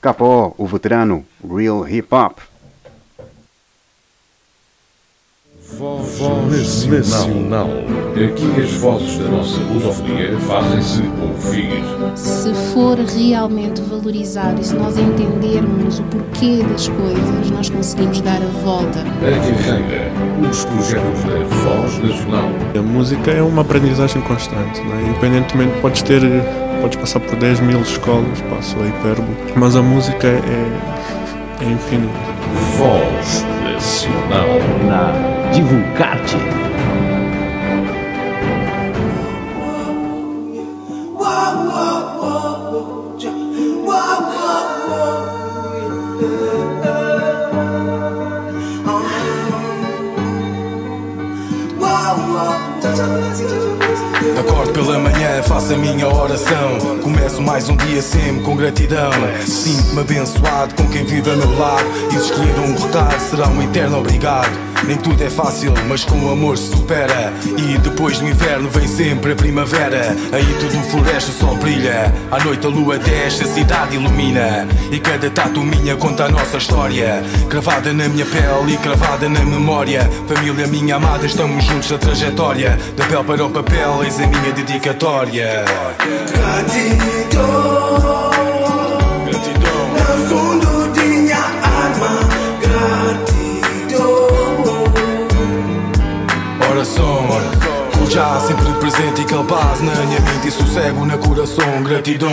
[0.00, 2.38] Capó, o veterano Real Hip Hop.
[5.72, 7.68] Voz Nacional.
[8.12, 11.82] Aqui as vozes da nossa lusofonia fazem-se ouvir.
[12.14, 18.40] Se for realmente valorizado e se nós entendermos o porquê das coisas, nós conseguimos dar
[18.40, 19.00] a volta.
[19.00, 20.12] A carreira,
[20.48, 22.48] os projetos da Voz Nacional.
[22.78, 25.02] A música é uma aprendizagem constante, não é?
[25.10, 26.20] independentemente, podes ter,
[26.80, 32.36] podes passar por 10 mil escolas, passo a hipérbole, mas a música é, é infinita.
[32.78, 33.55] Voz
[33.86, 34.48] Nacional.
[34.88, 35.12] Na
[35.52, 36.56] Divulgar-te.
[54.34, 56.78] Acordo pela manhã, faço a minha oração.
[57.02, 59.10] Começo mais um dia sempre com gratidão.
[59.46, 61.84] Sinto-me abençoado com quem vive a meu lado.
[62.08, 64.75] E se escolher um recado, será um eterno obrigado.
[64.84, 67.32] Nem tudo é fácil, mas com o amor se supera.
[67.58, 70.16] E depois do inverno vem sempre a primavera.
[70.32, 72.12] Aí tudo floresce, o sol brilha.
[72.30, 74.68] À noite a lua desce, a cidade ilumina.
[74.90, 77.22] E cada tatu minha conta a nossa história.
[77.48, 80.08] Cravada na minha pele e cravada na memória.
[80.28, 82.78] Família minha amada, estamos juntos na trajetória.
[82.96, 85.64] Da pele para o papel, eis a minha dedicatória.
[86.32, 87.36] Gratidão.
[100.46, 102.30] E sossego na coração, gratidão.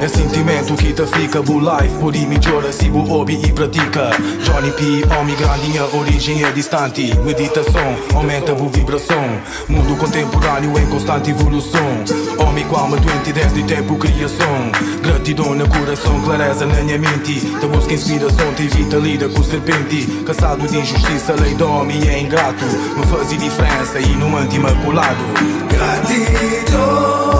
[0.00, 4.10] É sentimento que te fica bu life, por melhora se bu hobby e pratica.
[4.42, 7.12] Johnny P, homem grandinha, origem é distante.
[7.24, 9.24] Meditação, aumenta bu vibração.
[9.68, 12.04] Mundo contemporâneo em constante evolução.
[12.38, 14.70] Homem com alma doente desde tempo criação.
[15.02, 17.40] Gratidão no coração, clareza na minha mente.
[17.40, 20.06] Te busca inspiração, te evita lida com serpente.
[20.24, 22.64] Caçado de injustiça, lei do homem é ingrato.
[22.96, 24.54] Me faz diferença e no manto
[24.84, 25.24] imaculado.
[25.68, 27.33] Gratidão.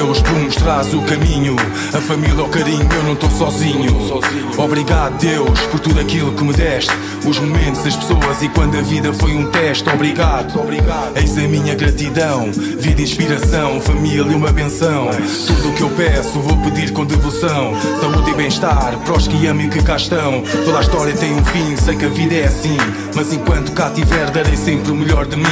[0.00, 1.56] Deus por mostrares o caminho.
[1.92, 3.94] A família, o carinho, eu não estou sozinho.
[4.56, 6.90] Obrigado Deus por tudo aquilo que me deste.
[7.26, 9.86] Os momentos, as pessoas e quando a vida foi um teste.
[9.90, 10.58] Obrigado,
[11.16, 15.10] eis a minha gratidão Vida, inspiração, família, uma benção.
[15.46, 17.74] Tudo o que eu peço vou pedir com devoção.
[18.00, 20.42] Saúde e bem-estar, pros que amam e que cá estão.
[20.64, 22.76] Toda a história tem um fim, sei que a vida é assim.
[23.14, 25.44] Mas enquanto cá tiver darei sempre o melhor de mim.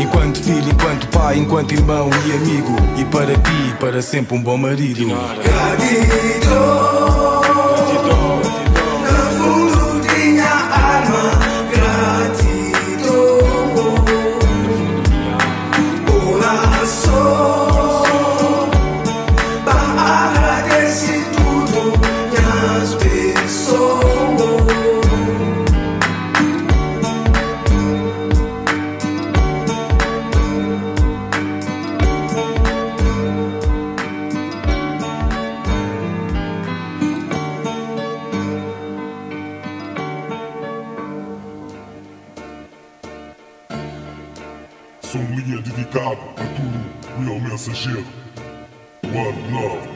[0.00, 2.76] Enquanto filho, enquanto pai, enquanto irmão e amigo.
[2.98, 5.06] E para ti, para sempre um bom marido
[47.72, 48.04] mensageiro.
[49.04, 49.88] One love.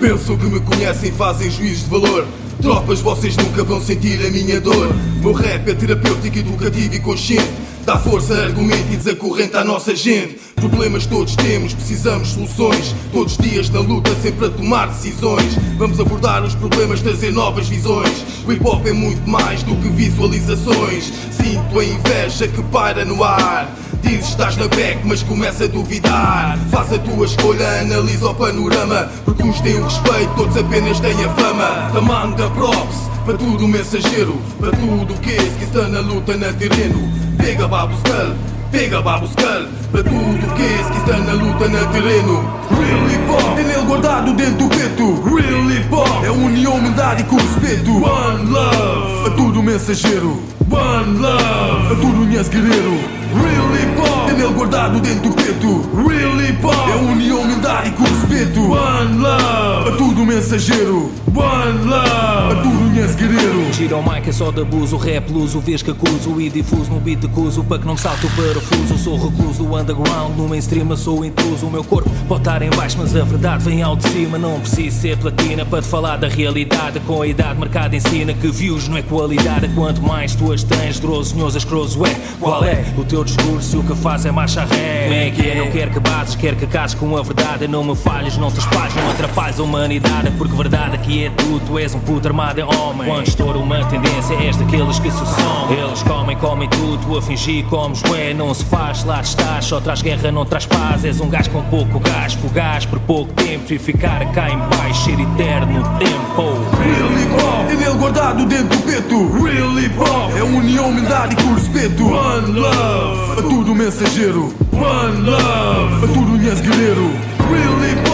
[0.00, 2.26] Pensam que me conhecem, fazem juízo de valor.
[2.62, 4.94] Tropas, vocês nunca vão sentir a minha dor.
[5.20, 7.50] Meu rap é terapêutico, educativo e consciente.
[7.84, 10.38] Dá força, argumento e desacorrenta à nossa gente.
[10.56, 12.94] Problemas todos temos, precisamos soluções.
[13.12, 15.54] Todos os dias na luta, sempre a tomar decisões.
[15.78, 18.24] Vamos abordar os problemas, trazer novas visões.
[18.46, 21.12] O hip hop é muito mais do que visualizações.
[21.32, 23.74] Sinto a inveja que paira no ar.
[24.02, 26.58] Dizes estás na back, mas começa a duvidar.
[26.70, 29.10] Faz a tua escolha, analisa o panorama.
[29.24, 31.90] Porque uns têm o respeito, todos apenas têm a fama.
[31.92, 34.36] Tamanho da props, para tudo mensageiro.
[34.60, 37.12] Para tudo que esse que está na luta na terreno.
[37.36, 38.34] Pega Babu Skull,
[38.70, 39.68] pega Babu Skull.
[39.90, 42.58] Para tudo que esse que está na luta na terreno.
[42.70, 45.22] Real hip hop, tem ele guardado dentro do peito.
[45.22, 47.90] Real hip hop, é união, humildade com respeito.
[47.90, 50.40] One love, a tudo mensageiro.
[50.70, 53.17] One love, a tudo unhas guerreiro.
[53.30, 55.88] Real hip ele guardado dentro do peito.
[56.08, 58.60] Real hip hop, é união, humildade com respeito.
[58.60, 61.10] One love, a tudo mensageiro.
[61.34, 63.72] One love, a tudo unhas guerreiro.
[63.72, 67.00] Gira o mic é só de abuso, rap luso, vês que acuso e difuso no
[67.00, 68.98] beat de cuso para que não me salte o parafuso.
[68.98, 71.66] Sou recluso underground, no mainstream sou intruso.
[71.66, 74.38] O meu corpo pode estar em baixo, mas a verdade vem ao de cima.
[74.38, 77.00] Não preciso ser platina para te falar da realidade.
[77.00, 79.68] Com a idade marcada ensina que views não é qualidade.
[79.74, 82.14] Quanto mais tuas tens, droso, nhosas, croso é.
[82.40, 85.04] Qual é o teu discurso e o que faz é marcha ré?
[85.04, 85.54] Como é que é?
[85.54, 87.68] Não quero que bases, quero que cases com a verdade.
[87.68, 90.30] Não me falhes, não te espalhes, não atrapalhes a humanidade.
[90.32, 93.08] Porque verdade aqui é tu, tu és um puto armado é homem.
[93.08, 95.72] Quando estoura uma tendência, és daqueles que se são.
[95.72, 98.34] Eles comem, comem tudo, tu a fingir comes ué.
[98.34, 101.04] Não se faz, lá estás, só traz guerra, não traz paz.
[101.04, 103.72] És um gajo com pouco gás, fugaz por pouco tempo.
[103.72, 106.42] E ficar cá em baixo, ser eterno tempo.
[106.78, 109.42] Real hip hop, tem ele guardado dentro do peito.
[109.42, 112.06] Real hip hop, é união, humildade com respeito.
[112.06, 113.74] One love, a tudo
[114.08, 114.48] mensageiro.
[114.72, 117.10] One love, a tudo unhas guerreiro.
[117.50, 118.08] Real hip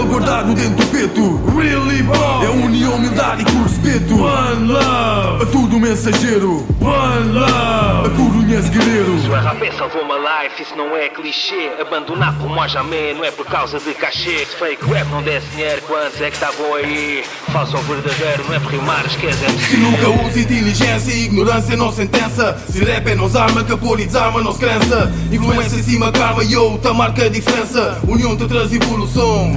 [0.00, 1.40] ele guardado dentro do peito.
[1.56, 4.14] Real hip hop, é união, humildade com respeito.
[4.14, 6.66] One love, a tudo mensageiro.
[6.80, 9.16] One love, a tudo unhas guerreiro.
[9.16, 11.72] Isso é rapé, salvou uma life, isso não é clichê.
[11.80, 14.46] Abandonar por moi jamais, não é por causa de cachê.
[14.46, 17.24] Se fake rap não desse dinheiro, quantos é que estavam aí?
[17.52, 21.90] Falso ou verdadeiro, não é por rimar, esquece Se nunca usa inteligência e ignorância não
[21.90, 26.12] sentença Se rap é nos arma, capor e desarma não se crença Influência em cima,
[26.12, 29.50] karma e outra marca a diferença União te traz evolução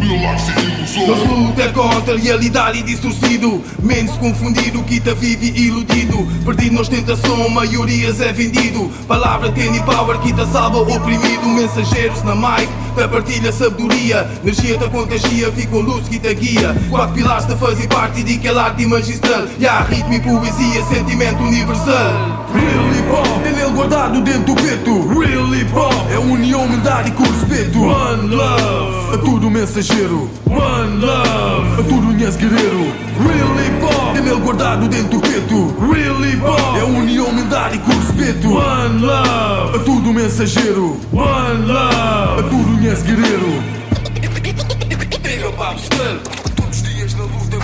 [1.08, 3.62] Nosso luta contra a realidade distorcido.
[3.82, 6.28] Mente-se confundido, que tá vive iludido.
[6.46, 8.90] Perdido na ostentação, maiorias é vendido.
[9.08, 11.46] Palavra tem power que te salva oprimido.
[11.48, 14.30] Mensageiros na mic, da partilha sabedoria.
[14.44, 16.76] Energia te contagia, fica luz que te guia.
[16.90, 19.46] Quatro pilares te fazem parte de aquela arte magistral.
[19.60, 22.44] E há ritmo e poesia, sentimento universal.
[22.54, 27.12] Real hip hop, tem ele guardado dentro do peito Real hip hop, é união, humildade
[27.12, 30.30] com respeito One love, a tudo mensageiro.
[30.46, 32.94] One love, a tudo nhas guerreiro.
[33.20, 37.92] Real hip hop, ele guardado dentro do peito Real hip hop, é união, humildade com
[37.92, 38.54] respeito.
[38.54, 41.00] One love, a tudo mensageiro.
[41.12, 43.84] One love, a tudo nhas guerreiro
[46.56, 47.58] todos os dias na luta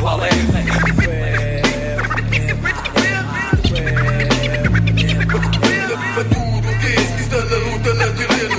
[0.00, 0.28] Qual é?
[6.14, 8.56] Para tudo que está na luta na terreno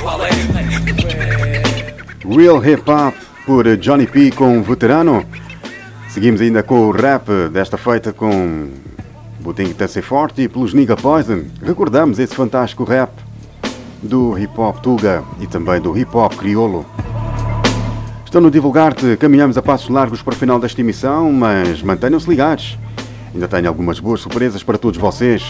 [0.00, 0.30] Qual é?
[2.28, 5.26] Real Hip Hop por Johnny P com Veterano.
[6.08, 8.68] Seguimos ainda com o rap desta feita com
[9.40, 11.42] Botinho Ser Forte e pelos Nigga Poison.
[11.60, 13.10] Recordamos esse fantástico rap
[14.00, 16.86] do hip hop Tuga e também do hip hop crioulo.
[18.24, 22.78] Estou no Divulgar-te, caminhamos a passos largos para o final desta emissão, mas mantenham-se ligados.
[23.34, 25.42] Ainda tenho algumas boas surpresas para todos vocês.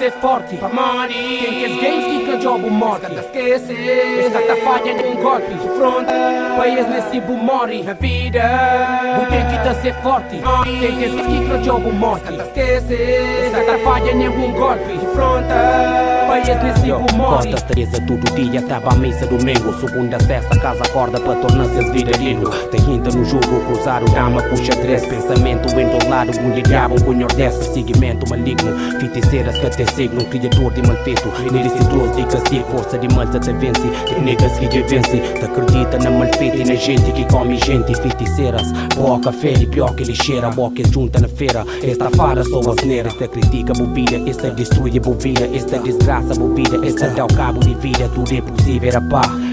[0.00, 1.40] Ser forte, money.
[1.42, 3.12] Tem que as games que que job morte.
[3.12, 5.54] Esquece, esse cata falha num golpe.
[5.76, 6.14] Fronta,
[6.56, 7.84] país nesse bumori.
[7.86, 10.40] A vida, tem que dar ser forte.
[10.80, 12.32] Tem que as que que job morte.
[12.34, 14.98] Esquece, esse cata falha num golpe.
[15.14, 16.90] Fronta, país nesse.
[17.16, 22.48] Costas Teresa todo dia tava à missa domingo Segunda sexta casa acorda para tornar-se viralino
[22.70, 27.64] Tem ainda no jogo cruzar o dama com xadrez Pensamento endolado, um ligavam com nordeste
[27.72, 30.24] Seguimento maligno, feiticeiras que até signo.
[30.26, 34.82] Criador de malfeito, merecedor de castigo Força de malta te vence, que negas que te
[34.82, 35.18] vence.
[35.18, 37.94] Te acredita na malfeita e na gente que come gente.
[37.94, 40.50] Feiticeiras, boca fere, pior que lixeira.
[40.50, 43.12] Boca junta na feira, esta fara só as neiras.
[43.12, 47.74] Esta critica bobida, esta destrui a bovina Esta desgraça bobida, esta dá o cabo de
[47.74, 49.00] vida Tudo é possível, era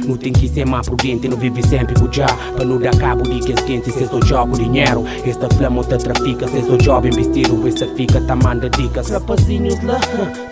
[0.07, 3.23] Não tem que ser mais prudente, não vive sempre com já Para não dar cabo
[3.23, 5.03] de que é quente, se só jogo dinheiro.
[5.25, 9.99] Esta flama te trafica, se só job investido Essa fica, tá manda dicas Rapazinhos lá,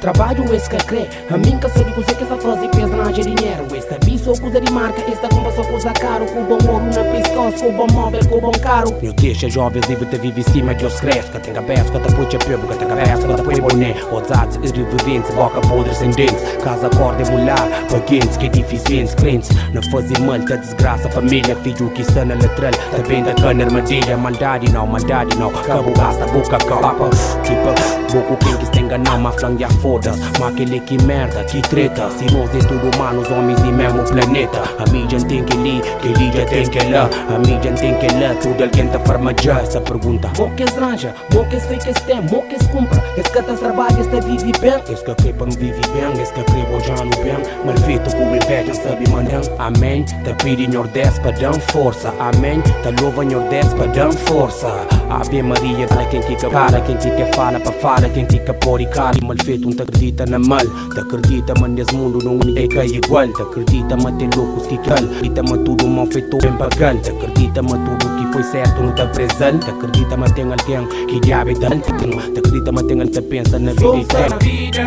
[0.02, 1.07] trabalho esse que crê.
[1.32, 3.65] A mim que sabe que essa frase pensa na dinheiro.
[3.76, 6.26] Esta bicho coisa de marca, esta bomba só coisa caro.
[6.26, 8.94] Com bom ouro na pescoço, com bom móvel, com bom caro.
[9.02, 11.99] Meu deixa jovens livre te vive em cima de os cresce Que tem cabeça, que
[11.99, 13.95] te puxa pego, que cabeça, que te põe boné.
[14.11, 16.41] Ousados, irreverentes, boca podre sem dentes.
[16.64, 21.56] Casa corda é mulher, paguentes, que é deficientes, crentes Não fazer mal, tá desgraça, família
[21.58, 25.92] Filho que está na lateral, tá bem da cana armadilha Maldade não, maldade não, cabo
[25.92, 27.10] gasta, boca capa
[27.44, 32.10] Tipo, boco quem que se enganar, mas flangue foda Mas aquele que merda, que treta.
[32.12, 34.64] Se nós é tudo humanos, homens e mesmo planeta.
[34.78, 38.36] A mídia tem que li, que já tem que lá A mídia tem que lá,
[38.42, 42.70] tudo alguém tá farmajar Essa pergunta, que esranja, mo que sei que tem, que se
[42.70, 44.74] compra Esse que tá trabalha, esse vive bem.
[44.90, 47.38] Esse que crê para não vive bem, esse que crê já no bem.
[47.66, 52.91] Mal feito como inveja, sabe mandam Amém, tá pedindo Nordeste para dar força Amém, tá
[53.02, 54.68] louva Nordeste para dar força
[55.10, 58.86] Ave Maria, para quem fica para, quem fica fala para fala Quem fica por e
[58.88, 60.60] cara, mal feito, não te acredita na mal.
[60.94, 63.28] Te acredita, mas nesse mundo não é que é igual.
[63.28, 64.98] Te acredita, mas tem loucos que cal.
[64.98, 68.91] Acredita, mas tudo mal feito bem bacana Te acredita, mas tudo que foi certo não
[68.94, 73.07] tá presente Te acredita, mas tem alguém que diabo é Te acredita, mas tem alguém
[73.14, 74.84] que pensa na vida e Força na vida,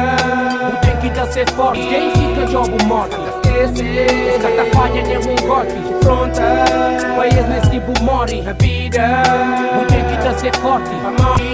[0.62, 1.80] não tem que dar ser forte.
[1.88, 3.47] Quem fica jogo morte.
[3.58, 5.72] Cata falha nenhum golpe.
[6.04, 6.42] Fronta,
[7.16, 8.40] país nesse tipo morre.
[8.46, 9.22] A vida,
[9.74, 10.18] não tem que.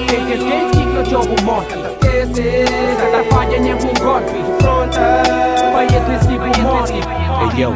[0.07, 0.37] Tem que
[0.77, 1.75] fica jogo morte.
[2.07, 4.39] Esse cata falha nenhum golpe.
[4.61, 5.23] Fronta,
[5.73, 7.01] país nesse tipo morre.
[7.57, 7.73] Ei eu,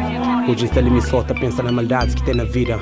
[0.51, 2.77] hoje está ele me solta, pensa na maldade que tem na vida.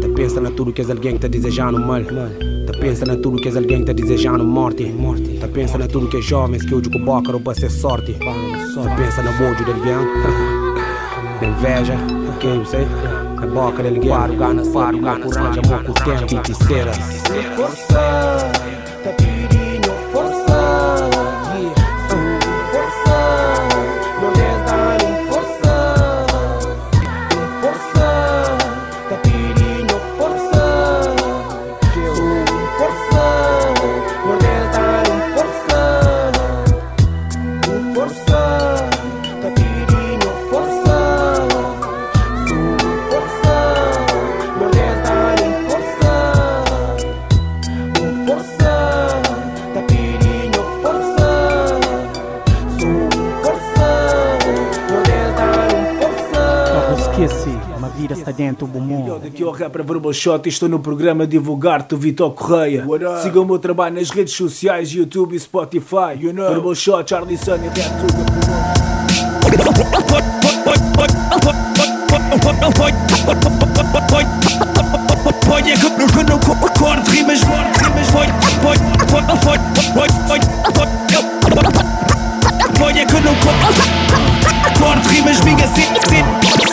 [0.00, 2.02] Tá pensa na tudo que és alguém que tá desejando mal.
[2.02, 4.84] Tá pensa na tudo que és alguém que tá desejando morte.
[4.86, 5.38] morte.
[5.38, 8.14] Tá pensa na tudo que é jovens que hoje com boca para ser sorte.
[8.14, 10.61] Tá pensa no ódio de alguém.
[11.44, 11.94] Inveja,
[12.40, 12.86] quem não sei.
[13.40, 14.08] Na boca de alguém.
[14.08, 16.28] Paro, gana, paro, gana, coragem, amor com tempo.
[16.28, 16.98] Feiticeiras.
[17.56, 18.52] Força,
[59.72, 62.84] Ao Rapper Verbal Shot e estou no programa Divulgar-te, Vitor Correia.
[63.22, 66.14] Sigam o meu trabalho nas redes sociais, YouTube e Spotify.
[66.18, 66.46] You know.
[66.46, 67.80] Verbal Shot, Charlie Sunny, que
[76.18, 79.72] eu não concordo, rimas forte, rimas que eu não concordo,
[85.44, 86.71] minha cena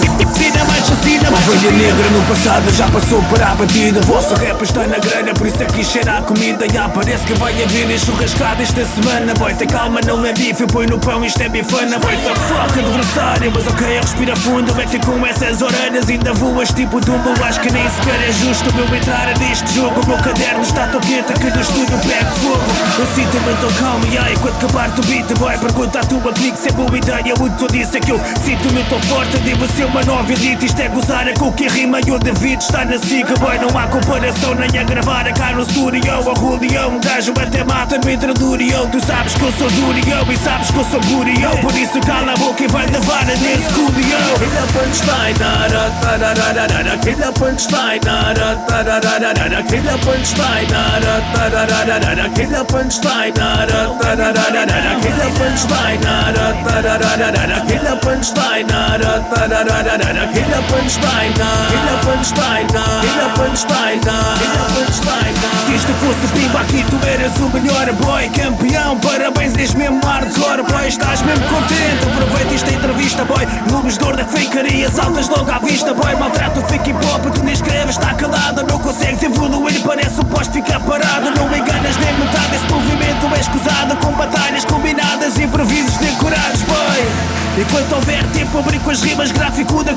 [0.68, 4.98] mais assassina Ovelha negra no passado já passou para a batida Vosso rap está na
[4.98, 6.66] grana, por isso aqui cheira a comida.
[6.72, 9.34] Já parece que vai haver churrascada esta semana.
[9.36, 12.00] Boy, tem calma, não é bife, eu ponho no pão, isto é bifana.
[12.00, 14.74] Boy, só foca adversário, mas ok, respira fundo.
[14.76, 18.74] Mete com essas orelhas, ainda voas tipo tumbo Acho que nem sequer é justo o
[18.74, 20.02] meu entrar neste jogo.
[20.02, 22.64] O meu caderno está tão quente que no estúdio pego fogo.
[23.00, 25.28] Eu sinto-me tão calmo, e aí quando acabar tu beat.
[25.38, 27.34] Boy, pergunta à tua clique se é boa ideia.
[27.40, 30.66] O que tu disse é que eu sinto-me tão forte Devo ser uma nova elite,
[30.66, 33.78] isto é gozar é o que rima E o David está na siga, boy, não
[33.78, 38.14] há comparação Nem a gravar é cá no estúdio O Julio, um gajo até mata-me
[38.14, 42.00] entre Tu sabes que eu sou durião e sabes que eu sou burião Por isso
[42.02, 48.56] cala a boca e vai levar nesse culião Killa punchline, nara, tarararara Killa punchline, nara,
[48.68, 58.68] tarararara Killa punchline, nara, tarararara Killa punchline, nara, tarararara Killa punchline, nara, tarararara Killa punchline,
[58.68, 66.84] nara, tarararara Killa punchline, Killa punchline, Killa punchline, Killa punchline Se isto fosse pimba aqui
[66.90, 68.30] tu eras o melhor boy.
[68.30, 70.88] Campeão, parabéns, és mesmo hardcore boy.
[70.88, 73.48] Estás mesmo contente, aproveita esta entrevista boy.
[73.72, 76.16] Lubes de da fakarias altas logo à vista boy.
[76.16, 78.64] Maltrato o fake hip hop, tu nem escreves, está calada.
[78.64, 83.40] Não consegues evoluir, parece um posto ficar parado Não enganas nem metade desse movimento é
[83.40, 83.96] escusado.
[83.98, 87.40] Com batalhas combinadas, improvisos decorados boy.
[87.58, 89.94] Enquanto houver tempo, brinco as rimas, gráfico da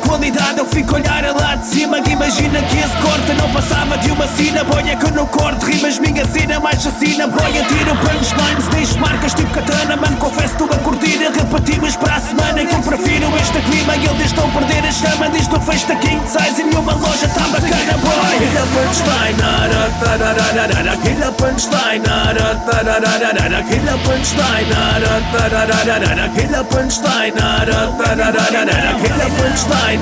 [0.57, 2.01] Eu fico a olhar lá de cima.
[2.03, 4.63] Que imagina que esse corte não passava de uma sina.
[4.63, 7.27] Boia que não corto, rimas, minha cena mais assassina.
[7.27, 9.97] Boia, tiro punchlines, deixo marcas tipo katana.
[9.97, 11.19] Mano, confesso, estou a curtir.
[11.19, 12.65] Repetimos para a semana.
[12.65, 13.97] Que eu prefiro este clima.
[13.97, 15.31] E eles estão a perder a chama.
[15.31, 18.39] Desde o festa king size e nenhuma loja tá bacana, boy.
[18.39, 20.97] Killa punchline, nara, tarararara.
[20.99, 23.63] Killa punchline, nara, tarararara.
[23.65, 26.29] Killa punchline, nara, tarararara.
[26.29, 27.93] Killa punchline, nara.
[29.03, 30.02] Killa punchline,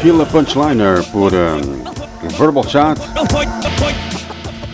[0.00, 1.84] Killa Punchliner por um,
[2.36, 3.00] Verbal Chat.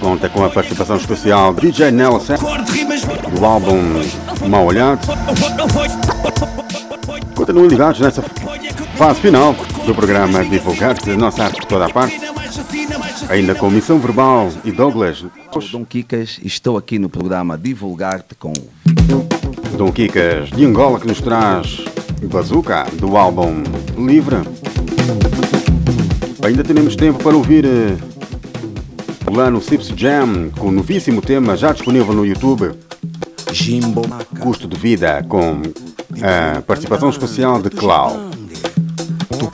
[0.01, 2.35] Conta com a participação especial de DJ Nelson
[3.39, 3.81] do álbum
[4.49, 5.01] Mal Olhado.
[7.35, 8.23] Continuem ligados nessa
[9.01, 9.57] fase final
[9.87, 12.21] do programa Divulgar-te, nossa arte por toda a parte.
[13.31, 15.25] Ainda com Missão Verbal e Douglas.
[15.55, 18.53] Sou Dom Kikas e estou aqui no programa Divulgar-te com
[19.79, 21.83] Dom Kikas de Angola que nos traz
[22.25, 23.63] Bazooka do álbum
[23.97, 24.37] Livre.
[26.45, 27.97] Ainda temos tempo para ouvir eh,
[29.27, 32.73] o Lano Sips Jam com o novíssimo tema já disponível no YouTube.
[33.51, 34.03] Jimbo
[34.41, 35.63] Custo de Vida com
[36.23, 38.30] a participação especial de Clau.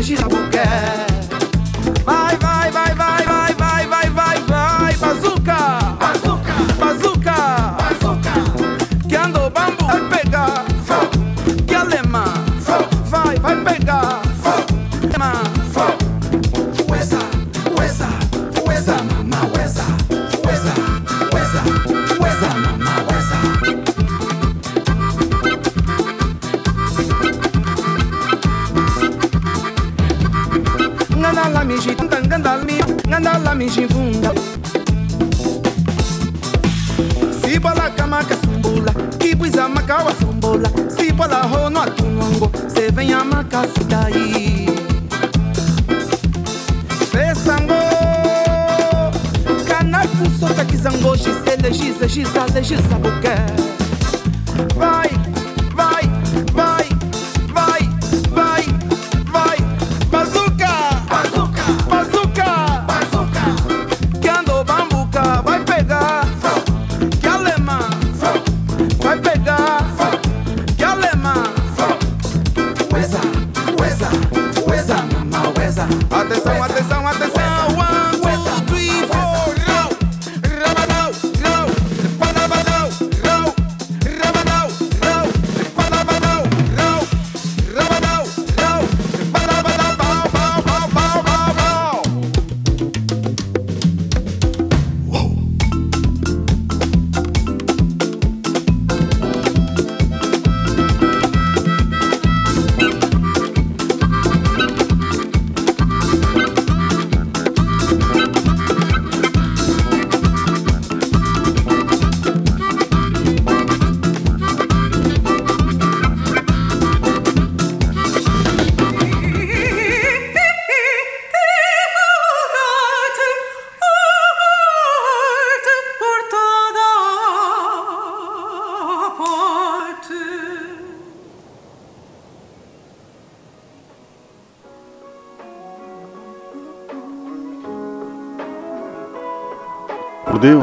[0.00, 1.09] Regina Buquerque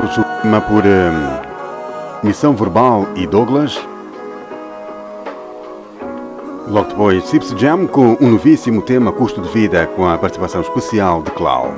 [0.07, 3.79] Deus, uma por hum, Missão Verbal e Douglas.
[6.67, 11.21] Logo depois, Sips Jam com um novíssimo tema Custo de Vida com a participação especial
[11.21, 11.73] de Clau.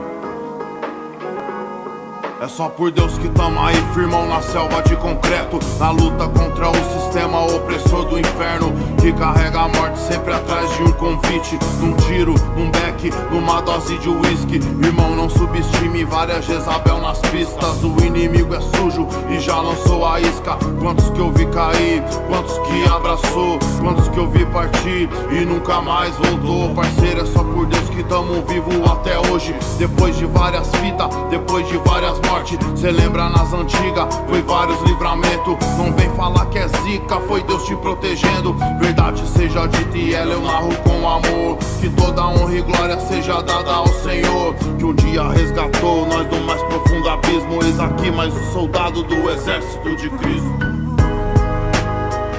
[2.42, 5.60] É só por Deus que tamo aí, firmão na selva de concreto.
[5.78, 7.09] Na luta contra o sistema
[7.56, 8.74] opressor do inferno.
[9.00, 11.58] Que carrega a morte sempre atrás de um convite.
[11.80, 14.60] Num tiro, num beck, numa dose de uísque.
[14.84, 17.84] Irmão, não subestime várias Jezabel nas pistas.
[17.84, 20.58] O inimigo é sujo e já lançou a isca.
[20.82, 25.82] Quantos que eu vi cair, quantos que abraçou, quantos que eu vi partir e nunca
[25.82, 26.74] mais voltou.
[26.76, 29.56] Parceiro, é só por Deus que tamo vivo até hoje.
[29.78, 32.58] Depois de várias fitas, depois de várias mortes.
[32.76, 35.56] Cê lembra nas antigas, foi vários livramentos.
[35.78, 38.54] Não vem falar que é zica, foi Deus te protegendo.
[38.80, 41.58] Verdade seja dita e ela eu narro com amor.
[41.80, 44.56] Que toda honra e glória seja dada ao Senhor.
[44.78, 47.64] Que um dia resgatou nós do mais profundo abismo.
[47.64, 50.60] Eis aqui mais um soldado do exército de Cristo.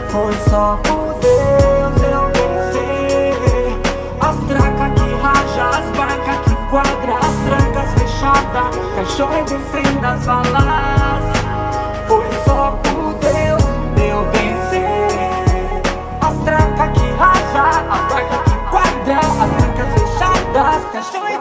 [0.08, 3.78] Foi só por Deus eu vencer
[4.20, 11.39] As tracas que raja, as barcas que quadra As trancas fechadas, caixões descendo as balas
[20.52, 21.39] fechadas, caixões descendo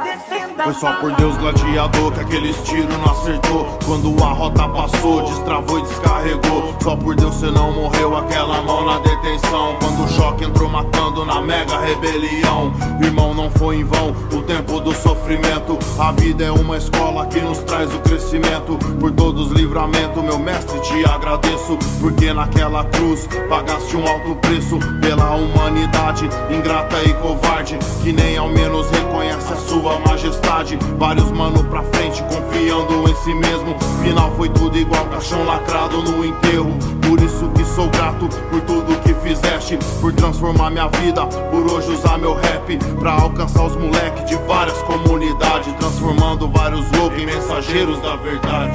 [0.61, 3.65] Foi só por Deus gladiador que aqueles tiros não acertou.
[3.85, 6.75] Quando a rota passou, destravou e descarregou.
[6.83, 9.77] Só por Deus cê não morreu, aquela mão na detenção.
[9.79, 12.73] Quando o choque entrou matando na mega rebelião.
[13.01, 15.79] Irmão, não foi em vão o tempo do sofrimento.
[15.97, 18.77] A vida é uma escola que nos traz o crescimento.
[18.99, 21.77] Por todos os livramentos, meu mestre, te agradeço.
[22.01, 24.77] Porque naquela cruz pagaste um alto preço.
[24.99, 30.48] Pela humanidade ingrata e covarde Que nem ao menos reconhece a sua majestade
[30.97, 33.77] Vários mano pra frente confiando em si mesmo.
[34.01, 36.75] Final foi tudo igual caixão lacrado no enterro.
[37.07, 39.77] Por isso que sou grato por tudo que fizeste.
[40.01, 42.77] Por transformar minha vida, por hoje usar meu rap.
[42.99, 48.73] Pra alcançar os moleques de várias comunidades Transformando vários loucos em mensageiros da verdade.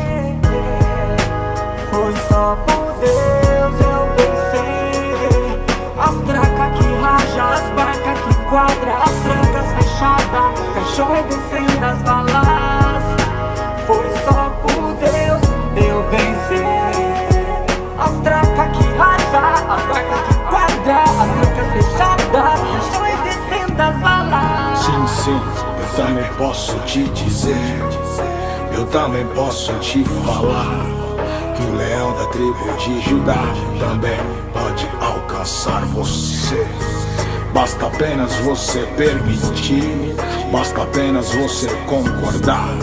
[1.90, 5.60] Foi só por Deus eu vencer.
[5.98, 9.43] As tracas que raja, as barcas que quadra As
[9.98, 13.04] trancas fechadas, caixões descendo as balas
[13.86, 15.42] Foi só por Deus
[15.76, 16.64] eu vencer
[17.98, 24.78] As tracas que raja, as barcas que quadra As trancas fechadas, caixões descendo as balas
[24.78, 25.40] Sim, sim,
[25.80, 27.56] eu também posso te dizer.
[28.76, 30.84] Eu também posso te falar.
[31.56, 33.44] Que o leão da tribo de Judá
[33.78, 34.18] também
[34.52, 36.66] pode alcançar você.
[37.54, 40.16] Basta apenas você permitir,
[40.50, 42.76] basta apenas você concordar.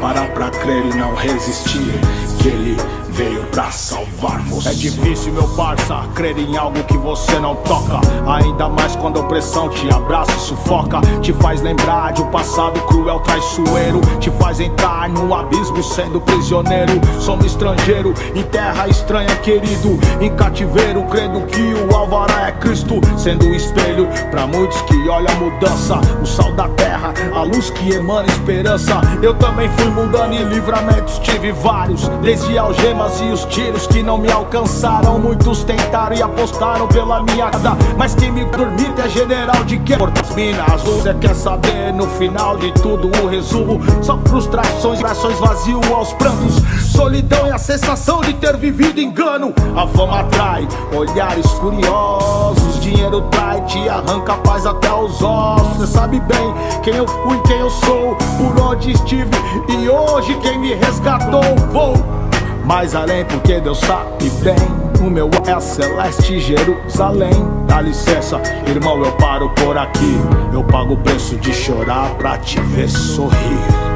[0.00, 1.92] Parar pra crer e não resistir.
[2.40, 2.76] Que ele
[3.14, 4.70] veio pra salvar você.
[4.70, 8.00] É difícil, meu parça, crer em algo que você não toca.
[8.26, 11.00] Ainda mais quando a opressão te abraça e sufoca.
[11.22, 14.00] Te faz lembrar de um passado cruel, traiçoeiro.
[14.18, 16.92] Te faz entrar num abismo sendo prisioneiro.
[17.20, 19.98] Somos estrangeiro em terra estranha, querido.
[20.20, 23.00] Em cativeiro, crendo que o alvará é Cristo.
[23.16, 26.00] Sendo um espelho pra muitos que olham a mudança.
[26.20, 29.00] O sal da terra, a luz que emana esperança.
[29.22, 32.08] Eu também fui mundano e livramentos tive vários.
[32.20, 35.18] Desde algemas balas e os tiros que não me alcançaram.
[35.18, 37.76] Muitos tentaram e apostaram pela minha cada.
[37.96, 42.56] Mas quem me permite é general de que Portas minas, você quer saber no final
[42.56, 43.80] de tudo o resumo?
[44.02, 46.62] Só frustrações, corações vazios aos prantos.
[46.90, 49.52] Solidão e a sensação de ter vivido engano.
[49.76, 52.80] A fama atrai olhares curiosos.
[52.80, 55.76] Dinheiro trai, te arranca a paz até os ossos.
[55.76, 59.30] Você sabe bem quem eu fui, quem eu sou, por onde estive
[59.68, 61.42] e hoje quem me resgatou.
[61.72, 62.23] Vou
[62.64, 64.56] mais além, porque Deus sabe bem.
[65.00, 67.34] O meu é celeste Jerusalém.
[67.66, 70.18] Dá licença, irmão, eu paro por aqui.
[70.52, 73.94] Eu pago o preço de chorar pra te ver sorrir.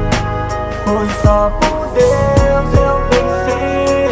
[0.85, 4.09] Foi só por Deus eu vencer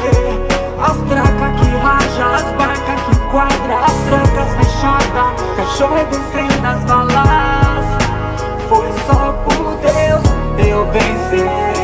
[0.79, 7.85] As tracas que raja, as barcas que quadra As trancas fechadas, cachorro defenda as balas
[8.69, 11.76] Foi só por Deus eu vencer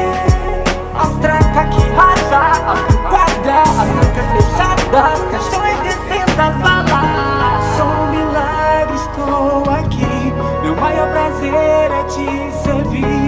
[3.10, 10.34] quadra As trancas fechadas, cachorro defenda as balas Sou um milagre, estou aqui.
[10.62, 13.23] Meu maior prazer é te servir,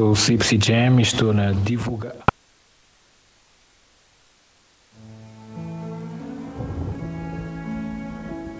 [0.00, 2.16] sou o Cipsy Jam e estou na divulga.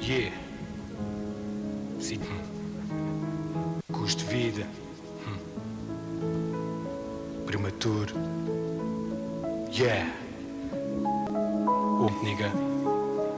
[0.02, 0.36] Yeah.
[1.98, 2.20] Sim.
[3.90, 4.66] Custo de vida.
[5.26, 5.38] Hum.
[7.46, 8.14] Prematuro.
[9.72, 10.12] Yeah.
[10.74, 12.52] Oh, nigga.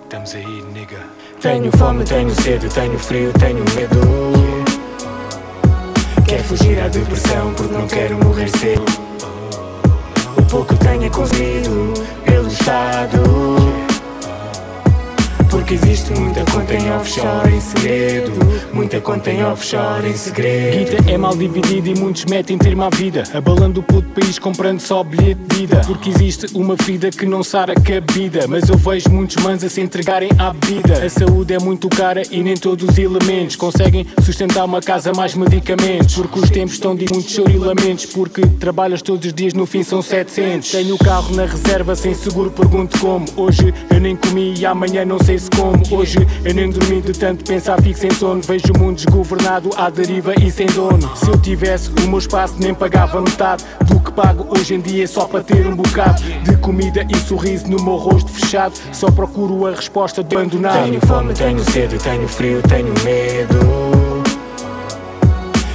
[0.02, 1.06] Estamos aí, nigga.
[1.40, 3.91] Tenho fome, tenho sede, tenho frio, tenho medo.
[7.92, 8.84] Quero morrer cedo.
[10.38, 11.92] O pouco tenho é consumido
[12.24, 13.22] pelo Estado.
[15.50, 18.21] Porque existe muita conta em offshore em segredo.
[19.00, 20.90] Conta em offshore em segredo.
[20.90, 23.22] Guita é mal dividida e muitos metem termo à vida.
[23.32, 25.80] Abalando o puto país comprando só bilhete de vida.
[25.86, 28.46] Porque existe uma ferida que não sara cabida.
[28.46, 31.04] Mas eu vejo muitos mans a se entregarem à bebida.
[31.04, 35.34] A saúde é muito cara e nem todos os elementos conseguem sustentar uma casa mais
[35.34, 36.14] medicamentos.
[36.14, 38.06] Porque os tempos estão de muitos chorilamentos.
[38.06, 40.70] Porque trabalhas todos os dias, no fim são 700.
[40.70, 43.24] Tenho o carro na reserva sem seguro, pergunto como.
[43.36, 45.82] Hoje eu nem comi e amanhã não sei se como.
[45.90, 48.42] Hoje eu nem dormi de tanto pensar, fico sem sono.
[48.42, 51.16] Vejo mundo desgovernado à deriva e sem dono.
[51.16, 55.06] Se eu tivesse o meu espaço, nem pagava metade do que pago hoje em dia
[55.06, 58.74] só para ter um bocado de comida e sorriso no meu rosto fechado.
[58.92, 60.82] Só procuro a resposta de abandonar.
[60.82, 64.22] Tenho fome, tenho sede, tenho frio, tenho medo.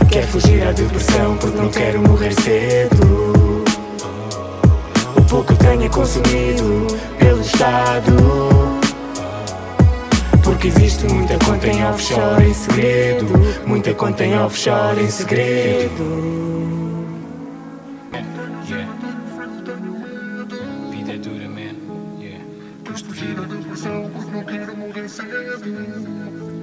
[0.09, 3.63] Quero fugir à depressão porque não quero morrer cedo.
[5.15, 6.87] O pouco tenho é consumido
[7.19, 8.56] pelo Estado.
[10.47, 13.25] Porque existe muita conta em offshore em segredo.
[13.65, 16.05] Muita conta em offshore em segredo.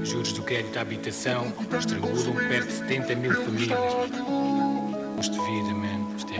[0.02, 3.78] Juros do crédito à habitação estrangulam perto de 70 mil famílias.
[5.16, 5.93] Custo de vida, man.
[6.34, 6.38] É.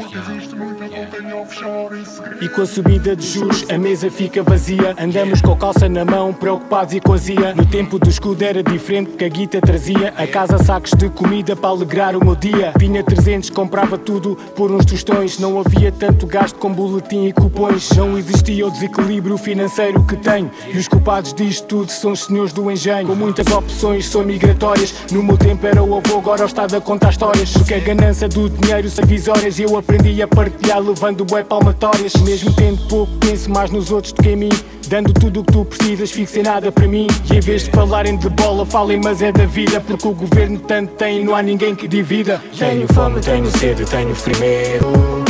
[2.45, 4.93] E com a subida de juros a mesa fica vazia.
[4.99, 8.63] Andamos com a calça na mão, preocupados e com azia No tempo do escudo era
[8.63, 10.13] diferente porque a guita trazia.
[10.17, 12.73] A casa sacos de comida para alegrar o meu dia.
[12.77, 15.39] Tinha 300, comprava tudo por uns tostões.
[15.39, 17.91] Não havia tanto gasto com boletim e cupões.
[17.93, 20.51] Não existia o desequilíbrio financeiro que tenho.
[20.73, 23.07] E os culpados disto tudo são os senhores do engenho.
[23.07, 24.93] Com muitas opções são migratórias.
[25.13, 27.53] No meu tempo era o avô, agora o estado a contar histórias.
[27.53, 32.15] Porque a ganância do dinheiro são visórias E eu aprendi a partilhar levando bué palmatórias
[32.17, 34.53] Mesmo tendo pouco, penso mais nos outros do que em mim
[34.89, 37.71] Dando tudo o que tu precisas, fico sem nada para mim E em vez de
[37.71, 41.43] falarem de bola, falem mas é da vida Porque o governo tanto tem não há
[41.43, 45.25] ninguém que divida Tenho fome, tenho sede, tenho frio, medo.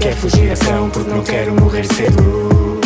[0.00, 2.80] Quero fugir ação porque não quero morrer cedo.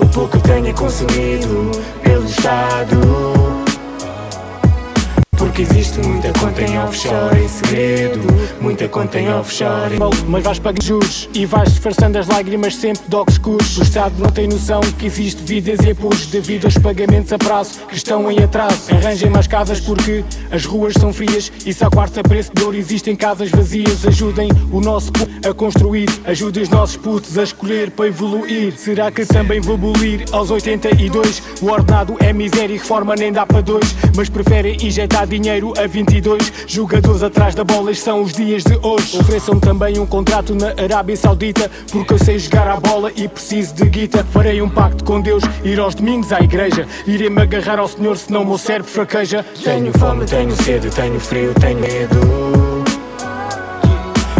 [0.00, 1.70] O pouco tenho é consumido
[2.02, 3.37] pelo Estado.
[5.38, 8.20] Porque que existe muita conta em offshore em segredo.
[8.60, 9.96] Muita conta em offshore.
[10.26, 13.78] Mas vais pagar juros e vais disfarçando as lágrimas sempre de óculos escuros.
[13.78, 17.80] O Estado não tem noção que existe vidas e apuros Devido aos pagamentos a prazo
[17.88, 18.92] que estão em atraso.
[18.92, 22.62] Arranjem mais casas porque as ruas são frias E se há quartos a preço de
[22.64, 24.04] ouro existem casas vazias.
[24.06, 26.08] Ajudem o nosso povo a construir.
[26.24, 28.76] Ajudem os nossos putos a escolher para evoluir.
[28.76, 31.42] Será que também vou bolir aos 82?
[31.62, 35.86] O ordenado é miséria e reforma nem dá para dois Mas preferem injetar dinheiro a
[35.86, 37.90] 22 Jogadores atrás da bola.
[37.90, 39.18] Estes são os dias de hoje.
[39.18, 43.74] Ofereçam também um contrato na Arábia Saudita Porque eu sei jogar a bola e preciso
[43.74, 44.24] de guita.
[44.32, 46.86] Farei um pacto com Deus, ir aos domingos à igreja.
[47.06, 49.44] Irei-me agarrar ao Senhor senão o meu cérebro fraqueja.
[49.62, 52.18] Tenho fome, tenho sede, tenho frio, tenho medo.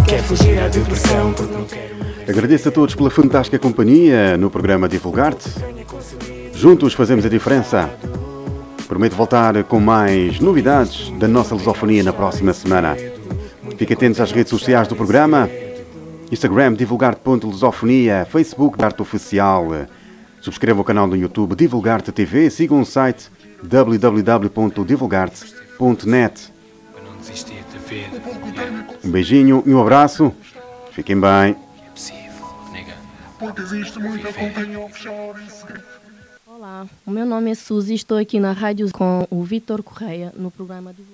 [0.06, 1.98] Quer fugir à depressão porque não quero
[2.28, 5.48] Agradeço a todos pela fantástica companhia no programa Divulgar-te.
[6.52, 7.88] Juntos fazemos a diferença.
[8.88, 12.96] Prometo voltar com mais novidades da nossa lusofonia na próxima semana.
[13.76, 15.46] Fique atentos às redes sociais do programa.
[16.32, 19.68] Instagram divulgar.lusofonia, Facebook Darte Oficial.
[20.40, 23.30] Subscreva o canal do YouTube Divulgarte TV, sigam o site
[23.62, 26.52] www.divulgarte.net.
[29.04, 30.32] Um beijinho e um abraço.
[30.92, 31.54] Fiquem bem.
[33.38, 35.87] Porque existe muita conta em offshore em segredo.
[36.58, 40.34] Olá, o meu nome é Suzy e estou aqui na rádio com o Vitor Correia
[40.36, 41.04] no programa de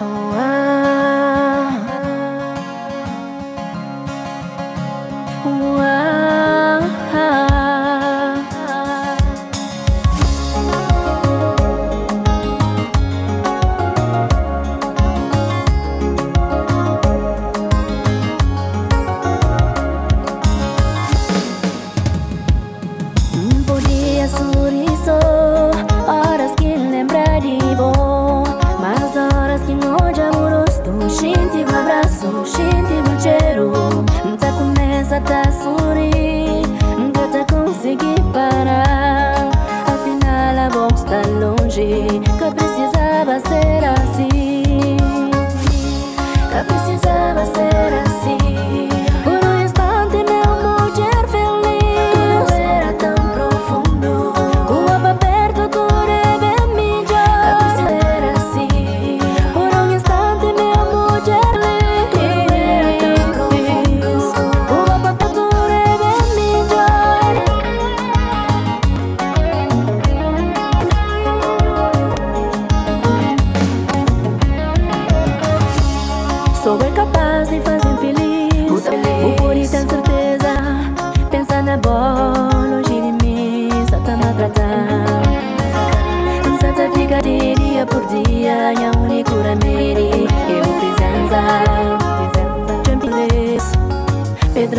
[0.00, 0.38] Oh, ah,
[1.58, 2.06] ah,
[5.80, 6.59] ah.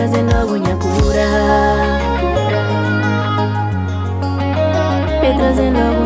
[0.01, 1.27] Me trazer logo minha cura
[5.21, 6.00] Me trazer logo minha cura